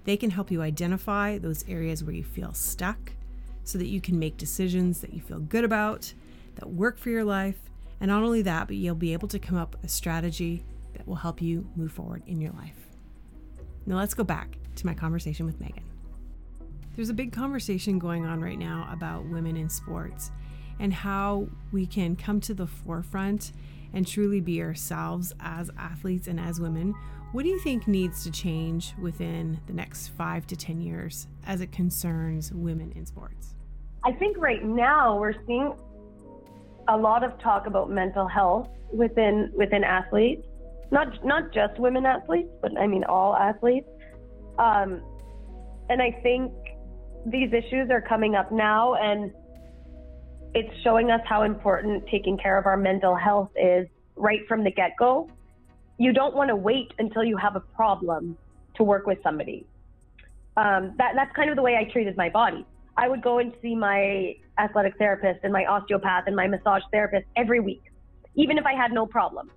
they 0.04 0.18
can 0.18 0.30
help 0.30 0.52
you 0.52 0.62
identify 0.62 1.38
those 1.38 1.64
areas 1.68 2.04
where 2.04 2.16
you 2.16 2.24
feel 2.24 2.54
stuck 2.54 3.14
so 3.64 3.78
that 3.78 3.88
you 3.88 4.02
can 4.02 4.18
make 4.18 4.38
decisions 4.38 5.02
that 5.02 5.14
you 5.14 5.22
feel 5.22 5.40
good 5.40 5.64
about, 5.64 6.14
that 6.56 6.70
work 6.70 6.98
for 6.98 7.10
your 7.10 7.24
life. 7.24 7.58
And 8.02 8.10
not 8.10 8.24
only 8.24 8.42
that, 8.44 8.68
but 8.68 8.78
you'll 8.78 8.96
be 8.96 9.14
able 9.14 9.28
to 9.28 9.40
come 9.40 9.58
up 9.58 9.76
with 9.76 9.84
a 9.84 9.90
strategy 9.90 10.64
that 10.94 11.08
will 11.08 11.16
help 11.16 11.42
you 11.42 11.68
move 11.76 11.92
forward 11.92 12.24
in 12.26 12.42
your 12.42 12.52
life. 12.54 12.88
Now, 13.86 13.98
let's 13.98 14.14
go 14.14 14.24
back 14.24 14.58
to 14.76 14.86
my 14.86 14.94
conversation 14.94 15.46
with 15.46 15.60
Meagan. 15.60 15.84
There's 16.96 17.10
a 17.10 17.14
big 17.14 17.32
conversation 17.32 18.00
going 18.00 18.26
on 18.26 18.42
right 18.42 18.58
now 18.58 18.90
about 18.92 19.26
women 19.26 19.56
in 19.56 19.70
sports 19.70 20.32
and 20.80 20.94
how 20.94 21.48
we 21.72 21.86
can 21.86 22.16
come 22.16 22.40
to 22.42 22.54
the 22.54 22.68
forefront 22.68 23.52
and 23.94 24.06
truly 24.06 24.40
be 24.40 24.62
ourselves 24.62 25.34
as 25.40 25.70
athletes 25.78 26.28
and 26.28 26.40
as 26.40 26.60
women 26.60 26.94
what 27.32 27.44
do 27.44 27.50
you 27.50 27.60
think 27.60 27.88
needs 27.88 28.24
to 28.24 28.32
change 28.32 28.96
within 29.00 29.60
the 29.68 29.74
next 29.74 30.08
five 30.10 30.48
to 30.48 30.56
10 30.56 30.82
years 30.82 31.28
as 31.46 31.62
it 31.62 31.72
concerns 31.72 32.52
women 32.52 32.92
in 32.96 33.06
sports? 33.06 33.54
I 34.04 34.14
think 34.14 34.38
right 34.38 34.64
now 34.64 35.20
we're 35.20 35.36
seeing 35.46 35.74
a 36.88 36.98
lot 36.98 37.24
of 37.24 37.40
talk 37.40 37.68
about 37.68 37.92
mental 37.92 38.28
health 38.28 38.68
within 38.92 39.52
within 39.56 39.84
athletes, 39.84 40.44
not 40.90 41.24
not 41.24 41.54
just 41.54 41.80
women 41.80 42.06
athletes, 42.06 42.50
but 42.64 42.72
I 42.80 42.88
mean 42.88 43.04
all 43.04 43.36
athletes. 43.36 43.88
Um, 44.58 45.04
and 45.90 46.02
I 46.02 46.20
think 46.24 46.52
these 47.28 47.54
issues 47.54 47.92
are 47.92 48.02
coming 48.02 48.34
up 48.34 48.52
now, 48.52 48.96
and 48.96 49.32
it's 50.56 50.74
showing 50.84 51.12
us 51.12 51.22
how 51.26 51.44
important 51.44 52.06
taking 52.10 52.40
care 52.40 52.58
of 52.58 52.66
our 52.66 52.78
mental 52.78 53.16
health 53.16 53.52
is 53.56 53.88
right 54.16 54.40
from 54.48 54.64
the 54.64 54.72
get 54.72 54.92
go 54.98 55.30
you 56.00 56.14
don't 56.14 56.34
want 56.34 56.48
to 56.48 56.56
wait 56.56 56.92
until 56.98 57.24
you 57.24 57.38
have 57.38 57.56
a 57.56 57.60
problem 57.60 58.38
to 58.76 58.84
work 58.84 59.06
with 59.06 59.20
somebody. 59.22 59.68
Um, 60.58 60.96
that, 60.98 61.12
that's 61.16 61.34
kind 61.36 61.50
of 61.50 61.58
the 61.58 61.62
way 61.62 61.76
I 61.76 61.92
treated 61.92 62.18
my 62.18 62.30
body. 62.30 62.66
I 62.98 63.08
would 63.08 63.22
go 63.22 63.40
and 63.40 63.54
see 63.62 63.76
my 63.76 64.36
athletic 64.58 64.98
therapist 64.98 65.42
and 65.44 65.54
my 65.54 65.66
osteopath 65.66 66.24
and 66.26 66.36
my 66.36 66.48
massage 66.48 66.82
therapist 66.92 67.26
every 67.36 67.60
week, 67.60 67.84
even 68.36 68.58
if 68.58 68.66
I 68.66 68.74
had 68.74 68.92
no 68.92 69.06
problem, 69.06 69.52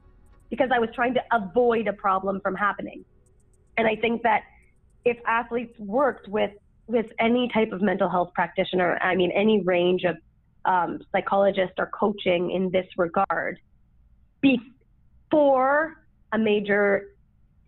because 0.50 0.70
I 0.72 0.80
was 0.80 0.90
trying 0.94 1.14
to 1.14 1.22
avoid 1.32 1.86
a 1.86 1.92
problem 1.92 2.40
from 2.40 2.54
happening. 2.56 3.04
And 3.78 3.86
I 3.86 3.96
think 3.96 4.22
that 4.22 4.42
if 5.04 5.16
athletes 5.26 5.78
worked 5.78 6.28
with 6.28 6.50
with 6.88 7.06
any 7.20 7.48
type 7.54 7.70
of 7.72 7.80
mental 7.80 8.08
health 8.08 8.32
practitioner, 8.34 8.98
I 9.00 9.14
mean 9.14 9.30
any 9.30 9.62
range 9.62 10.02
of 10.02 10.16
um, 10.64 11.00
psychologist 11.12 11.72
or 11.78 11.86
coaching 11.86 12.50
in 12.50 12.70
this 12.70 12.86
regard, 12.98 13.58
before 14.40 16.01
a 16.32 16.38
major 16.38 17.14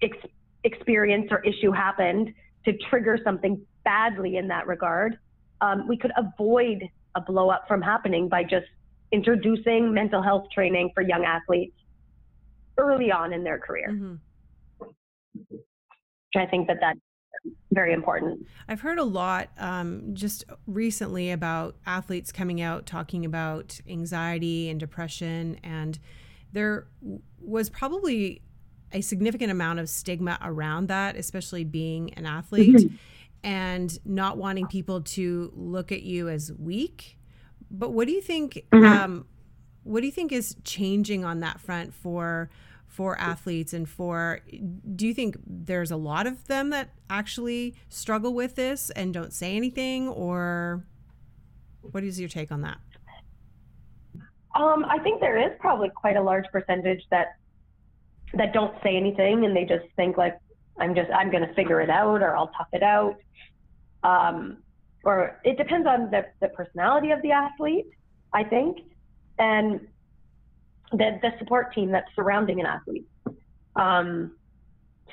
ex- 0.02 0.16
experience 0.64 1.28
or 1.30 1.40
issue 1.44 1.70
happened 1.70 2.32
to 2.64 2.72
trigger 2.90 3.18
something 3.22 3.60
badly 3.84 4.36
in 4.36 4.48
that 4.48 4.66
regard, 4.66 5.18
um, 5.60 5.86
we 5.86 5.96
could 5.96 6.12
avoid 6.16 6.82
a 7.14 7.20
blow 7.20 7.50
up 7.50 7.66
from 7.68 7.80
happening 7.80 8.28
by 8.28 8.42
just 8.42 8.66
introducing 9.12 9.92
mental 9.92 10.22
health 10.22 10.46
training 10.52 10.90
for 10.94 11.02
young 11.02 11.24
athletes 11.24 11.76
early 12.78 13.12
on 13.12 13.32
in 13.32 13.44
their 13.44 13.58
career. 13.58 13.90
Mm-hmm. 13.90 14.14
I 16.36 16.46
think 16.46 16.66
that 16.66 16.78
that's 16.80 16.98
very 17.72 17.92
important. 17.92 18.44
I've 18.68 18.80
heard 18.80 18.98
a 18.98 19.04
lot 19.04 19.50
um, 19.58 20.14
just 20.14 20.44
recently 20.66 21.30
about 21.30 21.76
athletes 21.86 22.32
coming 22.32 22.60
out 22.60 22.86
talking 22.86 23.24
about 23.24 23.80
anxiety 23.88 24.68
and 24.68 24.80
depression, 24.80 25.60
and 25.62 25.98
there 26.52 26.88
was 27.40 27.68
probably 27.70 28.42
a 28.94 29.02
significant 29.02 29.50
amount 29.50 29.80
of 29.80 29.90
stigma 29.90 30.38
around 30.40 30.88
that, 30.88 31.16
especially 31.16 31.64
being 31.64 32.14
an 32.14 32.24
athlete. 32.24 32.76
Mm-hmm 32.76 32.94
and 33.44 33.98
not 34.06 34.38
wanting 34.38 34.66
people 34.66 35.02
to 35.02 35.52
look 35.54 35.92
at 35.92 36.02
you 36.02 36.28
as 36.30 36.50
weak. 36.58 37.18
But 37.70 37.90
what 37.90 38.08
do 38.08 38.14
you 38.14 38.22
think? 38.22 38.64
Mm-hmm. 38.72 38.84
Um, 38.84 39.26
what 39.84 40.00
do 40.00 40.06
you 40.06 40.12
think 40.12 40.32
is 40.32 40.56
changing 40.64 41.24
on 41.24 41.40
that 41.40 41.60
front 41.60 41.94
for 41.94 42.50
for 42.86 43.18
athletes 43.20 43.74
and 43.74 43.88
for? 43.88 44.40
Do 44.96 45.06
you 45.06 45.12
think 45.12 45.36
there's 45.46 45.90
a 45.90 45.96
lot 45.96 46.26
of 46.26 46.46
them 46.46 46.70
that 46.70 46.90
actually 47.10 47.74
struggle 47.90 48.32
with 48.32 48.54
this 48.54 48.88
and 48.90 49.12
don't 49.12 49.32
say 49.32 49.56
anything, 49.56 50.08
or 50.08 50.82
what 51.82 52.02
is 52.02 52.18
your 52.18 52.30
take 52.30 52.50
on 52.50 52.62
that? 52.62 52.78
Um, 54.54 54.86
I 54.88 54.98
think 55.00 55.20
there 55.20 55.36
is 55.36 55.52
probably 55.58 55.90
quite 55.90 56.16
a 56.16 56.22
large 56.22 56.46
percentage 56.50 57.02
that 57.10 57.36
that 58.32 58.52
don't 58.52 58.74
say 58.82 58.96
anything 58.96 59.44
and 59.44 59.54
they 59.54 59.64
just 59.64 59.84
think 59.96 60.16
like 60.16 60.38
I'm 60.78 60.94
just 60.94 61.10
I'm 61.10 61.30
going 61.30 61.46
to 61.46 61.54
figure 61.54 61.80
it 61.80 61.90
out 61.90 62.22
or 62.22 62.36
I'll 62.36 62.48
tough 62.48 62.68
it 62.72 62.82
out 62.82 63.16
um, 64.04 64.58
or 65.04 65.40
it 65.44 65.56
depends 65.56 65.86
on 65.86 66.10
the, 66.10 66.26
the 66.40 66.48
personality 66.48 67.10
of 67.10 67.20
the 67.22 67.32
athlete, 67.32 67.86
I 68.32 68.44
think, 68.44 68.78
and 69.38 69.80
the, 70.92 71.18
the 71.22 71.30
support 71.38 71.74
team 71.74 71.90
that's 71.90 72.08
surrounding 72.14 72.60
an 72.60 72.66
athlete. 72.66 73.06
Um, 73.76 74.36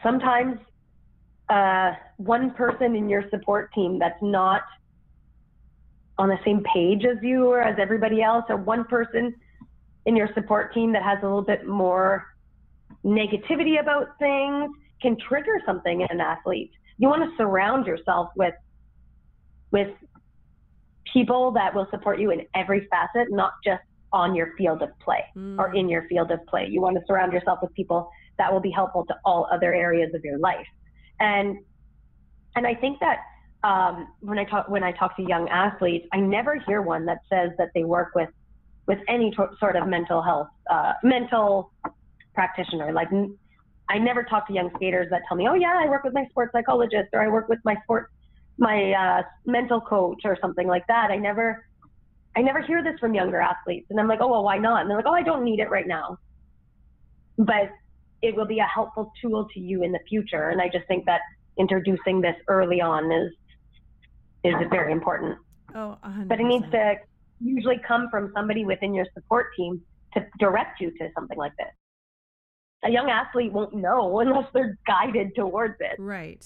sometimes 0.03 0.59
uh, 1.49 1.93
one 2.18 2.51
person 2.51 2.95
in 2.95 3.09
your 3.09 3.24
support 3.30 3.74
team 3.74 3.99
that's 3.99 4.22
not 4.22 4.64
on 6.18 6.30
the 6.30 6.39
same 6.45 6.64
page 6.74 7.03
as 7.03 7.18
you 7.22 7.47
or 7.47 7.62
as 7.62 7.78
everybody 7.80 8.22
else, 8.22 8.45
or 8.49 8.57
one 8.57 8.84
person 8.86 9.34
in 10.05 10.16
your 10.16 10.30
support 10.34 10.74
team 10.74 10.93
that 10.93 11.03
has 11.03 11.18
a 11.22 11.26
little 11.26 11.41
bit 11.41 11.66
more 11.66 12.28
negativity 13.06 13.80
about 13.80 14.08
things 14.20 14.72
can 15.02 15.18
trigger 15.28 15.62
something 15.66 16.02
in 16.02 16.08
an 16.10 16.22
athlete. 16.22 16.72
You 16.97 17.08
want 17.10 17.24
to 17.24 17.36
surround 17.38 17.88
yourself 17.88 18.30
with 18.36 18.54
with 19.72 19.89
people 21.12 21.52
that 21.52 21.74
will 21.74 21.88
support 21.89 22.20
you 22.20 22.32
in 22.32 22.45
every 22.56 22.88
facet, 22.89 23.32
not 23.32 23.54
just 23.66 23.82
on 24.14 24.36
your 24.36 24.54
field 24.58 24.82
of 24.82 24.89
play 24.99 25.24
mm. 25.36 25.58
or 25.58 25.74
in 25.74 25.88
your 25.88 26.06
field 26.08 26.32
of 26.32 26.45
play. 26.45 26.68
You 26.70 26.82
want 26.82 26.97
to 26.97 27.02
surround 27.08 27.32
yourself 27.32 27.60
with 27.62 27.74
people 27.74 28.10
that 28.38 28.52
will 28.52 28.60
be 28.60 28.72
helpful 28.72 29.06
to 29.06 29.16
all 29.24 29.47
other 29.52 29.74
areas 29.74 30.14
of 30.14 30.24
your 30.24 30.38
life. 30.38 30.68
And 31.20 31.58
and 32.56 32.68
I 32.68 32.76
think 32.76 32.99
that 32.99 33.20
um, 33.64 34.08
when 34.20 34.38
I 34.38 34.43
talk 34.43 34.68
when 34.68 34.84
I 34.84 34.91
talk 34.91 35.16
to 35.18 35.24
young 35.24 35.47
athletes, 35.49 36.06
I 36.12 36.18
never 36.18 36.56
hear 36.68 36.82
one 36.82 37.06
that 37.06 37.20
says 37.30 37.52
that 37.58 37.70
they 37.74 37.84
work 37.84 38.10
with 38.16 38.30
with 38.88 38.99
any 39.08 39.32
t- 39.32 39.38
sort 39.60 39.76
of 39.76 39.88
mental 39.88 40.22
health 40.22 40.47
uh, 40.70 40.93
mental 41.04 41.72
practitioner. 42.34 42.92
Like 42.94 43.10
I 43.90 43.98
never 43.98 44.24
talk 44.24 44.48
to 44.48 44.54
young 44.54 44.72
skaters 44.76 45.08
that 45.12 45.22
tell 45.28 45.38
me, 45.38 45.48
"Oh 45.48 45.54
yeah, 45.54 45.80
I 45.84 45.90
work 45.90 46.04
with 46.04 46.14
my 46.14 46.26
sports 46.30 46.52
psychologist," 46.54 47.10
or 47.14 47.22
"I 47.22 47.28
work 47.28 47.50
with 47.50 47.60
my 47.64 47.76
sports 47.84 48.12
my 48.58 48.92
uh, 48.92 49.24
mental 49.46 49.82
coach 49.82 50.22
or 50.24 50.38
something 50.40 50.68
like 50.68 50.86
that. 50.88 51.10
I 51.10 51.18
never, 51.18 51.66
I 52.36 52.42
never 52.42 52.62
hear 52.62 52.84
this 52.84 53.00
from 53.00 53.14
younger 53.14 53.42
athletes, 53.42 53.88
and 53.90 54.00
I'm 54.00 54.08
like, 54.08 54.20
oh 54.22 54.28
well, 54.28 54.44
why 54.44 54.58
not? 54.58 54.82
And 54.82 54.90
they're 54.90 54.98
like, 54.98 55.08
oh, 55.08 55.14
I 55.14 55.24
don't 55.24 55.44
need 55.44 55.60
it 55.60 55.70
right 55.70 55.88
now, 55.88 56.18
but 57.38 57.72
it 58.22 58.36
will 58.36 58.46
be 58.46 58.60
a 58.60 58.66
helpful 58.66 59.12
tool 59.20 59.48
to 59.54 59.60
you 59.60 59.84
in 59.84 59.92
the 59.92 60.00
future. 60.08 60.50
And 60.50 60.62
I 60.62 60.70
just 60.70 60.88
think 60.88 61.06
that 61.06 61.22
introducing 61.58 62.22
this 62.22 62.36
early 62.48 62.82
on 62.82 63.12
is 63.12 63.32
is 64.44 64.54
very 64.70 64.92
important. 64.92 65.38
Oh, 65.74 65.98
100%. 66.06 66.28
but 66.28 66.40
it 66.40 66.44
needs 66.44 66.70
to 66.72 66.96
usually 67.40 67.80
come 67.88 68.10
from 68.12 68.32
somebody 68.36 68.66
within 68.66 68.94
your 68.94 69.06
support 69.14 69.48
team 69.56 69.82
to 70.14 70.26
direct 70.40 70.82
you 70.82 70.92
to 70.92 71.10
something 71.16 71.38
like 71.38 71.56
this. 71.58 71.68
A 72.84 72.90
young 72.90 73.10
athlete 73.10 73.52
won't 73.52 73.74
know 73.74 74.20
unless 74.22 74.48
they're 74.54 74.78
guided 74.86 75.36
towards 75.36 75.76
it. 75.80 76.00
Right. 76.00 76.46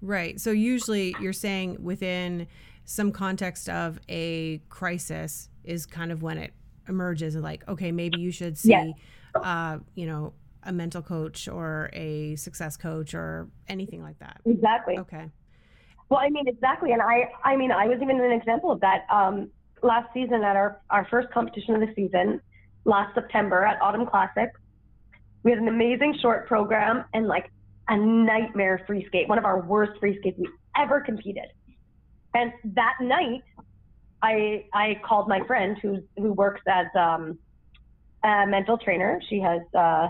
Right. 0.00 0.40
So 0.40 0.50
usually 0.50 1.14
you're 1.20 1.32
saying 1.32 1.78
within 1.80 2.48
some 2.84 3.12
context 3.12 3.68
of 3.68 4.00
a 4.08 4.60
crisis 4.68 5.48
is 5.64 5.86
kind 5.86 6.10
of 6.10 6.22
when 6.22 6.38
it 6.38 6.52
emerges 6.88 7.36
like, 7.36 7.66
okay, 7.68 7.92
maybe 7.92 8.20
you 8.20 8.32
should 8.32 8.58
see, 8.58 8.70
yes. 8.70 8.92
uh, 9.36 9.78
you 9.94 10.06
know, 10.06 10.32
a 10.64 10.72
mental 10.72 11.02
coach 11.02 11.48
or 11.48 11.90
a 11.92 12.36
success 12.36 12.76
coach 12.76 13.14
or 13.14 13.48
anything 13.68 14.02
like 14.02 14.18
that. 14.18 14.40
Exactly. 14.44 14.98
Okay. 14.98 15.30
Well, 16.08 16.20
I 16.20 16.28
mean, 16.28 16.46
exactly. 16.46 16.92
And 16.92 17.00
I, 17.00 17.30
I 17.44 17.56
mean, 17.56 17.72
I 17.72 17.86
was 17.86 17.98
even 18.02 18.20
an 18.20 18.32
example 18.32 18.70
of 18.70 18.80
that 18.80 19.06
um, 19.10 19.50
last 19.82 20.12
season 20.12 20.42
at 20.44 20.56
our, 20.56 20.80
our 20.90 21.06
first 21.10 21.30
competition 21.30 21.74
of 21.74 21.80
the 21.80 21.92
season, 21.94 22.40
last 22.84 23.14
September 23.14 23.64
at 23.64 23.80
Autumn 23.80 24.06
Classic. 24.06 24.50
We 25.42 25.50
had 25.50 25.60
an 25.60 25.68
amazing 25.68 26.18
short 26.20 26.46
program 26.46 27.04
and 27.14 27.26
like 27.26 27.50
a 27.88 27.96
nightmare 27.96 28.82
free 28.86 29.04
skate, 29.06 29.28
one 29.28 29.38
of 29.38 29.44
our 29.44 29.60
worst 29.60 29.98
free 29.98 30.18
skates 30.20 30.38
we 30.38 30.48
ever 30.76 31.00
competed. 31.00 31.46
And 32.34 32.52
that 32.76 32.94
night, 33.00 33.42
I 34.22 34.64
I 34.72 35.00
called 35.04 35.28
my 35.28 35.40
friend 35.46 35.76
who 35.82 36.02
who 36.16 36.32
works 36.32 36.62
as 36.68 36.86
um, 36.98 37.38
a 38.24 38.46
mental 38.46 38.78
trainer. 38.78 39.20
She 39.28 39.40
has 39.40 39.60
uh, 39.76 40.08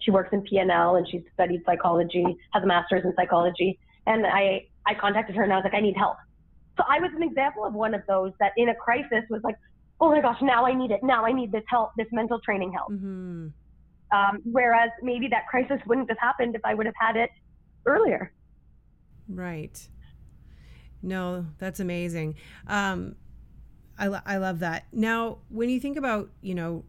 she 0.00 0.10
works 0.10 0.30
in 0.32 0.42
PNL 0.42 0.98
and 0.98 1.08
she's 1.08 1.22
studied 1.32 1.62
psychology, 1.64 2.24
has 2.52 2.62
a 2.62 2.66
master's 2.66 3.04
in 3.04 3.14
psychology. 3.14 3.78
And 4.06 4.26
I 4.26 4.66
I 4.84 4.94
contacted 4.94 5.36
her 5.36 5.44
and 5.44 5.52
I 5.52 5.56
was 5.56 5.64
like, 5.64 5.74
I 5.74 5.80
need 5.80 5.96
help. 5.96 6.16
So 6.76 6.84
I 6.88 6.98
was 6.98 7.10
an 7.14 7.22
example 7.22 7.64
of 7.64 7.74
one 7.74 7.94
of 7.94 8.02
those 8.08 8.32
that 8.40 8.52
in 8.56 8.68
a 8.68 8.74
crisis 8.74 9.24
was 9.30 9.42
like, 9.44 9.56
oh 10.00 10.10
my 10.10 10.20
gosh, 10.20 10.38
now 10.42 10.66
I 10.66 10.74
need 10.74 10.90
it. 10.90 11.00
Now 11.02 11.24
I 11.24 11.32
need 11.32 11.52
this 11.52 11.62
help, 11.68 11.92
this 11.96 12.08
mental 12.10 12.40
training 12.40 12.72
help. 12.72 12.90
Mm-hmm. 12.90 13.48
Um, 14.12 14.42
whereas 14.44 14.90
maybe 15.02 15.28
that 15.28 15.46
crisis 15.48 15.80
wouldn't 15.86 16.08
have 16.10 16.18
happened 16.18 16.54
if 16.54 16.62
I 16.64 16.74
would 16.74 16.86
have 16.86 16.94
had 17.00 17.16
it 17.16 17.30
earlier. 17.86 18.32
Right. 19.28 19.88
No, 21.02 21.46
that's 21.58 21.80
amazing. 21.80 22.36
Um, 22.66 23.16
I, 23.98 24.06
I 24.26 24.36
love 24.36 24.60
that. 24.60 24.86
Now, 24.92 25.38
when 25.48 25.68
you 25.68 25.80
think 25.80 25.96
about, 25.96 26.30
you 26.40 26.54
know, 26.54 26.84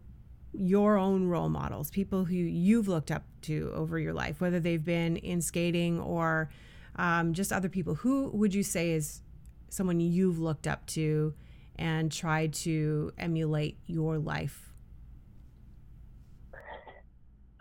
your 0.52 0.96
own 0.96 1.26
role 1.26 1.48
models, 1.48 1.90
people 1.90 2.24
who 2.24 2.36
you've 2.36 2.88
looked 2.88 3.10
up 3.10 3.24
to 3.42 3.72
over 3.74 3.98
your 3.98 4.12
life, 4.12 4.40
whether 4.40 4.60
they've 4.60 4.84
been 4.84 5.16
in 5.16 5.40
skating 5.40 5.98
or 5.98 6.50
um, 6.96 7.32
just 7.32 7.52
other 7.52 7.68
people, 7.68 7.96
who 7.96 8.30
would 8.30 8.54
you 8.54 8.62
say 8.62 8.92
is 8.92 9.22
someone 9.68 9.98
you've 9.98 10.38
looked 10.38 10.66
up 10.66 10.86
to 10.86 11.34
and 11.76 12.12
tried 12.12 12.52
to 12.52 13.12
emulate 13.18 13.78
your 13.86 14.18
life 14.18 14.73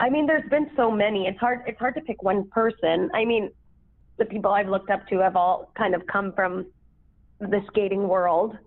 I 0.03 0.09
mean, 0.09 0.27
there's 0.27 0.49
been 0.49 0.69
so 0.75 0.91
many. 0.91 1.27
It's 1.27 1.39
hard. 1.39 1.61
It's 1.65 1.79
hard 1.79 1.95
to 1.95 2.01
pick 2.01 2.21
one 2.21 2.49
person. 2.49 3.09
I 3.13 3.23
mean, 3.23 3.49
the 4.17 4.25
people 4.25 4.51
I've 4.51 4.67
looked 4.67 4.89
up 4.89 5.07
to 5.07 5.19
have 5.19 5.37
all 5.37 5.71
kind 5.77 5.95
of 5.95 6.05
come 6.07 6.33
from 6.33 6.65
the 7.39 7.61
skating 7.69 8.09
world. 8.09 8.57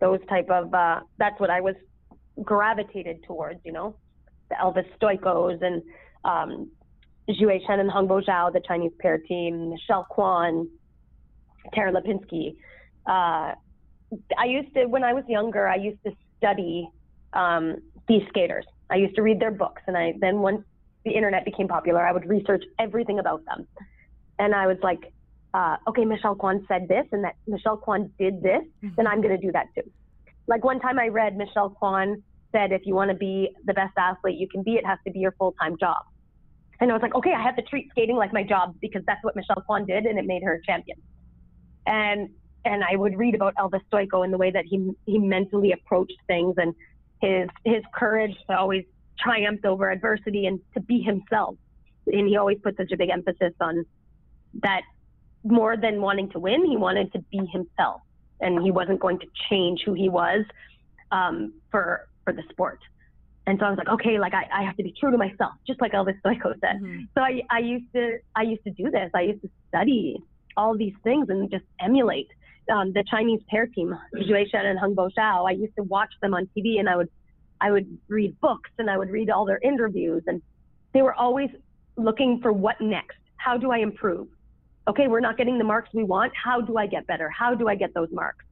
Those 0.00 0.18
type 0.28 0.50
of. 0.50 0.74
Uh, 0.74 1.02
that's 1.18 1.38
what 1.38 1.50
I 1.50 1.60
was 1.60 1.76
gravitated 2.42 3.22
towards. 3.28 3.60
You 3.64 3.70
know, 3.70 3.96
the 4.48 4.56
Elvis 4.56 4.86
Stojkos 4.98 5.62
and 5.62 5.82
um, 6.24 6.68
Xue 7.30 7.64
Shen 7.64 7.78
and 7.78 7.88
Hongbo 7.88 8.20
Zhao, 8.24 8.52
the 8.52 8.60
Chinese 8.66 8.90
pair 8.98 9.18
team, 9.18 9.70
Michelle 9.70 10.08
Kwan, 10.10 10.68
Tara 11.74 11.92
Lipinski. 11.92 12.56
Uh, 13.06 13.54
I 14.36 14.46
used 14.46 14.74
to, 14.74 14.86
when 14.86 15.04
I 15.04 15.12
was 15.12 15.22
younger, 15.28 15.68
I 15.68 15.76
used 15.76 16.02
to 16.04 16.10
study 16.38 16.88
um, 17.34 17.76
these 18.08 18.22
skaters. 18.30 18.66
I 18.90 18.96
used 18.96 19.14
to 19.14 19.22
read 19.22 19.38
their 19.38 19.52
books, 19.52 19.82
and 19.86 19.96
I 19.96 20.14
then 20.20 20.40
once 20.40 20.64
the 21.04 21.10
internet 21.10 21.44
became 21.44 21.68
popular, 21.68 22.06
I 22.06 22.12
would 22.12 22.28
research 22.28 22.64
everything 22.78 23.18
about 23.18 23.44
them, 23.44 23.66
and 24.38 24.54
I 24.54 24.66
was 24.66 24.78
like, 24.82 25.12
uh, 25.54 25.76
okay, 25.88 26.04
Michelle 26.04 26.34
Kwan 26.34 26.64
said 26.66 26.88
this 26.88 27.06
and 27.12 27.24
that 27.24 27.36
Michelle 27.46 27.76
Kwan 27.76 28.10
did 28.18 28.42
this, 28.42 28.62
mm-hmm. 28.82 28.94
then 28.96 29.06
I'm 29.06 29.20
going 29.20 29.38
to 29.38 29.46
do 29.46 29.52
that 29.52 29.66
too. 29.74 29.88
Like 30.46 30.64
one 30.64 30.80
time 30.80 30.98
I 30.98 31.08
read 31.08 31.36
Michelle 31.36 31.70
Kwan 31.70 32.22
said, 32.52 32.72
if 32.72 32.82
you 32.84 32.94
want 32.94 33.10
to 33.10 33.16
be 33.16 33.50
the 33.64 33.74
best 33.74 33.92
athlete 33.98 34.38
you 34.38 34.48
can 34.48 34.62
be, 34.62 34.72
it 34.72 34.86
has 34.86 34.98
to 35.06 35.12
be 35.12 35.18
your 35.18 35.32
full 35.32 35.54
time 35.60 35.76
job. 35.78 36.04
And 36.80 36.90
I 36.90 36.94
was 36.94 37.02
like, 37.02 37.14
okay, 37.14 37.32
I 37.32 37.42
have 37.42 37.56
to 37.56 37.62
treat 37.62 37.90
skating 37.90 38.16
like 38.16 38.32
my 38.32 38.42
job 38.42 38.74
because 38.80 39.02
that's 39.06 39.22
what 39.22 39.36
Michelle 39.36 39.62
Kwan 39.66 39.86
did 39.86 40.04
and 40.04 40.18
it 40.18 40.26
made 40.26 40.42
her 40.42 40.54
a 40.54 40.62
champion. 40.64 40.98
And 41.86 42.30
and 42.64 42.82
I 42.84 42.96
would 42.96 43.18
read 43.18 43.34
about 43.34 43.54
Elvis 43.56 43.80
Stojko 43.92 44.24
and 44.24 44.32
the 44.32 44.38
way 44.38 44.50
that 44.50 44.64
he 44.66 44.92
he 45.06 45.18
mentally 45.18 45.72
approached 45.72 46.18
things 46.26 46.54
and 46.56 46.74
his 47.20 47.48
his 47.64 47.82
courage 47.94 48.36
to 48.48 48.56
always 48.56 48.84
triumph 49.22 49.64
over 49.64 49.90
adversity 49.90 50.46
and 50.46 50.60
to 50.74 50.80
be 50.80 51.00
himself. 51.00 51.56
And 52.06 52.26
he 52.26 52.36
always 52.36 52.58
put 52.62 52.76
such 52.76 52.90
a 52.92 52.96
big 52.96 53.10
emphasis 53.10 53.52
on 53.60 53.84
that 54.62 54.82
more 55.44 55.76
than 55.76 56.00
wanting 56.00 56.30
to 56.30 56.38
win, 56.38 56.64
he 56.64 56.76
wanted 56.76 57.12
to 57.12 57.18
be 57.30 57.40
himself, 57.52 58.00
and 58.40 58.62
he 58.62 58.70
wasn't 58.70 59.00
going 59.00 59.18
to 59.20 59.26
change 59.50 59.82
who 59.84 59.92
he 59.92 60.08
was 60.08 60.44
um, 61.10 61.52
for 61.70 62.08
for 62.24 62.32
the 62.32 62.42
sport. 62.50 62.78
And 63.46 63.58
so 63.58 63.66
I 63.66 63.70
was 63.70 63.78
like, 63.78 63.88
okay, 63.88 64.20
like 64.20 64.34
I, 64.34 64.46
I 64.52 64.62
have 64.62 64.76
to 64.76 64.84
be 64.84 64.94
true 64.98 65.10
to 65.10 65.18
myself, 65.18 65.54
just 65.66 65.80
like 65.80 65.92
Elvis 65.92 66.20
Stojko 66.24 66.54
said. 66.60 66.76
Mm-hmm. 66.80 67.00
So 67.14 67.22
I, 67.22 67.42
I 67.50 67.58
used 67.58 67.92
to 67.94 68.18
I 68.36 68.42
used 68.42 68.62
to 68.64 68.70
do 68.70 68.90
this. 68.90 69.10
I 69.14 69.22
used 69.22 69.42
to 69.42 69.50
study 69.68 70.22
all 70.56 70.76
these 70.76 70.94
things 71.02 71.28
and 71.28 71.50
just 71.50 71.64
emulate 71.80 72.28
um, 72.70 72.92
the 72.92 73.04
Chinese 73.10 73.40
pair 73.48 73.66
team, 73.66 73.96
Xue 74.14 74.50
Shen 74.50 74.66
and 74.66 74.78
Hongbo 74.78 75.10
Zhao. 75.18 75.48
I 75.48 75.52
used 75.52 75.74
to 75.76 75.82
watch 75.82 76.12
them 76.20 76.34
on 76.34 76.48
TV, 76.56 76.78
and 76.78 76.88
I 76.88 76.96
would 76.96 77.08
I 77.62 77.70
would 77.70 77.98
read 78.08 78.38
books 78.40 78.70
and 78.78 78.90
I 78.90 78.98
would 78.98 79.10
read 79.10 79.30
all 79.30 79.46
their 79.46 79.60
interviews, 79.62 80.22
and 80.26 80.42
they 80.92 81.02
were 81.02 81.14
always 81.14 81.50
looking 81.96 82.40
for 82.42 82.52
what 82.52 82.80
next. 82.80 83.18
How 83.36 83.56
do 83.56 83.70
I 83.70 83.78
improve? 83.78 84.28
okay, 84.88 85.08
we're 85.08 85.20
not 85.20 85.36
getting 85.36 85.58
the 85.58 85.64
marks 85.64 85.90
we 85.94 86.04
want. 86.04 86.32
How 86.34 86.60
do 86.60 86.76
I 86.76 86.86
get 86.86 87.06
better? 87.06 87.30
How 87.30 87.54
do 87.54 87.68
I 87.68 87.74
get 87.74 87.94
those 87.94 88.08
marks? 88.12 88.44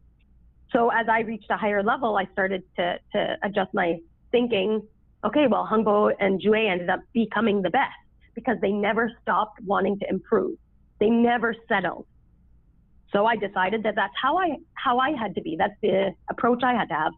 So 0.72 0.90
as 0.90 1.06
I 1.08 1.20
reached 1.20 1.50
a 1.50 1.56
higher 1.56 1.82
level, 1.82 2.16
I 2.16 2.26
started 2.32 2.62
to, 2.76 2.98
to 3.12 3.36
adjust 3.42 3.74
my 3.74 3.98
thinking. 4.30 4.82
Okay, 5.24 5.46
well, 5.48 5.68
Hengbo 5.70 6.14
and 6.20 6.40
Xue 6.40 6.70
ended 6.70 6.88
up 6.88 7.00
becoming 7.12 7.62
the 7.62 7.70
best 7.70 7.90
because 8.34 8.56
they 8.62 8.70
never 8.70 9.10
stopped 9.20 9.60
wanting 9.64 9.98
to 9.98 10.08
improve. 10.08 10.56
They 11.00 11.10
never 11.10 11.54
settled. 11.68 12.06
So 13.12 13.26
I 13.26 13.34
decided 13.34 13.82
that 13.82 13.96
that's 13.96 14.14
how 14.20 14.38
I 14.38 14.58
how 14.74 14.98
I 14.98 15.10
had 15.10 15.34
to 15.34 15.42
be. 15.42 15.56
That's 15.58 15.74
the 15.82 16.14
approach 16.30 16.62
I 16.62 16.74
had 16.74 16.88
to 16.90 16.94
have. 16.94 17.12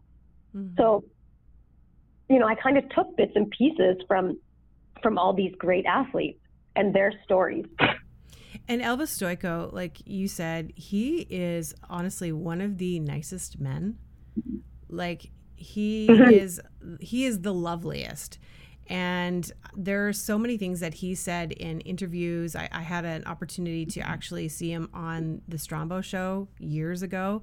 Mm-hmm. 0.55 0.75
So, 0.75 1.03
you 2.29 2.39
know, 2.39 2.47
I 2.47 2.55
kind 2.55 2.77
of 2.77 2.89
took 2.89 3.15
bits 3.17 3.33
and 3.35 3.49
pieces 3.51 3.97
from 4.07 4.37
from 5.01 5.17
all 5.17 5.33
these 5.33 5.53
great 5.57 5.85
athletes 5.85 6.39
and 6.75 6.93
their 6.93 7.13
stories. 7.23 7.65
And 8.67 8.81
Elvis 8.81 9.19
Stojko, 9.19 9.73
like 9.73 9.97
you 10.05 10.27
said, 10.27 10.71
he 10.75 11.27
is 11.29 11.73
honestly 11.89 12.31
one 12.31 12.61
of 12.61 12.77
the 12.77 12.99
nicest 12.99 13.59
men. 13.59 13.97
Like 14.87 15.31
he 15.55 16.07
mm-hmm. 16.07 16.31
is 16.31 16.61
he 16.99 17.25
is 17.25 17.41
the 17.41 17.53
loveliest. 17.53 18.39
And 18.87 19.49
there 19.75 20.07
are 20.07 20.13
so 20.13 20.37
many 20.37 20.57
things 20.57 20.81
that 20.81 20.93
he 20.93 21.15
said 21.15 21.53
in 21.53 21.79
interviews. 21.81 22.55
I, 22.55 22.67
I 22.71 22.81
had 22.81 23.05
an 23.05 23.23
opportunity 23.25 23.85
to 23.87 24.01
actually 24.01 24.49
see 24.49 24.71
him 24.71 24.89
on 24.93 25.41
the 25.47 25.57
Strombo 25.57 26.03
show 26.03 26.49
years 26.59 27.01
ago 27.01 27.41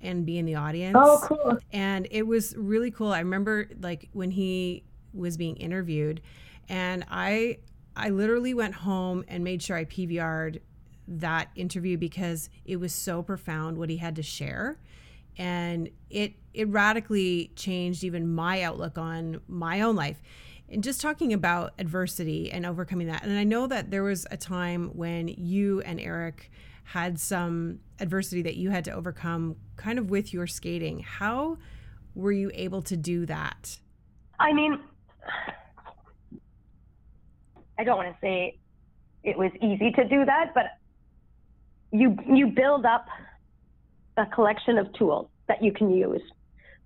and 0.00 0.26
be 0.26 0.38
in 0.38 0.46
the 0.46 0.54
audience. 0.54 0.96
Oh, 0.98 1.20
cool. 1.22 1.58
And 1.72 2.06
it 2.10 2.26
was 2.26 2.54
really 2.56 2.90
cool. 2.90 3.12
I 3.12 3.18
remember 3.20 3.68
like 3.80 4.08
when 4.12 4.30
he 4.30 4.84
was 5.12 5.36
being 5.36 5.56
interviewed 5.56 6.20
and 6.68 7.04
I 7.10 7.58
I 7.96 8.10
literally 8.10 8.52
went 8.52 8.74
home 8.74 9.24
and 9.26 9.42
made 9.42 9.62
sure 9.62 9.76
I 9.76 9.86
PVR'd 9.86 10.60
that 11.08 11.48
interview 11.54 11.96
because 11.96 12.50
it 12.64 12.76
was 12.76 12.92
so 12.92 13.22
profound 13.22 13.78
what 13.78 13.88
he 13.88 13.96
had 13.96 14.16
to 14.16 14.22
share. 14.22 14.78
And 15.38 15.90
it 16.10 16.34
it 16.52 16.68
radically 16.68 17.52
changed 17.56 18.04
even 18.04 18.32
my 18.32 18.62
outlook 18.62 18.98
on 18.98 19.40
my 19.48 19.80
own 19.80 19.96
life. 19.96 20.20
And 20.68 20.82
just 20.82 21.00
talking 21.00 21.32
about 21.32 21.74
adversity 21.78 22.50
and 22.50 22.66
overcoming 22.66 23.06
that. 23.06 23.22
And 23.22 23.38
I 23.38 23.44
know 23.44 23.68
that 23.68 23.90
there 23.90 24.02
was 24.02 24.26
a 24.30 24.36
time 24.36 24.90
when 24.94 25.28
you 25.28 25.80
and 25.82 26.00
Eric 26.00 26.50
had 26.86 27.18
some 27.18 27.80
adversity 27.98 28.42
that 28.42 28.54
you 28.54 28.70
had 28.70 28.84
to 28.84 28.92
overcome 28.92 29.56
kind 29.74 29.98
of 29.98 30.08
with 30.08 30.32
your 30.32 30.46
skating. 30.46 31.00
How 31.00 31.58
were 32.14 32.30
you 32.30 32.48
able 32.54 32.80
to 32.82 32.96
do 32.96 33.26
that? 33.26 33.78
I 34.38 34.52
mean, 34.52 34.78
I 37.76 37.82
don't 37.82 37.96
want 37.96 38.14
to 38.14 38.18
say 38.20 38.58
it 39.24 39.36
was 39.36 39.50
easy 39.60 39.90
to 39.90 40.08
do 40.08 40.24
that, 40.24 40.54
but 40.54 40.66
you 41.90 42.16
you 42.32 42.46
build 42.46 42.86
up 42.86 43.06
a 44.16 44.26
collection 44.26 44.78
of 44.78 44.92
tools 44.92 45.28
that 45.48 45.62
you 45.62 45.72
can 45.72 45.90
use 45.90 46.22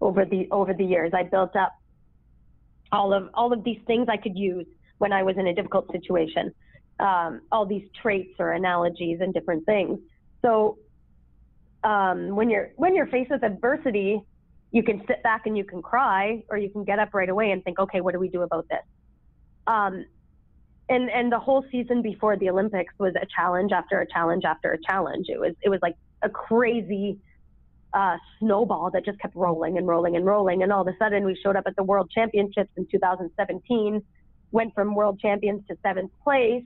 over 0.01 0.25
the 0.25 0.49
over 0.51 0.73
the 0.73 0.85
years. 0.85 1.13
I 1.15 1.25
built 1.25 1.55
up 1.57 1.77
all 2.91 3.13
of 3.13 3.29
all 3.35 3.53
of 3.53 3.65
these 3.65 3.81
things 3.87 4.09
I 4.09 4.17
could 4.17 4.39
use 4.39 4.67
when 4.97 5.13
I 5.13 5.23
was 5.23 5.37
in 5.37 5.47
a 5.47 5.55
difficult 5.55 5.93
situation. 5.93 6.55
Um, 7.01 7.41
all 7.51 7.65
these 7.65 7.89
traits 8.03 8.35
or 8.39 8.53
analogies 8.53 9.21
and 9.21 9.33
different 9.33 9.65
things. 9.65 9.99
So 10.43 10.79
um, 11.83 12.37
when 12.37 12.51
you're 12.51 12.71
when 12.77 12.95
you're 12.95 13.07
faced 13.07 13.31
with 13.31 13.43
adversity, 13.43 14.23
you 14.71 14.83
can 14.83 15.03
sit 15.07 15.23
back 15.23 15.47
and 15.47 15.57
you 15.57 15.65
can 15.65 15.83
cry, 15.83 16.43
or 16.51 16.59
you 16.59 16.69
can 16.69 16.85
get 16.85 16.99
up 16.99 17.15
right 17.15 17.29
away 17.29 17.53
and 17.53 17.65
think, 17.65 17.79
okay, 17.79 18.01
what 18.01 18.13
do 18.13 18.21
we 18.21 18.29
do 18.29 18.43
about 18.43 18.67
this? 18.69 18.83
Um, 19.67 20.05
and 20.91 21.09
and 21.11 21.33
the 21.33 21.39
whole 21.39 21.65
season 21.71 22.03
before 22.03 22.37
the 22.37 22.51
Olympics 22.51 22.93
was 22.99 23.15
a 23.21 23.27
challenge 23.35 23.73
after 23.73 24.01
a 24.01 24.07
challenge 24.07 24.45
after 24.45 24.73
a 24.73 24.79
challenge. 24.83 25.27
It 25.29 25.41
was 25.41 25.55
it 25.63 25.69
was 25.69 25.81
like 25.81 25.97
a 26.23 26.29
crazy 26.29 27.19
uh, 27.95 28.17
snowball 28.39 28.91
that 28.93 29.05
just 29.05 29.19
kept 29.21 29.35
rolling 29.35 29.79
and 29.79 29.87
rolling 29.87 30.17
and 30.17 30.25
rolling. 30.25 30.63
And 30.63 30.73
all 30.73 30.83
of 30.83 30.89
a 30.89 30.97
sudden, 30.99 31.25
we 31.25 31.39
showed 31.43 31.57
up 31.57 31.65
at 31.67 31.77
the 31.77 31.83
World 31.83 32.11
Championships 32.15 32.71
in 32.77 32.87
2017, 32.91 34.03
went 34.53 34.75
from 34.75 34.95
world 34.95 35.19
champions 35.21 35.63
to 35.69 35.77
seventh 35.83 36.11
place, 36.23 36.65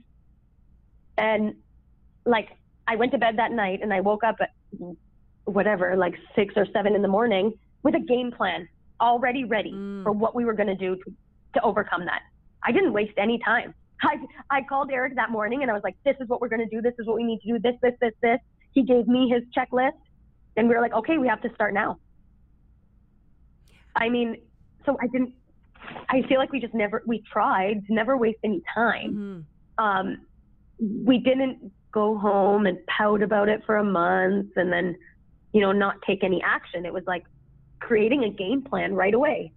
and 1.17 1.55
like 2.25 2.49
I 2.87 2.95
went 2.95 3.11
to 3.13 3.17
bed 3.17 3.37
that 3.37 3.51
night 3.51 3.79
and 3.81 3.93
I 3.93 4.01
woke 4.01 4.23
up 4.23 4.37
at 4.41 4.51
whatever 5.45 5.95
like 5.95 6.15
six 6.35 6.53
or 6.55 6.65
seven 6.73 6.95
in 6.95 7.01
the 7.01 7.07
morning 7.07 7.53
with 7.83 7.95
a 7.95 7.99
game 7.99 8.31
plan 8.31 8.67
already 9.01 9.43
ready 9.43 9.71
mm. 9.73 10.03
for 10.03 10.11
what 10.11 10.35
we 10.35 10.45
were 10.45 10.53
going 10.53 10.67
to 10.67 10.75
do 10.75 10.97
to 11.53 11.61
overcome 11.61 12.05
that. 12.05 12.21
I 12.63 12.71
didn't 12.71 12.93
waste 12.93 13.13
any 13.17 13.39
time. 13.43 13.73
I, 14.01 14.17
I 14.49 14.61
called 14.63 14.91
Eric 14.91 15.15
that 15.15 15.31
morning 15.31 15.61
and 15.61 15.71
I 15.71 15.73
was 15.73 15.83
like, 15.83 15.95
this 16.03 16.15
is 16.19 16.27
what 16.27 16.41
we're 16.41 16.49
going 16.49 16.67
to 16.67 16.75
do. 16.75 16.81
This 16.81 16.93
is 16.99 17.07
what 17.07 17.15
we 17.15 17.23
need 17.23 17.39
to 17.41 17.53
do. 17.53 17.59
This, 17.59 17.75
this, 17.81 17.93
this, 18.01 18.13
this. 18.21 18.39
He 18.71 18.83
gave 18.83 19.07
me 19.07 19.29
his 19.29 19.43
checklist 19.55 19.91
and 20.57 20.67
we 20.67 20.75
were 20.75 20.81
like, 20.81 20.93
okay, 20.93 21.17
we 21.17 21.27
have 21.27 21.41
to 21.41 21.53
start 21.53 21.73
now. 21.73 21.97
I 23.95 24.09
mean, 24.09 24.37
so 24.85 24.97
I 25.01 25.07
didn't, 25.07 25.33
I 26.09 26.23
feel 26.27 26.39
like 26.39 26.51
we 26.51 26.59
just 26.59 26.73
never, 26.73 27.03
we 27.05 27.23
tried 27.31 27.85
to 27.87 27.93
never 27.93 28.17
waste 28.17 28.39
any 28.43 28.61
time. 28.73 29.45
Mm-hmm. 29.79 29.83
Um, 29.83 30.25
we 30.79 31.19
didn't 31.19 31.71
go 31.91 32.17
home 32.17 32.65
and 32.65 32.77
pout 32.87 33.21
about 33.21 33.49
it 33.49 33.61
for 33.65 33.77
a 33.77 33.83
month 33.83 34.51
and 34.55 34.71
then, 34.71 34.95
you 35.53 35.61
know, 35.61 35.71
not 35.71 35.95
take 36.05 36.23
any 36.23 36.41
action. 36.43 36.85
It 36.85 36.93
was 36.93 37.03
like 37.07 37.23
creating 37.79 38.23
a 38.23 38.29
game 38.29 38.61
plan 38.61 38.93
right 38.93 39.13
away. 39.13 39.53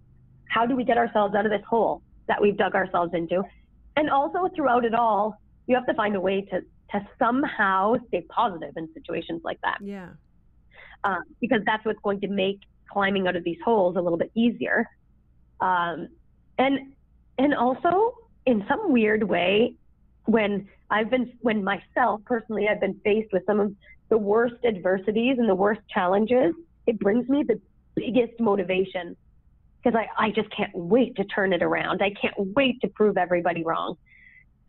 How 0.47 0.65
do 0.65 0.75
we 0.75 0.83
get 0.83 0.97
ourselves 0.97 1.35
out 1.35 1.45
of 1.45 1.51
this 1.51 1.63
hole 1.69 2.01
that 2.27 2.41
we've 2.41 2.57
dug 2.57 2.75
ourselves 2.75 3.13
into? 3.13 3.43
And 3.97 4.09
also 4.09 4.49
throughout 4.55 4.85
it 4.85 4.93
all, 4.93 5.35
you 5.67 5.75
have 5.75 5.85
to 5.87 5.93
find 5.93 6.15
a 6.15 6.21
way 6.21 6.41
to 6.41 6.61
to 6.91 7.07
somehow 7.19 7.93
stay 8.07 8.21
positive 8.29 8.73
in 8.75 8.89
situations 8.95 9.41
like 9.43 9.59
that. 9.61 9.77
Yeah. 9.79 10.09
Um, 11.03 11.23
because 11.39 11.61
that's 11.65 11.85
what's 11.85 11.99
going 12.01 12.19
to 12.21 12.27
make 12.27 12.61
climbing 12.91 13.27
out 13.27 13.35
of 13.35 13.43
these 13.43 13.59
holes 13.63 13.95
a 13.95 14.01
little 14.01 14.17
bit 14.17 14.31
easier. 14.33 14.87
Um, 15.61 16.07
and 16.57 16.93
and 17.37 17.53
also 17.53 18.15
in 18.45 18.65
some 18.67 18.91
weird 18.91 19.23
way, 19.23 19.75
when 20.25 20.67
I've 20.89 21.09
been 21.09 21.33
when 21.41 21.63
myself 21.63 22.21
personally 22.25 22.67
I've 22.67 22.81
been 22.81 22.99
faced 23.03 23.31
with 23.31 23.43
some 23.45 23.59
of 23.59 23.73
the 24.09 24.17
worst 24.17 24.55
adversities 24.65 25.37
and 25.37 25.47
the 25.47 25.55
worst 25.55 25.81
challenges, 25.93 26.53
it 26.87 26.99
brings 26.99 27.29
me 27.29 27.43
the 27.47 27.59
biggest 27.95 28.39
motivation 28.39 29.15
because 29.81 29.97
I, 29.97 30.25
I 30.25 30.31
just 30.31 30.49
can't 30.55 30.71
wait 30.73 31.15
to 31.17 31.23
turn 31.25 31.53
it 31.53 31.63
around. 31.63 32.01
I 32.01 32.11
can't 32.19 32.33
wait 32.37 32.81
to 32.81 32.87
prove 32.87 33.17
everybody 33.17 33.63
wrong. 33.63 33.95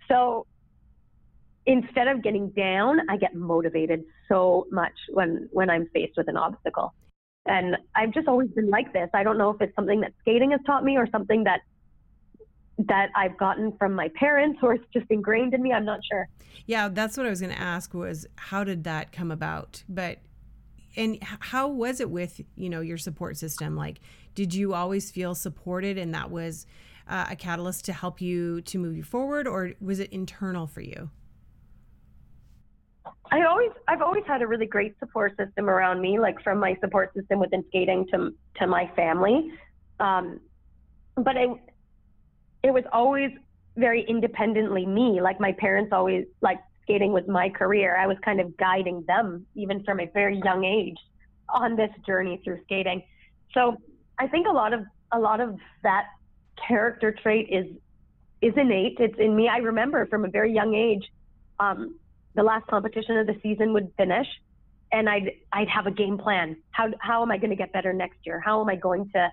So 0.09 0.47
instead 1.67 2.09
of 2.09 2.23
getting 2.23 2.51
down, 2.51 3.01
I 3.09 3.17
get 3.17 3.35
motivated 3.35 4.05
so 4.29 4.67
much 4.71 4.93
when, 5.11 5.49
when 5.53 5.71
I'm 5.71 5.89
faced 5.93 6.17
with 6.17 6.29
an 6.29 6.37
obstacle. 6.37 6.95
And 7.47 7.77
I've 7.97 8.13
just 8.13 8.29
always 8.29 8.51
been 8.51 8.71
like 8.71 8.93
this. 8.93 9.09
I 9.15 9.23
don't 9.23 9.39
know 9.39 9.51
if 9.51 9.61
it's 9.61 9.75
something 9.75 10.01
that 10.03 10.13
skating 10.21 10.51
has 10.53 10.61
taught 10.67 10.85
me 10.85 10.97
or 10.97 11.09
something 11.11 11.45
that 11.45 11.61
that 12.89 13.11
I've 13.15 13.37
gotten 13.37 13.73
from 13.79 13.95
my 13.95 14.09
parents 14.15 14.61
or 14.63 14.75
it's 14.75 14.85
just 14.93 15.07
ingrained 15.11 15.55
in 15.55 15.63
me. 15.63 15.73
I'm 15.73 15.85
not 15.85 16.01
sure. 16.11 16.29
Yeah, 16.67 16.89
that's 16.89 17.17
what 17.17 17.27
I 17.27 17.31
was 17.31 17.41
going 17.41 17.53
to 17.53 17.61
ask 17.61 17.95
was 17.95 18.27
how 18.37 18.65
did 18.65 18.85
that 18.85 19.13
come 19.13 19.31
about? 19.31 19.83
But 19.89 20.19
and 20.97 21.19
how 21.23 21.69
was 21.69 22.01
it 22.01 22.11
with 22.11 22.41
you 22.57 22.69
know 22.69 22.81
your 22.81 22.99
support 22.99 23.37
system 23.37 23.77
like 23.77 24.01
did 24.35 24.53
you 24.53 24.75
always 24.75 25.09
feel 25.09 25.37
supported 25.37 25.97
and 25.97 26.13
that 26.15 26.33
was 26.33 26.67
uh, 27.09 27.27
a 27.31 27.37
catalyst 27.37 27.85
to 27.85 27.93
help 27.93 28.21
you 28.21 28.61
to 28.63 28.77
move 28.77 28.97
you 28.97 29.05
forward 29.05 29.47
or 29.47 29.73
was 29.81 30.01
it 30.01 30.11
internal 30.13 30.67
for 30.67 30.81
you 30.81 31.09
I 33.33 33.45
always 33.45 33.71
I've 33.87 34.03
always 34.03 34.25
had 34.27 34.43
a 34.43 34.47
really 34.47 34.67
great 34.67 34.99
support 34.99 35.37
system 35.37 35.71
around 35.71 36.01
me, 36.01 36.19
like 36.19 36.43
from 36.43 36.59
my 36.59 36.77
support 36.81 37.15
system 37.15 37.39
within 37.39 37.65
skating 37.69 38.07
to 38.13 38.35
to 38.57 38.67
my 38.67 38.91
family. 38.97 39.53
Um, 40.01 40.41
but 41.17 41.37
it 41.37 41.51
it 42.63 42.73
was 42.73 42.85
always 42.93 43.31
very 43.77 44.05
independently 44.09 44.87
me. 44.87 45.21
Like 45.21 45.41
my 45.41 45.53
parents 45.53 45.93
always 45.93 46.27
like 46.41 46.61
skating 46.83 47.13
was 47.13 47.25
my 47.29 47.49
career. 47.49 47.97
I 47.97 48.07
was 48.07 48.17
kind 48.25 48.41
of 48.41 48.57
guiding 48.57 49.05
them 49.07 49.47
even 49.55 49.83
from 49.85 50.01
a 50.01 50.07
very 50.07 50.41
young 50.45 50.65
age 50.65 50.99
on 51.49 51.77
this 51.77 51.91
journey 52.07 52.41
through 52.45 52.61
skating. 52.65 53.03
So 53.55 53.77
I 54.19 54.27
think 54.29 54.47
a 54.47 54.53
lot 54.53 54.73
of 54.73 54.85
a 55.13 55.19
lot 55.19 55.41
of 55.41 55.57
that 55.83 56.07
character 56.69 57.13
trait 57.23 57.49
is 57.51 57.67
is 58.43 58.53
innate. 58.57 58.97
It's 58.99 59.19
in 59.19 59.37
me. 59.37 59.49
I 59.49 59.59
remember 59.59 60.07
from 60.07 60.25
a 60.25 60.29
very 60.29 60.53
young 60.53 60.75
age, 60.75 61.05
um, 61.59 61.99
the 62.35 62.43
last 62.43 62.67
competition 62.67 63.19
of 63.19 63.27
the 63.27 63.37
season 63.43 63.73
would 63.73 63.93
finish, 63.97 64.27
and 64.93 65.09
I'd 65.09 65.33
I'd 65.53 65.69
have 65.69 65.87
a 65.87 65.91
game 65.91 66.19
plan. 66.19 66.57
How 66.71 66.89
how 67.01 67.23
am 67.23 67.31
I 67.31 67.39
going 67.39 67.51
to 67.51 67.57
get 67.57 67.73
better 67.73 67.93
next 67.93 68.19
year? 68.25 68.41
How 68.41 68.61
am 68.61 68.69
I 68.69 68.77
going 68.77 69.11
to 69.11 69.33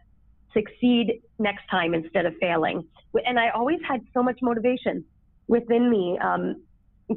succeed 0.54 1.22
next 1.40 1.64
time 1.70 1.94
instead 1.94 2.26
of 2.26 2.34
failing? 2.40 2.86
And 3.26 3.40
I 3.40 3.50
always 3.50 3.80
had 3.88 4.02
so 4.14 4.22
much 4.22 4.40
motivation 4.42 5.04
within 5.48 5.90
me 5.90 6.18
um, 6.20 6.62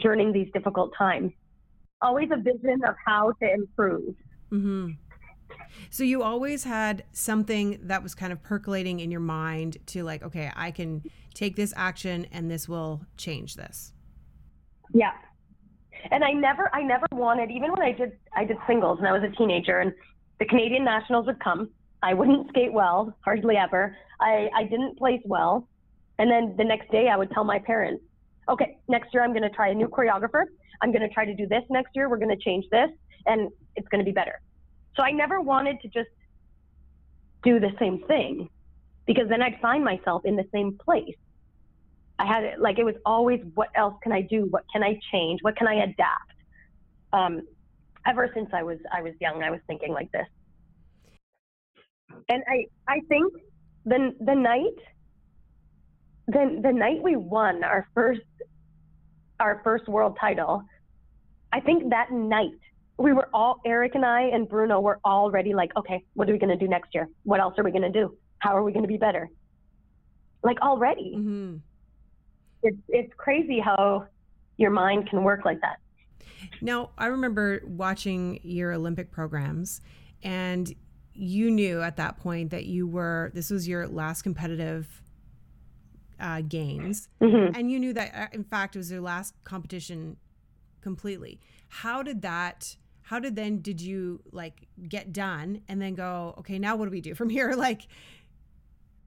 during 0.01 0.33
these 0.33 0.49
difficult 0.53 0.93
times. 0.97 1.33
Always 2.03 2.31
a 2.33 2.37
vision 2.37 2.81
of 2.87 2.95
how 3.05 3.33
to 3.43 3.53
improve. 3.53 4.15
Mm-hmm. 4.51 4.91
So 5.91 6.05
you 6.05 6.23
always 6.23 6.65
had 6.65 7.05
something 7.13 7.81
that 7.83 8.03
was 8.03 8.15
kind 8.15 8.33
of 8.33 8.43
percolating 8.43 9.01
in 9.01 9.11
your 9.11 9.21
mind 9.21 9.79
to 9.87 10.05
like, 10.05 10.23
okay, 10.23 10.51
I 10.55 10.71
can 10.71 11.03
take 11.35 11.57
this 11.57 11.73
action 11.77 12.27
and 12.33 12.51
this 12.51 12.69
will 12.69 13.03
change 13.17 13.57
this. 13.57 13.93
Yeah. 14.93 15.13
And 16.11 16.25
I 16.25 16.33
never 16.33 16.71
I 16.75 16.83
never 16.83 17.07
wanted 17.13 17.51
even 17.51 17.71
when 17.71 17.83
I 17.83 17.93
did 17.93 18.13
I 18.35 18.45
did 18.45 18.57
singles 18.67 18.99
and 18.99 19.07
I 19.07 19.13
was 19.13 19.23
a 19.23 19.37
teenager 19.37 19.81
and 19.81 19.93
the 20.39 20.47
Canadian 20.47 20.85
Nationals 20.85 21.27
would 21.27 21.41
come. 21.41 21.71
I 22.03 22.15
wouldn't 22.15 22.49
skate 22.49 22.73
well, 22.73 23.17
hardly 23.21 23.57
ever. 23.57 23.97
I, 24.21 24.49
I 24.55 24.65
didn't 24.65 24.99
place 24.99 25.21
well. 25.25 25.69
And 26.19 26.31
then 26.31 26.55
the 26.57 26.65
next 26.65 26.91
day 26.91 27.09
I 27.09 27.17
would 27.17 27.31
tell 27.31 27.45
my 27.45 27.59
parents, 27.59 28.03
okay, 28.49 28.79
next 28.89 29.13
year 29.13 29.23
I'm 29.23 29.33
going 29.33 29.43
to 29.43 29.51
try 29.51 29.69
a 29.69 29.75
new 29.75 29.89
choreographer. 29.89 30.45
I'm 30.83 30.93
going 30.93 31.07
to 31.07 31.09
try 31.09 31.25
to 31.25 31.35
do 31.35 31.47
this 31.47 31.63
next 31.71 31.91
year. 31.95 32.09
We're 32.09 32.19
going 32.19 32.37
to 32.37 32.43
change 32.43 32.65
this 32.71 32.91
and 33.27 33.51
it's 33.77 33.89
going 33.89 34.01
to 34.01 34.05
be 34.05 34.13
better. 34.13 34.41
So 34.97 35.03
I 35.03 35.13
never 35.13 35.41
wanted 35.41 35.81
to 35.83 35.89
just 35.89 36.11
do 37.43 37.61
the 37.61 37.71
same 37.79 38.03
thing 38.07 38.49
because 39.07 39.29
then 39.29 39.43
I'd 39.43 39.59
find 39.61 39.85
myself 39.85 40.23
in 40.25 40.37
the 40.37 40.45
same 40.53 40.79
place. 40.79 41.17
I 42.19 42.27
had 42.27 42.45
it 42.45 42.61
like 42.61 42.79
it 42.79 42.85
was 42.85 42.97
always 43.07 43.41
what 43.55 43.71
else 43.75 43.95
can 44.03 44.13
I 44.13 44.21
do? 44.21 44.47
What 44.51 44.65
can 44.73 44.83
I 44.83 44.99
change? 45.11 45.41
What 45.43 45.57
can 45.57 45.67
I 45.67 45.85
adapt? 45.85 46.33
Um, 47.13 47.43
ever 48.07 48.31
since 48.35 48.51
I 48.53 48.63
was 48.63 48.79
I 48.93 49.01
was 49.01 49.15
young, 49.21 49.43
I 49.43 49.51
was 49.51 49.61
thinking 49.67 49.93
like 49.93 50.13
this. 50.13 50.27
And 52.29 52.43
I 52.49 52.67
I 52.89 53.01
think 53.09 53.33
the 53.85 54.15
the 54.21 54.35
night 54.35 54.79
the 56.29 56.61
the 56.63 56.73
night 56.73 57.03
we 57.03 57.17
won 57.17 57.65
our 57.65 57.87
first 57.95 58.21
our 59.41 59.61
first 59.65 59.89
world 59.89 60.17
title, 60.21 60.63
I 61.53 61.61
think 61.61 61.91
that 61.91 62.13
night 62.13 62.51
we 62.99 63.13
were 63.13 63.29
all 63.33 63.61
Eric 63.65 63.95
and 63.95 64.05
I 64.05 64.23
and 64.23 64.49
Bruno 64.49 64.81
were 64.81 65.01
already 65.05 65.55
like, 65.55 65.71
okay, 65.77 66.05
what 66.15 66.29
are 66.29 66.33
we 66.33 66.39
going 66.39 66.57
to 66.57 66.63
do 66.63 66.69
next 66.69 66.95
year? 66.95 67.09
What 67.25 67.41
else 67.41 67.55
are 67.59 67.65
we 67.65 67.71
going 67.71 67.91
to 67.91 67.91
do? 67.91 68.17
How 68.39 68.57
are 68.57 68.63
we 68.63 68.73
going 68.73 68.85
to 68.85 68.89
be 68.89 68.99
better? 68.99 69.29
Like 70.43 70.61
already. 70.61 71.15
Mm-hmm. 71.17 71.57
It's 72.63 72.79
it's 72.89 73.13
crazy 73.17 73.59
how 73.59 74.07
your 74.59 74.71
mind 74.71 75.09
can 75.09 75.25
work 75.25 75.45
like 75.45 75.61
that. 75.63 75.79
Now, 76.61 76.91
I 76.99 77.07
remember 77.07 77.63
watching 77.65 78.41
your 78.43 78.73
Olympic 78.73 79.11
programs 79.11 79.81
and 80.23 80.73
you 81.21 81.51
knew 81.51 81.83
at 81.83 81.99
that 81.99 82.17
point 82.19 82.51
that 82.51 82.65
you 82.65 82.87
were 82.87 83.31
this 83.35 83.51
was 83.51 83.69
your 83.69 83.87
last 83.87 84.23
competitive 84.23 85.03
uh, 86.19 86.41
games. 86.43 87.09
Mm-hmm. 87.21 87.55
and 87.55 87.71
you 87.71 87.79
knew 87.79 87.93
that 87.93 88.15
uh, 88.15 88.27
in 88.33 88.45
fact 88.45 88.75
it 88.75 88.79
was 88.79 88.91
your 88.91 89.03
last 89.03 89.35
competition 89.45 90.17
completely. 90.81 91.41
How 91.69 92.03
did 92.03 92.23
that 92.23 92.77
how 93.03 93.19
did 93.19 93.37
then 93.37 93.61
did 93.61 93.81
you 93.81 94.23
like 94.33 94.67
get 94.89 95.13
done 95.13 95.63
and 95.69 95.81
then 95.81 95.95
go 95.95 96.35
okay 96.39 96.59
now 96.59 96.77
what 96.77 96.87
do 96.87 96.91
we 96.91 97.01
do 97.01 97.15
from 97.15 97.29
here? 97.29 97.53
Like 97.57 97.87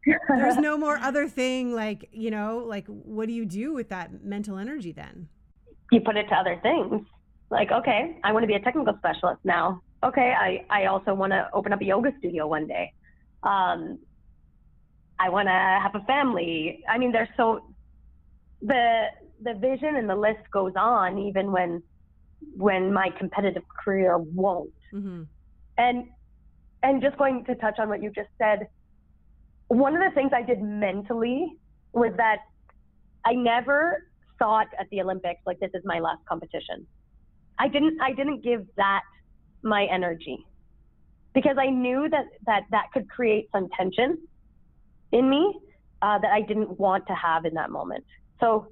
there's 0.05 0.57
no 0.57 0.78
more 0.78 0.97
other 1.01 1.28
thing 1.28 1.74
like 1.74 2.09
you 2.11 2.30
know 2.30 2.64
like 2.68 2.86
what 2.88 3.28
do 3.28 3.34
you 3.34 3.45
do 3.45 3.74
with 3.74 3.89
that 3.89 4.24
mental 4.24 4.57
energy 4.57 4.91
then? 4.91 5.30
You 5.91 6.01
put 6.01 6.16
it 6.18 6.28
to 6.30 6.36
other 6.36 6.59
things. 6.61 7.01
Like 7.49 7.72
okay 7.72 8.18
i 8.24 8.32
want 8.32 8.43
to 8.43 8.47
be 8.47 8.55
a 8.55 8.59
technical 8.59 8.95
specialist 8.97 9.39
now 9.43 9.82
okay 10.04 10.34
i 10.39 10.66
i 10.70 10.86
also 10.86 11.14
want 11.14 11.32
to 11.32 11.49
open 11.54 11.74
up 11.74 11.82
a 11.82 11.86
yoga 11.86 12.12
studio 12.20 12.47
one 12.47 12.68
day 12.68 12.91
um 13.43 13.97
i 15.20 15.30
want 15.30 15.47
to 15.47 15.51
have 15.51 15.95
a 15.95 16.06
family 16.06 16.84
i 16.89 16.97
mean 16.97 17.12
there's 17.12 17.30
so 17.38 17.62
the 18.62 19.06
the 19.41 19.54
vision 19.56 19.95
and 19.97 20.10
the 20.10 20.16
list 20.16 20.49
goes 20.51 20.74
on 20.76 21.18
even 21.18 21.51
when 21.51 21.82
when 22.56 22.93
my 22.93 23.10
competitive 23.18 23.64
career 23.84 24.18
won't. 24.18 24.74
Mm-hmm. 24.93 25.24
And 25.78 26.06
and 26.82 27.01
just 27.01 27.18
going 27.18 27.45
to 27.45 27.56
touch 27.56 27.80
on 27.80 27.89
what 27.89 28.04
you 28.04 28.12
just 28.12 28.30
said, 28.38 28.68
one 29.68 29.95
of 29.95 30.01
the 30.01 30.14
things 30.14 30.32
I 30.36 30.41
did 30.41 30.62
mentally 30.62 31.58
was 31.93 32.12
that 32.18 32.39
I 33.26 33.34
never 33.34 34.06
thought 34.38 34.68
at 34.78 34.89
the 34.89 35.01
Olympics 35.01 35.41
like 35.45 35.60
this 35.60 35.72
is 35.74 35.82
my 35.86 35.99
last 35.99 36.26
competition. 36.28 36.86
I 37.60 37.68
didn't 37.68 38.01
I 38.01 38.14
didn't 38.14 38.43
give 38.43 38.66
that 38.78 39.04
my 39.64 39.86
energy 39.86 40.45
because 41.34 41.57
I 41.59 41.68
knew 41.70 42.07
that 42.09 42.26
that 42.45 42.64
that 42.72 42.86
could 42.93 43.09
create 43.09 43.49
some 43.51 43.70
tension 43.78 44.18
in 45.11 45.30
me 45.30 45.59
uh, 46.01 46.20
that 46.20 46.32
I 46.32 46.41
didn't 46.41 46.80
want 46.80 47.07
to 47.07 47.14
have 47.14 47.45
in 47.45 47.53
that 47.55 47.72
moment. 47.72 48.05
So 48.39 48.68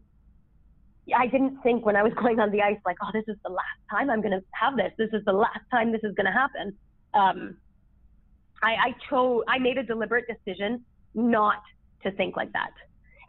I 1.16 1.28
didn't 1.28 1.62
think 1.64 1.86
when 1.86 1.96
I 1.96 2.04
was 2.04 2.14
going 2.22 2.40
on 2.40 2.52
the 2.52 2.62
ice, 2.62 2.78
like, 2.86 2.98
oh, 3.04 3.10
this 3.14 3.24
is 3.28 3.38
the 3.44 3.52
last 3.52 3.80
time 3.90 4.10
I'm 4.10 4.22
going 4.22 4.38
to 4.38 4.44
have 4.52 4.76
this. 4.76 4.92
This 4.98 5.10
is 5.14 5.24
the 5.26 5.34
last 5.34 5.62
time 5.72 5.92
this 5.92 6.02
is 6.04 6.14
going 6.16 6.26
to 6.26 6.32
happen. 6.32 6.78
Um, 7.14 7.58
I, 8.62 8.74
I 8.74 8.96
chose, 9.10 9.44
I 9.48 9.58
made 9.58 9.78
a 9.78 9.84
deliberate 9.84 10.26
decision 10.28 10.84
not 11.16 11.62
to 12.04 12.12
think 12.12 12.36
like 12.36 12.52
that. 12.54 12.72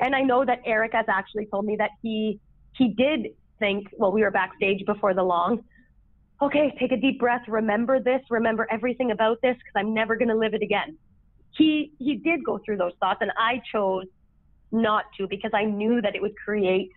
And 0.01 0.15
I 0.15 0.23
know 0.23 0.45
that 0.45 0.61
Eric 0.67 0.93
has 0.95 1.07
actually 1.09 1.47
told 1.47 1.65
me 1.65 1.77
that 1.77 1.91
he, 2.03 2.41
he 2.77 2.89
did 2.89 3.29
think, 3.59 3.89
well, 3.97 4.13
we 4.13 4.23
were 4.23 4.31
backstage 4.31 4.85
before 4.85 5.15
the 5.15 5.23
long. 5.23 5.63
Okay, 6.43 6.75
take 6.81 6.93
a 6.93 6.97
deep 6.97 7.21
breath. 7.21 7.43
Remember 7.47 8.01
this. 8.01 8.21
Remember 8.29 8.67
everything 8.71 9.13
about 9.13 9.41
this 9.43 9.55
because 9.55 9.75
I'm 9.77 9.95
never 9.95 10.17
going 10.17 10.29
to 10.29 10.37
live 10.37 10.55
it 10.55 10.63
again. 10.63 10.99
He, 11.57 11.93
he 11.99 12.17
did 12.17 12.45
go 12.45 12.59
through 12.65 12.79
those 12.79 12.93
thoughts 12.99 13.19
and 13.21 13.31
I 13.37 13.63
chose 13.71 14.07
not 14.73 15.05
to 15.19 15.29
because 15.29 15.53
I 15.55 15.65
knew 15.65 16.01
that 16.01 16.17
it 16.17 16.23
would 16.23 16.35
create 16.37 16.91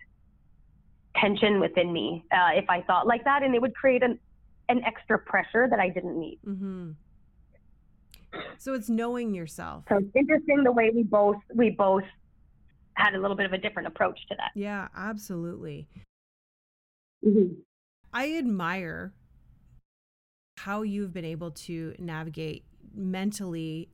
tension 1.20 1.60
within 1.60 1.92
me 1.92 2.24
uh, 2.32 2.50
if 2.54 2.68
I 2.68 2.82
thought 2.82 3.06
like 3.06 3.24
that, 3.24 3.42
and 3.42 3.54
it 3.54 3.60
would 3.60 3.74
create 3.74 4.02
an 4.02 4.18
an 4.68 4.82
extra 4.84 5.18
pressure 5.18 5.68
that 5.70 5.78
I 5.78 5.88
didn't 5.88 6.18
need. 6.18 6.40
Mm-hmm. 6.44 6.90
So 8.58 8.74
it's 8.74 8.88
knowing 8.88 9.32
yourself. 9.32 9.84
So 9.88 9.98
it's 9.98 10.16
interesting 10.16 10.64
the 10.64 10.72
way 10.72 10.90
we 10.94 11.04
both 11.04 11.36
we 11.54 11.70
both 11.70 12.04
had 12.94 13.14
a 13.14 13.20
little 13.20 13.36
bit 13.36 13.46
of 13.46 13.52
a 13.52 13.58
different 13.58 13.88
approach 13.88 14.18
to 14.28 14.34
that. 14.36 14.50
Yeah, 14.54 14.88
absolutely. 14.96 15.86
Mm-hmm. 17.24 17.54
I 18.12 18.36
admire 18.36 19.12
how 20.56 20.82
you've 20.82 21.12
been 21.12 21.24
able 21.24 21.50
to 21.50 21.94
navigate 21.98 22.64
mentally 22.94 23.88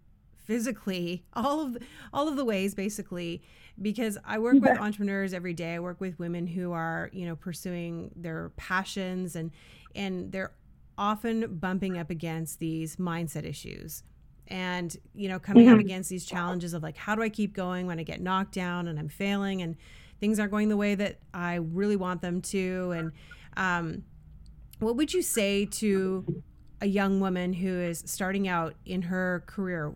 physically 0.45 1.25
all 1.35 1.61
of 1.61 1.77
all 2.13 2.29
of 2.29 2.37
the 2.37 2.45
ways 2.45 2.75
basically 2.75 3.43
because 3.81 4.19
I 4.25 4.39
work 4.39 4.55
with 4.55 4.79
entrepreneurs 4.79 5.33
every 5.33 5.55
day. 5.55 5.75
I 5.75 5.79
work 5.79 6.01
with 6.01 6.19
women 6.19 6.47
who 6.47 6.73
are, 6.73 7.09
you 7.13 7.27
know, 7.27 7.37
pursuing 7.37 8.13
their 8.17 8.51
passions 8.57 9.35
and 9.35 9.51
and 9.95 10.31
they're 10.31 10.53
often 10.99 11.57
bumping 11.57 11.99
up 11.99 12.11
against 12.11 12.59
these 12.59 12.97
mindset 12.97 13.45
issues 13.45 14.03
and 14.49 14.97
you 15.15 15.29
know 15.29 15.39
coming 15.39 15.67
mm-hmm. 15.67 15.75
up 15.75 15.81
against 15.81 16.11
these 16.11 16.25
challenges 16.25 16.75
of 16.75 16.83
like 16.83 16.97
how 16.97 17.15
do 17.15 17.23
I 17.23 17.29
keep 17.29 17.55
going 17.55 17.87
when 17.87 17.99
I 17.99 18.03
get 18.03 18.21
knocked 18.21 18.53
down 18.53 18.89
and 18.89 18.99
I'm 18.99 19.09
failing 19.09 19.63
and 19.63 19.77
things 20.21 20.39
aren't 20.39 20.53
going 20.53 20.69
the 20.69 20.77
way 20.77 20.95
that 20.95 21.19
I 21.33 21.55
really 21.55 21.97
want 21.97 22.21
them 22.21 22.43
to 22.43 22.93
and 22.93 23.13
um, 23.57 24.05
what 24.81 24.97
would 24.97 25.15
you 25.15 25.23
say 25.23 25.65
to 25.65 26.43
a 26.83 26.87
young 26.87 27.21
woman 27.21 27.53
who 27.53 27.81
is 27.81 28.03
starting 28.07 28.49
out 28.49 28.75
in 28.85 29.03
her 29.03 29.45
career. 29.47 29.95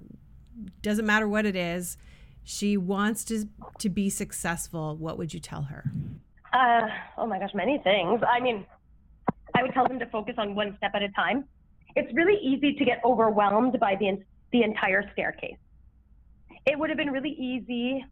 Doesn't 0.80 1.04
matter 1.04 1.28
what 1.28 1.44
it 1.44 1.56
is 1.56 1.98
she 2.46 2.76
wants 2.76 3.24
to 3.24 3.48
to 3.80 3.88
be 3.88 4.08
successful. 4.08 4.96
What 4.96 5.18
would 5.18 5.34
you 5.34 5.40
tell 5.40 5.62
her? 5.62 5.90
Uh, 6.52 6.86
oh 7.18 7.26
my 7.26 7.40
gosh 7.40 7.50
many 7.54 7.78
things. 7.78 8.22
I 8.26 8.40
mean 8.40 8.64
i 9.54 9.62
would 9.62 9.72
tell 9.72 9.88
them 9.88 9.98
to 9.98 10.06
focus 10.06 10.34
on 10.38 10.54
one 10.54 10.76
step 10.76 10.92
at 10.94 11.02
a 11.02 11.08
time. 11.08 11.44
It's 11.96 12.12
really 12.14 12.38
easy 12.40 12.74
to 12.74 12.84
get 12.84 13.00
overwhelmed 13.04 13.78
by 13.80 13.96
the 13.96 14.22
the 14.52 14.62
entire 14.62 15.02
staircase. 15.12 15.58
It 16.66 16.78
would 16.78 16.88
have 16.88 16.96
been 16.96 17.10
really 17.10 17.36
easy 17.50 18.04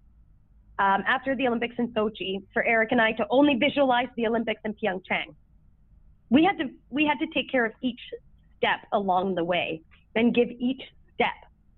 um, 0.80 1.04
after 1.06 1.36
the 1.36 1.46
olympics 1.46 1.76
in 1.78 1.86
sochi 1.92 2.42
for 2.52 2.64
eric 2.64 2.90
and 2.90 3.00
i 3.00 3.12
to 3.12 3.24
only 3.30 3.54
visualize 3.54 4.08
the 4.16 4.26
olympics 4.26 4.60
in 4.64 4.74
pyeongchang. 4.74 5.30
We 6.28 6.42
had 6.42 6.58
to 6.58 6.70
we 6.90 7.06
had 7.06 7.20
to 7.24 7.28
take 7.32 7.52
care 7.52 7.64
of 7.64 7.72
each 7.82 8.00
step 8.64 8.80
along 8.92 9.34
the 9.34 9.44
way 9.44 9.82
and 10.14 10.34
give 10.34 10.48
each 10.58 10.80
step 11.14 11.28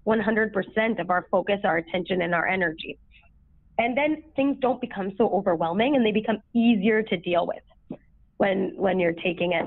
100% 0.06 1.00
of 1.00 1.10
our 1.10 1.26
focus, 1.30 1.60
our 1.64 1.78
attention, 1.78 2.22
and 2.22 2.34
our 2.34 2.46
energy. 2.46 2.98
And 3.78 3.96
then 3.96 4.22
things 4.36 4.56
don't 4.60 4.80
become 4.80 5.12
so 5.18 5.28
overwhelming 5.30 5.96
and 5.96 6.06
they 6.06 6.12
become 6.12 6.38
easier 6.54 7.02
to 7.02 7.16
deal 7.16 7.46
with 7.46 7.98
when 8.38 8.72
when 8.76 8.98
you're 8.98 9.12
taking 9.12 9.52
it 9.52 9.66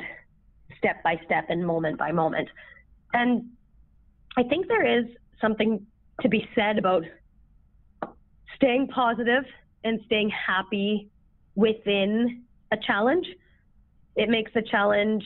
step 0.78 1.04
by 1.04 1.20
step 1.26 1.46
and 1.50 1.66
moment 1.66 1.98
by 2.00 2.12
moment. 2.12 2.48
And 3.14 3.50
I 4.38 4.44
think 4.44 4.68
there 4.68 5.00
is 5.00 5.06
something 5.42 5.86
to 6.22 6.30
be 6.30 6.48
said 6.56 6.78
about 6.78 7.04
staying 8.56 8.88
positive 8.88 9.44
and 9.84 10.00
staying 10.06 10.32
happy 10.32 11.10
within 11.56 12.44
a 12.72 12.78
challenge. 12.78 13.28
It 14.16 14.30
makes 14.30 14.52
the 14.54 14.62
challenge 14.62 15.24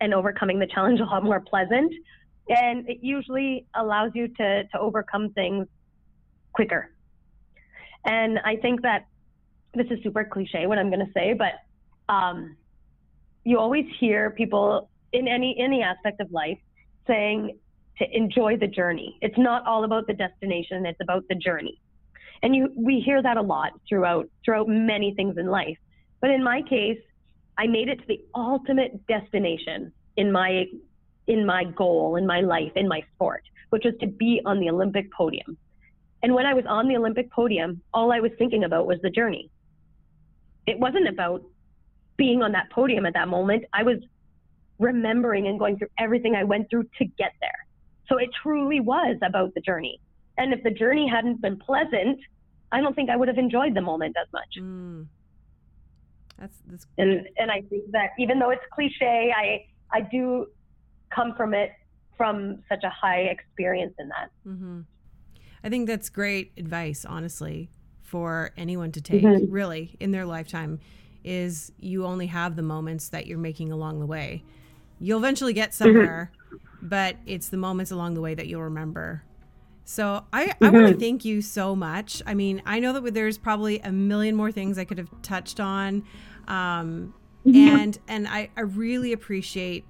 and 0.00 0.14
overcoming 0.14 0.58
the 0.58 0.66
challenge 0.66 1.00
a 1.00 1.04
lot 1.04 1.24
more 1.24 1.40
pleasant. 1.40 1.92
And 2.48 2.88
it 2.88 2.98
usually 3.02 3.66
allows 3.74 4.12
you 4.14 4.28
to, 4.28 4.64
to 4.64 4.78
overcome 4.78 5.32
things 5.32 5.66
quicker. 6.52 6.90
And 8.04 8.38
I 8.44 8.56
think 8.56 8.82
that 8.82 9.06
this 9.74 9.86
is 9.90 9.98
super 10.02 10.24
cliche 10.24 10.66
what 10.66 10.78
I'm 10.78 10.90
going 10.90 11.04
to 11.04 11.12
say, 11.12 11.34
but 11.34 11.52
um, 12.12 12.56
you 13.44 13.58
always 13.58 13.84
hear 14.00 14.30
people 14.30 14.90
in 15.12 15.28
any 15.28 15.56
any 15.58 15.82
aspect 15.82 16.20
of 16.20 16.30
life 16.32 16.58
saying 17.06 17.58
to 17.98 18.16
enjoy 18.16 18.56
the 18.56 18.66
journey. 18.66 19.18
It's 19.20 19.38
not 19.38 19.66
all 19.66 19.84
about 19.84 20.06
the 20.06 20.14
destination; 20.14 20.86
it's 20.86 21.00
about 21.00 21.24
the 21.28 21.34
journey. 21.34 21.80
And 22.42 22.54
you 22.54 22.72
we 22.76 23.00
hear 23.00 23.22
that 23.22 23.36
a 23.36 23.42
lot 23.42 23.72
throughout 23.88 24.28
throughout 24.44 24.68
many 24.68 25.14
things 25.14 25.36
in 25.38 25.46
life. 25.46 25.78
But 26.20 26.30
in 26.30 26.42
my 26.42 26.62
case, 26.62 26.98
I 27.58 27.66
made 27.66 27.88
it 27.88 27.96
to 27.96 28.06
the 28.06 28.20
ultimate 28.34 29.06
destination 29.06 29.92
in 30.16 30.30
my 30.32 30.64
in 31.26 31.44
my 31.44 31.64
goal, 31.64 32.16
in 32.16 32.26
my 32.26 32.40
life, 32.40 32.72
in 32.74 32.88
my 32.88 33.02
sport, 33.14 33.42
which 33.68 33.84
was 33.84 33.94
to 34.00 34.06
be 34.06 34.40
on 34.46 34.60
the 34.60 34.70
Olympic 34.70 35.12
podium. 35.12 35.58
And 36.22 36.34
when 36.34 36.46
I 36.46 36.54
was 36.54 36.64
on 36.66 36.88
the 36.88 36.96
Olympic 36.96 37.30
podium, 37.30 37.82
all 37.92 38.10
I 38.12 38.20
was 38.20 38.30
thinking 38.38 38.64
about 38.64 38.86
was 38.86 38.98
the 39.02 39.10
journey. 39.10 39.50
It 40.66 40.78
wasn't 40.78 41.06
about 41.06 41.42
being 42.16 42.42
on 42.42 42.52
that 42.52 42.70
podium 42.70 43.04
at 43.04 43.14
that 43.14 43.28
moment. 43.28 43.64
I 43.74 43.82
was 43.82 43.98
remembering 44.78 45.46
and 45.48 45.58
going 45.58 45.76
through 45.76 45.88
everything 45.98 46.34
I 46.34 46.44
went 46.44 46.70
through 46.70 46.84
to 46.98 47.04
get 47.04 47.32
there. 47.40 47.66
So 48.08 48.16
it 48.16 48.30
truly 48.42 48.80
was 48.80 49.16
about 49.22 49.54
the 49.54 49.60
journey. 49.60 50.00
And 50.38 50.54
if 50.54 50.62
the 50.62 50.70
journey 50.70 51.08
hadn't 51.08 51.42
been 51.42 51.58
pleasant, 51.58 52.18
I 52.72 52.80
don't 52.80 52.94
think 52.94 53.10
I 53.10 53.16
would 53.16 53.28
have 53.28 53.38
enjoyed 53.38 53.74
the 53.74 53.80
moment 53.80 54.16
as 54.20 54.28
much. 54.32 54.48
Mm. 54.58 55.06
That's, 56.38 56.56
that's 56.66 56.86
and 56.98 57.28
and 57.36 57.50
I 57.50 57.62
think 57.62 57.90
that 57.92 58.10
even 58.18 58.38
though 58.38 58.50
it's 58.50 58.64
cliche, 58.72 59.32
I 59.36 59.66
I 59.92 60.02
do 60.02 60.46
come 61.14 61.34
from 61.36 61.54
it 61.54 61.72
from 62.16 62.62
such 62.68 62.84
a 62.84 62.90
high 62.90 63.22
experience 63.22 63.94
in 63.98 64.08
that. 64.08 64.30
Mm-hmm. 64.46 64.80
I 65.64 65.68
think 65.68 65.86
that's 65.86 66.08
great 66.08 66.52
advice, 66.56 67.04
honestly, 67.04 67.70
for 68.02 68.52
anyone 68.56 68.92
to 68.92 69.00
take 69.00 69.22
mm-hmm. 69.22 69.50
really 69.50 69.96
in 70.00 70.12
their 70.12 70.26
lifetime. 70.26 70.80
Is 71.24 71.72
you 71.78 72.06
only 72.06 72.28
have 72.28 72.56
the 72.56 72.62
moments 72.62 73.08
that 73.10 73.26
you're 73.26 73.38
making 73.38 73.72
along 73.72 73.98
the 73.98 74.06
way. 74.06 74.44
You'll 75.00 75.18
eventually 75.18 75.52
get 75.52 75.70
mm-hmm. 75.70 75.84
somewhere, 75.84 76.32
mm-hmm. 76.46 76.88
but 76.88 77.16
it's 77.26 77.48
the 77.48 77.56
moments 77.56 77.90
along 77.90 78.14
the 78.14 78.20
way 78.20 78.34
that 78.34 78.46
you'll 78.46 78.62
remember. 78.62 79.24
So 79.84 80.24
I, 80.32 80.46
mm-hmm. 80.46 80.64
I 80.64 80.68
want 80.70 80.88
to 80.88 80.94
thank 80.94 81.24
you 81.24 81.40
so 81.40 81.74
much. 81.74 82.22
I 82.26 82.34
mean, 82.34 82.62
I 82.66 82.78
know 82.78 82.92
that 82.92 83.14
there's 83.14 83.38
probably 83.38 83.80
a 83.80 83.90
million 83.90 84.36
more 84.36 84.52
things 84.52 84.78
I 84.78 84.84
could 84.84 84.98
have 84.98 85.10
touched 85.22 85.60
on. 85.60 86.04
Um, 86.48 87.14
mm-hmm. 87.46 87.56
and 87.78 87.98
and 88.08 88.26
I, 88.26 88.50
I 88.56 88.62
really 88.62 89.12
appreciate 89.12 89.84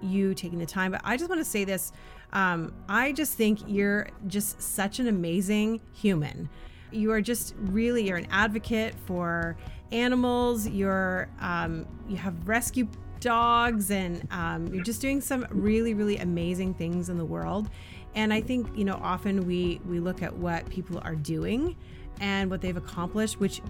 you 0.00 0.34
taking 0.34 0.58
the 0.58 0.66
time. 0.66 0.92
But 0.92 1.02
I 1.04 1.16
just 1.16 1.28
want 1.28 1.40
to 1.40 1.44
say 1.44 1.64
this. 1.64 1.92
Um, 2.32 2.72
I 2.88 3.12
just 3.12 3.34
think 3.34 3.60
you're 3.66 4.08
just 4.26 4.60
such 4.60 4.98
an 4.98 5.08
amazing 5.08 5.80
human. 5.92 6.48
You 6.90 7.12
are 7.12 7.20
just 7.20 7.54
really 7.58 8.06
you're 8.06 8.16
an 8.16 8.28
advocate 8.30 8.94
for 9.06 9.56
animals. 9.92 10.66
You're 10.66 11.28
um, 11.40 11.86
you 12.08 12.16
have 12.16 12.48
rescue 12.48 12.88
dogs, 13.20 13.90
and 13.90 14.26
um, 14.30 14.72
you're 14.72 14.84
just 14.84 15.00
doing 15.00 15.20
some 15.20 15.46
really 15.50 15.94
really 15.94 16.18
amazing 16.18 16.74
things 16.74 17.08
in 17.08 17.18
the 17.18 17.24
world. 17.24 17.70
And 18.14 18.32
I 18.32 18.40
think 18.40 18.68
you 18.76 18.84
know 18.84 18.98
often 19.02 19.46
we 19.46 19.80
we 19.86 20.00
look 20.00 20.22
at 20.22 20.34
what 20.34 20.68
people 20.70 21.00
are 21.02 21.14
doing 21.14 21.76
and 22.20 22.50
what 22.50 22.60
they've 22.60 22.76
accomplished, 22.76 23.38
which 23.38 23.60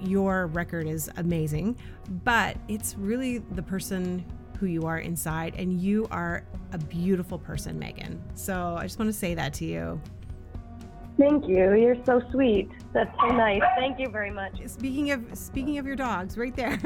your 0.00 0.46
record 0.48 0.86
is 0.86 1.10
amazing, 1.16 1.76
but 2.24 2.56
it's 2.68 2.96
really 2.96 3.38
the 3.38 3.62
person 3.62 4.24
who 4.58 4.66
you 4.66 4.82
are 4.86 4.98
inside, 4.98 5.54
and 5.58 5.80
you 5.80 6.08
are 6.10 6.42
a 6.72 6.78
beautiful 6.78 7.38
person, 7.38 7.78
Meagan. 7.78 8.22
So 8.34 8.76
I 8.78 8.84
just 8.84 8.98
want 8.98 9.10
to 9.10 9.18
say 9.18 9.34
that 9.34 9.52
to 9.54 9.66
you. 9.66 10.00
Thank 11.18 11.48
you. 11.48 11.72
You're 11.74 11.96
so 12.04 12.20
sweet. 12.30 12.70
That's 12.92 13.10
so 13.20 13.28
nice. 13.28 13.62
Thank 13.76 13.98
you 13.98 14.08
very 14.08 14.30
much. 14.30 14.60
Speaking 14.66 15.12
of 15.12 15.24
speaking 15.32 15.78
of 15.78 15.86
your 15.86 15.96
dogs, 15.96 16.36
right 16.36 16.54
there, 16.54 16.78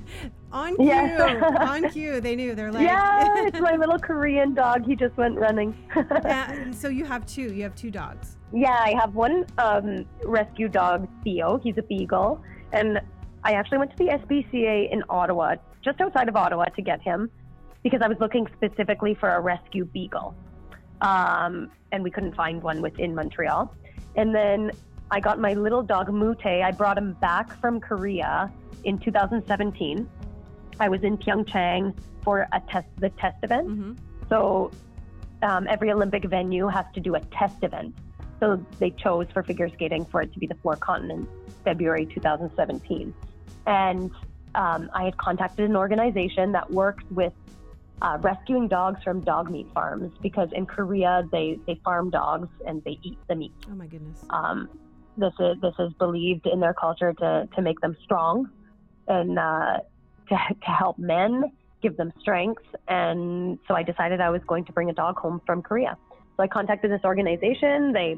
on 0.52 0.76
cue, 0.76 0.90
on 0.92 1.90
cue. 1.90 2.20
They 2.20 2.34
knew. 2.34 2.54
They're 2.54 2.72
like, 2.72 2.86
yeah, 2.86 3.44
it's 3.46 3.60
my 3.60 3.76
little 3.76 3.98
Korean 3.98 4.54
dog. 4.54 4.86
He 4.86 4.96
just 4.96 5.16
went 5.18 5.38
running. 5.38 5.76
yeah. 5.94 6.70
So 6.72 6.88
you 6.88 7.04
have 7.04 7.26
two. 7.26 7.52
You 7.52 7.62
have 7.64 7.74
two 7.74 7.90
dogs. 7.90 8.36
Yeah, 8.52 8.70
I 8.72 8.94
have 8.98 9.14
one 9.14 9.44
um, 9.58 10.06
rescue 10.24 10.68
dog, 10.68 11.06
Theo. 11.22 11.58
He's 11.58 11.76
a 11.76 11.82
beagle, 11.82 12.42
and 12.72 13.00
I 13.42 13.52
actually 13.52 13.78
went 13.78 13.90
to 13.90 13.96
the 13.98 14.10
SPCA 14.10 14.90
in 14.90 15.02
Ottawa 15.10 15.56
just 15.82 16.00
outside 16.00 16.28
of 16.28 16.36
Ottawa 16.36 16.64
to 16.64 16.82
get 16.82 17.02
him 17.02 17.30
because 17.82 18.00
I 18.02 18.08
was 18.08 18.16
looking 18.18 18.46
specifically 18.56 19.14
for 19.14 19.28
a 19.28 19.40
rescue 19.40 19.84
beagle. 19.84 20.34
Um, 21.04 21.70
and 21.92 22.02
we 22.02 22.10
couldn't 22.10 22.34
find 22.34 22.62
one 22.62 22.80
within 22.80 23.14
Montreal. 23.14 23.72
And 24.16 24.34
then 24.34 24.70
I 25.10 25.20
got 25.20 25.38
my 25.38 25.52
little 25.52 25.82
dog 25.82 26.12
Mute. 26.12 26.46
I 26.46 26.70
brought 26.70 26.96
him 26.96 27.12
back 27.20 27.60
from 27.60 27.78
Korea 27.78 28.50
in 28.84 28.98
2017. 28.98 30.08
I 30.80 30.88
was 30.88 31.02
in 31.02 31.18
Pyeongchang 31.18 31.94
for 32.22 32.48
a 32.52 32.60
test, 32.70 32.88
the 32.98 33.10
test 33.10 33.36
event. 33.42 33.68
Mm-hmm. 33.68 33.92
So 34.30 34.70
um, 35.42 35.66
every 35.68 35.92
Olympic 35.92 36.24
venue 36.24 36.66
has 36.68 36.86
to 36.94 37.00
do 37.00 37.14
a 37.16 37.20
test 37.20 37.62
event. 37.62 37.94
So 38.40 38.64
they 38.78 38.90
chose 38.90 39.26
for 39.32 39.42
figure 39.42 39.68
skating 39.68 40.06
for 40.06 40.22
it 40.22 40.32
to 40.32 40.38
be 40.38 40.46
the 40.46 40.56
four 40.62 40.76
continents, 40.76 41.30
February 41.64 42.06
2017. 42.06 43.14
And 43.66 44.10
um, 44.54 44.90
I 44.94 45.04
had 45.04 45.16
contacted 45.18 45.68
an 45.68 45.76
organization 45.76 46.52
that 46.52 46.70
works 46.70 47.04
with 47.10 47.32
uh, 48.02 48.18
rescuing 48.20 48.68
dogs 48.68 49.02
from 49.02 49.20
dog 49.20 49.50
meat 49.50 49.66
farms 49.72 50.12
because 50.22 50.48
in 50.52 50.66
Korea 50.66 51.26
they, 51.30 51.58
they 51.66 51.80
farm 51.84 52.10
dogs 52.10 52.48
and 52.66 52.82
they 52.84 52.98
eat 53.02 53.18
the 53.28 53.34
meat. 53.34 53.52
Oh 53.70 53.74
my 53.74 53.86
goodness. 53.86 54.24
Um, 54.30 54.68
this 55.16 55.32
is 55.38 55.60
this 55.60 55.74
is 55.78 55.92
believed 55.94 56.46
in 56.46 56.60
their 56.60 56.74
culture 56.74 57.12
to 57.12 57.48
to 57.54 57.62
make 57.62 57.80
them 57.80 57.96
strong 58.02 58.50
and 59.06 59.38
uh, 59.38 59.78
to 60.28 60.36
to 60.36 60.70
help 60.70 60.98
men, 60.98 61.52
give 61.82 61.96
them 61.96 62.12
strength. 62.20 62.64
And 62.88 63.58
so 63.68 63.74
I 63.74 63.82
decided 63.82 64.20
I 64.20 64.30
was 64.30 64.42
going 64.46 64.64
to 64.64 64.72
bring 64.72 64.90
a 64.90 64.94
dog 64.94 65.16
home 65.18 65.40
from 65.46 65.62
Korea. 65.62 65.96
So 66.36 66.42
I 66.42 66.48
contacted 66.48 66.90
this 66.90 67.04
organization. 67.04 67.92
They 67.92 68.16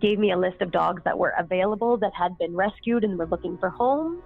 gave 0.00 0.18
me 0.18 0.32
a 0.32 0.38
list 0.38 0.62
of 0.62 0.70
dogs 0.70 1.02
that 1.04 1.18
were 1.18 1.34
available 1.38 1.98
that 1.98 2.12
had 2.14 2.36
been 2.38 2.56
rescued 2.56 3.04
and 3.04 3.18
were 3.18 3.26
looking 3.26 3.58
for 3.58 3.68
homes 3.68 4.22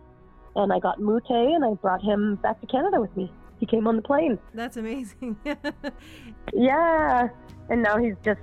and 0.56 0.72
I 0.72 0.78
got 0.78 1.00
Mute 1.00 1.22
and 1.28 1.64
I 1.64 1.74
brought 1.74 2.02
him 2.02 2.36
back 2.36 2.60
to 2.60 2.66
Canada 2.66 3.00
with 3.00 3.14
me. 3.16 3.32
He 3.60 3.66
came 3.66 3.86
on 3.86 3.96
the 3.96 4.02
plane. 4.02 4.38
That's 4.54 4.78
amazing. 4.78 5.36
yeah, 6.54 7.28
and 7.68 7.82
now 7.82 7.98
he's 7.98 8.14
just 8.24 8.40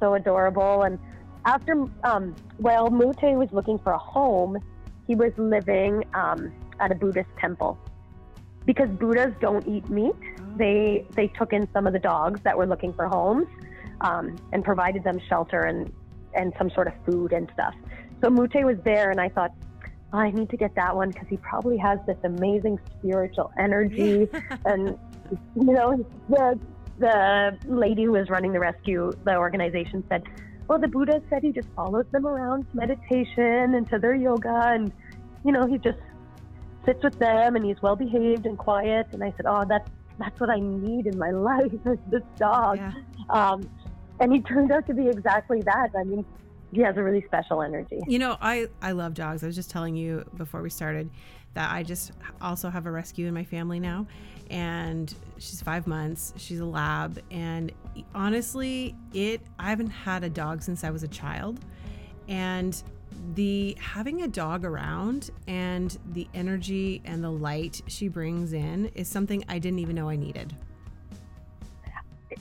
so 0.00 0.14
adorable. 0.14 0.82
And 0.82 0.98
after, 1.44 1.84
um, 2.02 2.34
well, 2.58 2.90
Mute 2.90 3.36
was 3.36 3.48
looking 3.52 3.78
for 3.78 3.92
a 3.92 3.98
home. 3.98 4.58
He 5.06 5.14
was 5.14 5.32
living 5.36 6.02
um, 6.14 6.50
at 6.80 6.90
a 6.90 6.94
Buddhist 6.94 7.28
temple 7.38 7.78
because 8.64 8.88
Buddhas 8.88 9.34
don't 9.40 9.66
eat 9.68 9.88
meat. 9.88 10.16
They 10.56 11.06
they 11.10 11.28
took 11.28 11.52
in 11.52 11.68
some 11.72 11.86
of 11.86 11.92
the 11.92 11.98
dogs 11.98 12.40
that 12.42 12.56
were 12.56 12.66
looking 12.66 12.92
for 12.92 13.06
homes 13.06 13.46
um, 14.00 14.36
and 14.52 14.64
provided 14.64 15.04
them 15.04 15.20
shelter 15.28 15.60
and 15.60 15.92
and 16.34 16.52
some 16.58 16.70
sort 16.70 16.86
of 16.86 16.94
food 17.06 17.32
and 17.32 17.50
stuff. 17.54 17.74
So 18.22 18.30
Mute 18.30 18.64
was 18.64 18.76
there, 18.84 19.10
and 19.10 19.20
I 19.20 19.28
thought 19.28 19.52
I 20.12 20.30
need 20.30 20.48
to 20.50 20.56
get 20.56 20.74
that 20.74 20.96
one 20.96 21.10
because 21.10 21.28
he 21.28 21.36
probably 21.36 21.76
has 21.78 21.98
this 22.06 22.16
amazing 22.24 22.78
spiritual 22.98 23.52
energy. 23.58 24.28
and, 24.64 24.98
you 25.54 25.72
know, 25.72 26.04
the, 26.28 26.58
the 26.98 27.58
lady 27.66 28.04
who 28.04 28.12
was 28.12 28.30
running 28.30 28.52
the 28.52 28.60
rescue, 28.60 29.12
the 29.24 29.36
organization 29.36 30.02
said, 30.08 30.24
well, 30.66 30.78
the 30.78 30.88
Buddha 30.88 31.22
said 31.28 31.42
he 31.42 31.52
just 31.52 31.68
follows 31.76 32.06
them 32.10 32.26
around 32.26 32.70
to 32.70 32.76
meditation 32.76 33.74
and 33.74 33.88
to 33.90 33.98
their 33.98 34.14
yoga. 34.14 34.72
And, 34.72 34.92
you 35.44 35.52
know, 35.52 35.66
he 35.66 35.78
just 35.78 35.98
sits 36.86 37.02
with 37.02 37.18
them 37.18 37.56
and 37.56 37.64
he's 37.64 37.80
well 37.82 37.96
behaved 37.96 38.46
and 38.46 38.56
quiet. 38.56 39.08
And 39.12 39.22
I 39.22 39.32
said, 39.36 39.46
oh, 39.46 39.64
that's, 39.68 39.90
that's 40.18 40.38
what 40.40 40.48
I 40.48 40.58
need 40.58 41.06
in 41.06 41.18
my 41.18 41.30
life 41.32 41.72
is 41.72 41.98
this 42.10 42.22
dog. 42.36 42.78
Yeah. 42.78 42.92
Um, 43.28 43.68
and 44.20 44.32
he 44.32 44.40
turned 44.40 44.72
out 44.72 44.86
to 44.86 44.94
be 44.94 45.08
exactly 45.08 45.60
that. 45.62 45.90
I 45.96 46.04
mean, 46.04 46.24
he 46.72 46.80
has 46.82 46.96
a 46.96 47.02
really 47.02 47.24
special 47.26 47.62
energy. 47.62 48.00
You 48.06 48.18
know, 48.18 48.36
I 48.40 48.68
I 48.82 48.92
love 48.92 49.14
dogs. 49.14 49.42
I 49.42 49.46
was 49.46 49.56
just 49.56 49.70
telling 49.70 49.96
you 49.96 50.24
before 50.36 50.62
we 50.62 50.70
started 50.70 51.10
that 51.54 51.72
I 51.72 51.82
just 51.82 52.12
also 52.40 52.68
have 52.68 52.86
a 52.86 52.90
rescue 52.90 53.26
in 53.26 53.34
my 53.34 53.44
family 53.44 53.80
now, 53.80 54.06
and 54.50 55.12
she's 55.38 55.62
five 55.62 55.86
months. 55.86 56.34
She's 56.36 56.60
a 56.60 56.66
lab, 56.66 57.20
and 57.30 57.72
honestly, 58.14 58.94
it 59.12 59.40
I 59.58 59.70
haven't 59.70 59.90
had 59.90 60.24
a 60.24 60.30
dog 60.30 60.62
since 60.62 60.84
I 60.84 60.90
was 60.90 61.02
a 61.02 61.08
child, 61.08 61.60
and 62.28 62.80
the 63.34 63.76
having 63.80 64.22
a 64.22 64.28
dog 64.28 64.64
around 64.64 65.30
and 65.46 65.98
the 66.12 66.28
energy 66.34 67.00
and 67.04 67.22
the 67.24 67.30
light 67.30 67.80
she 67.86 68.08
brings 68.08 68.52
in 68.52 68.90
is 68.94 69.08
something 69.08 69.44
I 69.48 69.58
didn't 69.58 69.80
even 69.80 69.96
know 69.96 70.08
I 70.08 70.16
needed. 70.16 70.54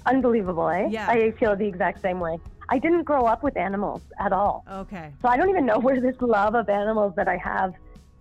Unbelievable, 0.05 0.69
eh? 0.69 0.87
Yeah. 0.89 1.07
I 1.07 1.31
feel 1.31 1.55
the 1.55 1.65
exact 1.65 2.01
same 2.01 2.19
way. 2.19 2.37
I 2.69 2.79
didn't 2.79 3.03
grow 3.03 3.25
up 3.25 3.43
with 3.43 3.55
animals 3.57 4.01
at 4.19 4.33
all. 4.33 4.65
Okay. 4.69 5.13
So 5.21 5.27
I 5.29 5.37
don't 5.37 5.49
even 5.49 5.65
know 5.65 5.79
where 5.85 5.99
this 6.01 6.15
love 6.21 6.55
of 6.55 6.69
animals 6.69 7.13
that 7.15 7.27
I 7.27 7.37
have 7.37 7.73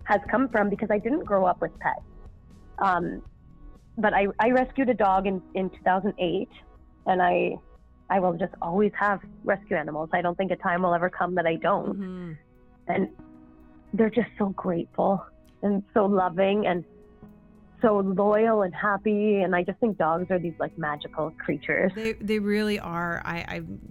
has 0.03 0.21
come 0.31 0.47
from 0.49 0.69
because 0.69 0.89
I 0.89 0.99
didn't 0.99 1.25
grow 1.25 1.45
up 1.45 1.61
with 1.61 1.77
pets. 1.79 1.99
Um, 2.79 3.21
but 3.97 4.13
I, 4.13 4.27
I 4.39 4.51
rescued 4.51 4.89
a 4.89 4.93
dog 4.93 5.27
in, 5.27 5.41
in 5.55 5.69
2008 5.69 6.49
and 7.07 7.21
I 7.21 7.55
I 8.09 8.21
will 8.21 8.37
just 8.37 8.53
always 8.61 8.93
have 8.97 9.19
rescue 9.43 9.75
animals. 9.75 10.09
I 10.13 10.21
don't 10.21 10.37
think 10.37 10.51
a 10.51 10.55
time 10.55 10.83
will 10.83 10.93
ever 10.93 11.09
come 11.09 11.35
that 11.35 11.45
I 11.45 11.55
don't. 11.55 11.95
hmm 11.97 12.31
And 12.87 13.09
they're 13.93 14.09
just 14.09 14.29
so 14.37 14.49
grateful 14.49 15.25
and 15.61 15.83
so 15.93 16.05
loving 16.05 16.67
and 16.67 16.85
so 17.81 17.97
loyal 17.99 18.61
and 18.63 18.73
happy. 18.73 19.41
And 19.41 19.55
I 19.55 19.63
just 19.63 19.79
think 19.79 19.97
dogs 19.97 20.27
are 20.31 20.39
these 20.39 20.53
like 20.59 20.77
magical 20.77 21.31
creatures. 21.37 21.91
They 21.95 22.13
they 22.13 22.39
really 22.39 22.79
are. 22.79 23.21
i 23.25 23.37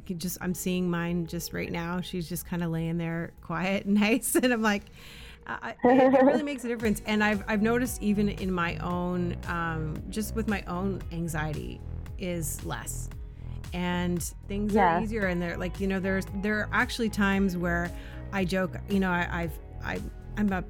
i 0.08 0.12
just 0.14 0.38
i'm 0.40 0.54
seeing 0.54 0.90
mine 0.90 1.26
just 1.26 1.52
right 1.52 1.70
now. 1.70 2.00
She's 2.00 2.28
just 2.28 2.46
kind 2.46 2.62
of 2.62 2.70
laying 2.70 2.98
there 2.98 3.32
quiet 3.42 3.86
and 3.86 3.94
nice, 4.00 4.34
and 4.34 4.52
I'm 4.52 4.62
like, 4.62 4.82
I- 5.46 5.74
it, 5.84 6.14
it 6.14 6.22
really 6.24 6.42
makes 6.42 6.64
a 6.64 6.68
difference. 6.68 7.02
And 7.06 7.22
I've 7.22 7.44
I've 7.48 7.62
noticed 7.62 8.02
even 8.02 8.28
in 8.28 8.50
my 8.52 8.76
own 8.78 9.36
um, 9.48 9.94
just 10.10 10.34
with 10.34 10.48
my 10.48 10.62
own 10.66 11.00
anxiety 11.12 11.80
is 12.18 12.64
less, 12.64 13.08
and 13.72 14.22
things 14.48 14.74
Yeah. 14.74 14.98
are 14.98 15.02
easier. 15.02 15.26
And 15.26 15.40
they're 15.40 15.56
like 15.56 15.80
you 15.80 15.86
know 15.86 16.00
there's 16.00 16.26
there 16.42 16.58
are 16.60 16.68
actually 16.72 17.10
times 17.10 17.56
where 17.56 17.90
I 18.32 18.44
joke. 18.44 18.76
You 18.88 19.00
know 19.00 19.10
I, 19.10 19.28
I've 19.30 19.58
I 19.84 20.00
I'm 20.36 20.52
a 20.52 20.64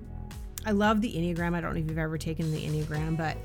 I 0.67 0.73
love 0.73 1.01
the 1.01 1.13
Enneagram. 1.13 1.55
I 1.55 1.61
don't 1.61 1.75
know 1.75 1.81
if 1.81 1.89
you've 1.89 1.97
ever 1.97 2.19
taken 2.19 2.51
the 2.51 2.67
Enneagram, 2.67 3.17
but 3.17 3.37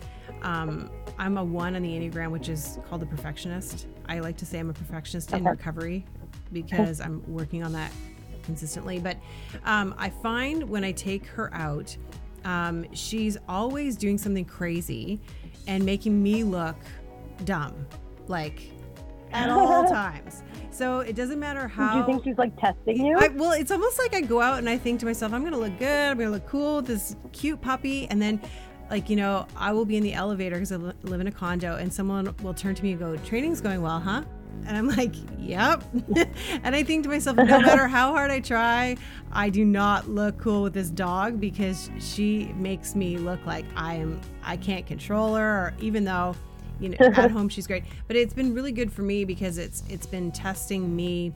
um, 0.42 0.90
I'm 1.20 1.38
a 1.38 1.44
one 1.44 1.76
on 1.76 1.84
the 1.84 1.90
Enneagram, 1.90 2.32
which 2.32 2.50
is 2.50 2.80
called 2.90 3.02
the 3.02 3.06
perfectionist. 3.06 3.88
I 4.10 4.20
like 4.20 4.38
to 4.38 4.46
say 4.46 4.58
I'm 4.58 4.72
a 4.72 4.74
perfectionist 4.74 5.32
in 5.32 5.44
recovery 5.44 6.04
because 6.52 7.00
I'm 7.00 7.24
working 7.32 7.64
on 7.64 7.72
that 7.74 7.92
consistently. 8.42 8.98
But 8.98 9.18
um, 9.66 9.94
I 10.00 10.10
find 10.10 10.68
when 10.68 10.84
I 10.84 10.92
take 10.92 11.28
her 11.28 11.54
out, 11.54 11.96
um, 12.44 12.92
she's 12.92 13.38
always 13.48 13.96
doing 13.96 14.18
something 14.18 14.46
crazy 14.46 15.22
and 15.68 15.86
making 15.86 16.22
me 16.22 16.44
look 16.44 16.78
dumb, 17.46 17.86
like 18.28 18.72
at 19.34 19.50
all 19.50 19.88
times. 19.88 20.44
So 20.72 21.02
it 21.02 21.16
doesn't 21.16 21.40
matter 21.40 21.68
how. 21.68 21.94
Do 21.94 22.00
you 22.00 22.06
think 22.06 22.24
she's 22.24 22.38
like 22.38 22.58
testing 22.60 23.06
you? 23.06 23.18
I, 23.18 23.28
well, 23.28 23.52
it's 23.52 23.72
almost 23.72 24.00
like 24.00 24.16
I 24.16 24.22
go 24.22 24.42
out 24.42 24.58
and 24.58 24.70
I 24.70 24.78
think 24.78 25.00
to 25.02 25.06
myself, 25.06 25.34
I'm 25.34 25.44
gonna 25.44 25.58
look 25.58 25.78
good. 25.78 25.88
I'm 26.12 26.18
gonna 26.18 26.32
look 26.32 26.48
cool 26.48 26.78
with 26.78 26.88
this 26.88 27.16
cute 27.34 27.62
puppy, 27.62 28.08
and 28.10 28.22
then, 28.22 28.42
like 28.90 29.10
you 29.10 29.16
know, 29.18 29.46
I 29.58 29.74
will 29.74 29.86
be 29.86 29.98
in 29.98 30.04
the 30.04 30.14
elevator 30.14 30.56
because 30.56 30.72
I 30.72 30.78
li- 30.78 30.94
live 31.04 31.20
in 31.20 31.28
a 31.28 31.32
condo, 31.32 31.76
and 31.76 31.94
someone 31.94 32.34
will 32.42 32.54
turn 32.54 32.74
to 32.76 32.84
me 32.84 32.92
and 32.92 33.00
go, 33.00 33.18
"Training's 33.18 33.60
going 33.60 33.82
well, 33.82 34.00
huh?" 34.00 34.24
And 34.66 34.78
I'm 34.78 34.88
like, 34.88 35.14
"Yep." 35.40 35.84
and 36.64 36.74
I 36.76 36.84
think 36.84 37.04
to 37.04 37.10
myself, 37.10 37.36
no 37.36 37.44
matter 37.46 37.88
how 37.88 38.12
hard 38.12 38.32
I 38.32 38.40
try, 38.40 38.96
I 39.32 39.50
do 39.50 39.66
not 39.66 40.10
look 40.10 40.38
cool 40.38 40.64
with 40.64 40.74
this 40.74 40.90
dog 40.90 41.42
because 41.42 41.92
she 42.00 42.54
makes 42.56 42.96
me 42.96 43.18
look 43.18 43.46
like 43.46 43.66
I 43.76 43.96
am. 43.96 44.22
I 44.42 44.56
can't 44.56 44.86
control 44.88 45.36
her, 45.36 45.44
or 45.68 45.74
even 45.80 46.06
though 46.06 46.34
you 46.82 46.90
know 46.90 46.98
at 47.00 47.32
home 47.38 47.48
she's 47.48 47.68
great. 47.68 47.84
But 48.08 48.16
it's 48.18 48.34
been 48.34 48.54
really 48.54 48.72
good 48.72 48.92
for 48.92 49.04
me 49.04 49.24
because 49.24 49.58
it's 49.58 49.84
it's 49.90 50.06
been 50.06 50.32
testing 50.32 50.96
me 50.96 51.34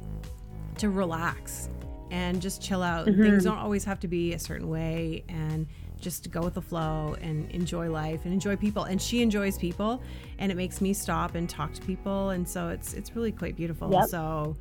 to 0.77 0.89
relax 0.89 1.69
and 2.11 2.41
just 2.41 2.61
chill 2.61 2.83
out. 2.83 3.05
Things 3.05 3.43
don't 3.43 3.57
always 3.57 3.83
have 3.83 3.99
to 4.01 4.07
be 4.07 4.33
a 4.33 4.39
certain 4.39 4.69
way 4.69 5.23
and 5.27 5.67
just 5.99 6.23
to 6.23 6.29
go 6.29 6.41
with 6.41 6.53
the 6.53 6.61
flow 6.61 7.15
and 7.21 7.49
enjoy 7.51 7.89
life 7.89 8.25
and 8.25 8.33
enjoy 8.33 8.55
people. 8.55 8.83
And 8.83 9.01
she 9.01 9.21
enjoys 9.21 9.57
people 9.57 10.01
and 10.37 10.51
it 10.51 10.55
makes 10.55 10.81
me 10.81 10.93
stop 10.93 11.35
and 11.35 11.49
talk 11.49 11.73
to 11.73 11.81
people. 11.81 12.29
And 12.29 12.47
so 12.47 12.69
it's 12.69 12.93
it's 12.93 13.15
really 13.15 13.31
quite 13.31 13.55
beautiful. 13.55 13.91
Yep. 13.91 14.05
so 14.09 14.55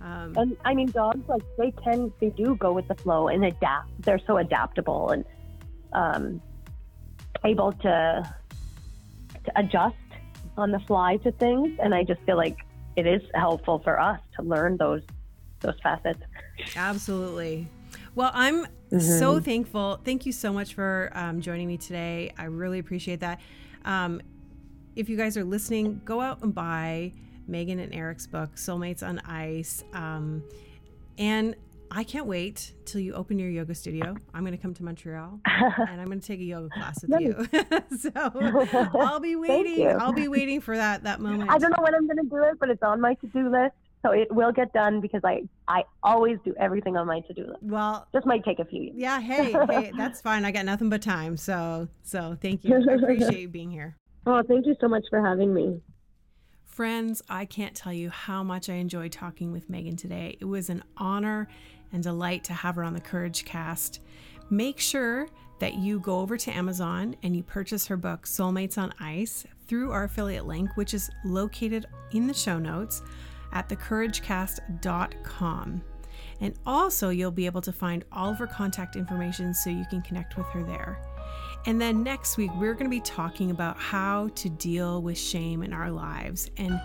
um, 0.00 0.34
And 0.36 0.56
I 0.64 0.74
mean, 0.74 0.90
dogs 0.90 1.28
like 1.28 1.42
they 1.58 1.70
tend 1.82 2.12
they 2.20 2.30
do 2.30 2.56
go 2.56 2.72
with 2.72 2.88
the 2.88 2.94
flow 2.94 3.28
and 3.28 3.44
adapt. 3.44 3.90
They're 4.00 4.20
so 4.26 4.38
adaptable 4.38 5.10
and 5.10 5.24
um, 5.92 6.42
able 7.44 7.72
to 7.72 8.34
to 9.44 9.52
adjust 9.58 9.96
on 10.60 10.70
the 10.70 10.80
fly 10.80 11.16
to 11.18 11.32
things. 11.32 11.78
And 11.82 11.94
I 11.94 12.04
just 12.04 12.20
feel 12.22 12.36
like 12.36 12.58
it 12.96 13.06
is 13.06 13.22
helpful 13.34 13.78
for 13.80 14.00
us 14.00 14.20
to 14.36 14.42
learn 14.42 14.76
those 14.76 15.02
those 15.60 15.78
facets. 15.82 16.20
Absolutely. 16.76 17.68
Well, 18.14 18.30
I'm 18.34 18.66
so 18.98 19.40
thankful. 19.40 20.00
Thank 20.04 20.26
you 20.26 20.32
so 20.32 20.52
much 20.52 20.74
for 20.74 21.10
um, 21.14 21.40
joining 21.40 21.68
me 21.68 21.76
today. 21.76 22.32
I 22.36 22.44
really 22.44 22.78
appreciate 22.78 23.20
that. 23.20 23.40
Um, 23.84 24.20
if 24.96 25.08
you 25.08 25.16
guys 25.16 25.36
are 25.36 25.44
listening, 25.44 26.00
go 26.04 26.20
out 26.20 26.42
and 26.42 26.54
buy 26.54 27.12
Meagan 27.46 27.78
and 27.78 27.94
Eric's 27.94 28.26
book, 28.26 28.56
Soulmates 28.56 29.06
on 29.06 29.18
Ice. 29.20 29.84
Um, 29.92 30.42
and 31.18 31.54
I 31.92 32.04
can't 32.04 32.26
wait 32.26 32.72
till 32.84 33.00
you 33.00 33.14
open 33.14 33.38
your 33.38 33.50
yoga 33.50 33.74
studio. 33.74 34.14
I'm 34.32 34.42
going 34.44 34.56
to 34.56 34.62
come 34.62 34.74
to 34.74 34.84
Montreal 34.84 35.40
and 35.46 36.00
I'm 36.00 36.06
going 36.06 36.20
to 36.20 36.26
take 36.26 36.40
a 36.40 36.44
yoga 36.44 36.68
class 36.70 37.02
with 37.02 37.20
you. 37.20 37.48
so 37.98 38.10
I'll 39.00 39.18
be 39.18 39.34
waiting. 39.34 39.88
I'll 39.88 40.12
be 40.12 40.28
waiting 40.28 40.60
for 40.60 40.76
that 40.76 41.02
that 41.04 41.20
moment. 41.20 41.50
I 41.50 41.58
don't 41.58 41.70
know 41.70 41.82
when 41.82 41.94
I'm 41.94 42.06
going 42.06 42.18
to 42.18 42.30
do 42.30 42.42
it, 42.44 42.58
but 42.60 42.70
it's 42.70 42.82
on 42.82 43.00
my 43.00 43.14
to 43.14 43.26
do 43.28 43.50
list, 43.50 43.74
so 44.04 44.12
it 44.12 44.32
will 44.32 44.52
get 44.52 44.72
done 44.72 45.00
because 45.00 45.22
I 45.24 45.42
I 45.66 45.82
always 46.02 46.38
do 46.44 46.54
everything 46.60 46.96
on 46.96 47.06
my 47.08 47.20
to 47.20 47.34
do 47.34 47.46
list. 47.46 47.62
well, 47.62 48.06
Just 48.12 48.24
might 48.24 48.44
take 48.44 48.60
a 48.60 48.64
few 48.64 48.82
years. 48.82 48.94
Yeah, 48.96 49.20
hey, 49.20 49.52
hey, 49.68 49.92
that's 49.96 50.20
fine. 50.20 50.44
I 50.44 50.52
got 50.52 50.64
nothing 50.64 50.90
but 50.90 51.02
time. 51.02 51.36
So, 51.36 51.88
so 52.02 52.36
thank 52.40 52.64
you. 52.64 52.74
I 52.88 52.94
appreciate 52.94 53.40
you 53.40 53.48
being 53.48 53.70
here. 53.70 53.96
Oh, 54.26 54.42
thank 54.46 54.66
you 54.66 54.76
so 54.80 54.86
much 54.86 55.04
for 55.10 55.24
having 55.24 55.52
me. 55.52 55.80
Friends, 56.70 57.20
I 57.28 57.44
can't 57.46 57.74
tell 57.74 57.92
you 57.92 58.10
how 58.10 58.44
much 58.44 58.70
I 58.70 58.74
enjoyed 58.74 59.10
talking 59.12 59.50
with 59.50 59.68
Meagan 59.68 59.96
today. 59.96 60.36
It 60.40 60.44
was 60.44 60.70
an 60.70 60.84
honor 60.96 61.48
and 61.92 62.00
delight 62.02 62.44
to 62.44 62.52
have 62.52 62.76
her 62.76 62.84
on 62.84 62.94
the 62.94 63.00
Courage 63.00 63.44
Cast. 63.44 64.00
Make 64.50 64.78
sure 64.78 65.26
that 65.58 65.74
you 65.74 65.98
go 65.98 66.20
over 66.20 66.36
to 66.36 66.56
Amazon 66.56 67.16
and 67.24 67.34
you 67.36 67.42
purchase 67.42 67.88
her 67.88 67.96
book, 67.96 68.24
Soulmates 68.24 68.78
on 68.78 68.94
Ice, 69.00 69.44
through 69.66 69.90
our 69.90 70.04
affiliate 70.04 70.46
link, 70.46 70.76
which 70.76 70.94
is 70.94 71.10
located 71.24 71.86
in 72.12 72.28
the 72.28 72.34
show 72.34 72.58
notes 72.58 73.02
at 73.52 73.68
thecouragecast.com. 73.68 75.82
And 76.40 76.54
also, 76.64 77.08
you'll 77.10 77.32
be 77.32 77.46
able 77.46 77.62
to 77.62 77.72
find 77.72 78.04
all 78.12 78.30
of 78.30 78.38
her 78.38 78.46
contact 78.46 78.94
information 78.94 79.52
so 79.52 79.70
you 79.70 79.86
can 79.90 80.02
connect 80.02 80.36
with 80.36 80.46
her 80.48 80.62
there. 80.62 81.00
And 81.66 81.80
then 81.80 82.02
next 82.02 82.36
week, 82.36 82.50
we're 82.56 82.72
going 82.72 82.86
to 82.86 82.90
be 82.90 83.00
talking 83.00 83.50
about 83.50 83.76
how 83.76 84.28
to 84.36 84.48
deal 84.48 85.02
with 85.02 85.18
shame 85.18 85.62
in 85.62 85.72
our 85.72 85.90
lives 85.90 86.50
and 86.56 86.80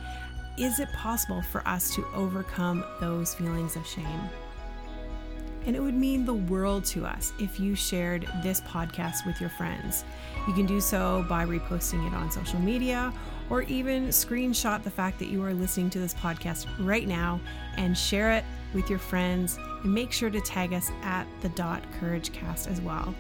is 0.58 0.80
it 0.80 0.90
possible 0.94 1.42
for 1.42 1.66
us 1.68 1.94
to 1.96 2.06
overcome 2.14 2.86
those 3.02 3.34
feelings 3.34 3.76
of 3.76 3.86
shame? 3.86 4.22
And 5.66 5.76
it 5.76 5.80
would 5.80 5.96
mean 5.96 6.26
the 6.26 6.34
world 6.34 6.86
to 6.86 7.06
us 7.06 7.34
if 7.40 7.60
you 7.60 7.76
shared 7.76 8.28
this 8.44 8.62
podcast 8.62 9.26
with 9.26 9.42
your 9.42 9.50
friends. 9.50 10.06
You 10.48 10.54
can 10.54 10.66
do 10.66 10.80
so 10.80 11.26
by 11.28 11.46
reposting 11.46 12.06
it 12.08 12.14
on 12.14 12.32
social 12.32 12.60
media 12.60 13.12
or 13.50 13.64
even 13.64 14.08
screenshot 14.10 14.84
the 14.84 14.92
fact 14.92 15.18
that 15.20 15.28
you 15.28 15.44
are 15.44 15.54
listening 15.54 15.90
to 15.92 16.00
this 16.00 16.14
podcast 16.14 16.68
right 16.80 17.08
now 17.08 17.40
and 17.78 17.98
share 17.98 18.32
it 18.32 18.46
with 18.74 18.90
your 18.90 19.00
friends. 19.00 19.58
And 19.84 19.94
make 19.94 20.12
sure 20.12 20.30
to 20.30 20.40
tag 20.40 20.72
us 20.72 20.92
at 21.02 21.26
the 21.42 21.50
dot 21.50 21.84
courage 22.00 22.32
cast 22.32 22.68
as 22.68 22.80
well. 22.80 23.14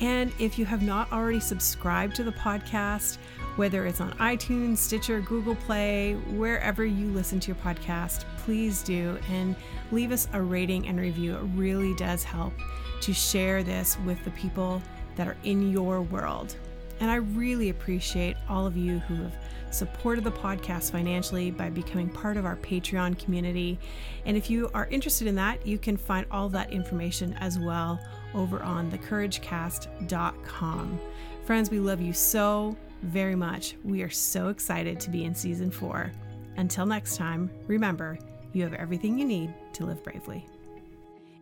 And 0.00 0.32
if 0.38 0.58
you 0.58 0.66
have 0.66 0.82
not 0.82 1.10
already 1.12 1.40
subscribed 1.40 2.14
to 2.16 2.24
the 2.24 2.32
podcast, 2.32 3.16
whether 3.56 3.86
it's 3.86 4.00
on 4.00 4.12
iTunes, 4.14 4.76
Stitcher, 4.76 5.20
Google 5.20 5.54
Play, 5.54 6.14
wherever 6.34 6.84
you 6.84 7.06
listen 7.08 7.40
to 7.40 7.48
your 7.48 7.56
podcast, 7.56 8.24
please 8.38 8.82
do 8.82 9.18
and 9.30 9.56
leave 9.90 10.12
us 10.12 10.28
a 10.34 10.42
rating 10.42 10.86
and 10.86 11.00
review. 11.00 11.36
It 11.36 11.42
really 11.54 11.94
does 11.94 12.22
help 12.22 12.52
to 13.00 13.14
share 13.14 13.62
this 13.62 13.96
with 14.04 14.22
the 14.24 14.30
people 14.32 14.82
that 15.16 15.26
are 15.26 15.36
in 15.44 15.72
your 15.72 16.02
world. 16.02 16.56
And 17.00 17.10
I 17.10 17.16
really 17.16 17.70
appreciate 17.70 18.36
all 18.48 18.66
of 18.66 18.76
you 18.76 18.98
who 19.00 19.14
have 19.16 19.36
supported 19.70 20.24
the 20.24 20.30
podcast 20.30 20.90
financially 20.90 21.50
by 21.50 21.70
becoming 21.70 22.08
part 22.08 22.36
of 22.36 22.44
our 22.46 22.56
Patreon 22.56 23.18
community. 23.18 23.78
And 24.24 24.36
if 24.36 24.48
you 24.50 24.70
are 24.72 24.86
interested 24.86 25.26
in 25.26 25.34
that, 25.36 25.66
you 25.66 25.78
can 25.78 25.96
find 25.96 26.26
all 26.30 26.48
that 26.50 26.72
information 26.72 27.34
as 27.40 27.58
well 27.58 28.00
over 28.34 28.62
on 28.62 28.90
thecouragecast.com. 28.90 31.00
Friends, 31.44 31.70
we 31.70 31.78
love 31.78 32.00
you 32.00 32.12
so 32.12 32.76
very 33.02 33.36
much. 33.36 33.76
We 33.84 34.02
are 34.02 34.10
so 34.10 34.48
excited 34.48 34.98
to 35.00 35.10
be 35.10 35.24
in 35.24 35.34
season 35.34 35.70
four. 35.70 36.12
Until 36.56 36.86
next 36.86 37.16
time, 37.16 37.50
remember, 37.66 38.18
you 38.52 38.62
have 38.62 38.74
everything 38.74 39.18
you 39.18 39.24
need 39.24 39.52
to 39.74 39.84
live 39.84 40.02
bravely. 40.02 40.46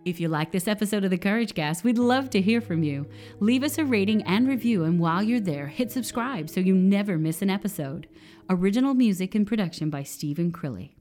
If 0.05 0.21
you 0.21 0.29
like 0.29 0.53
this 0.53 0.69
episode 0.69 1.05
of 1.05 1.11
the 1.11 1.17
Courage 1.17 1.55
Cast, 1.55 1.83
we'd 1.83 1.97
love 1.97 2.29
to 2.31 2.43
hear 2.43 2.61
from 2.61 2.83
you. 2.83 3.07
Leave 3.41 3.63
us 3.63 3.79
a 3.79 3.85
rating 3.85 4.23
and 4.25 4.47
review, 4.47 4.85
and 4.85 5.01
while 5.01 5.23
you're 5.23 5.41
there, 5.41 5.67
hit 5.67 5.91
subscribe 5.91 6.51
so 6.51 6.61
you 6.61 6.75
never 6.75 7.17
miss 7.17 7.41
an 7.41 7.49
episode. 7.49 8.07
Original 8.51 8.93
music 8.93 9.35
and 9.35 9.47
production 9.47 9.89
by 9.89 10.03
Stephen 10.03 10.53
Crilly. 10.53 10.94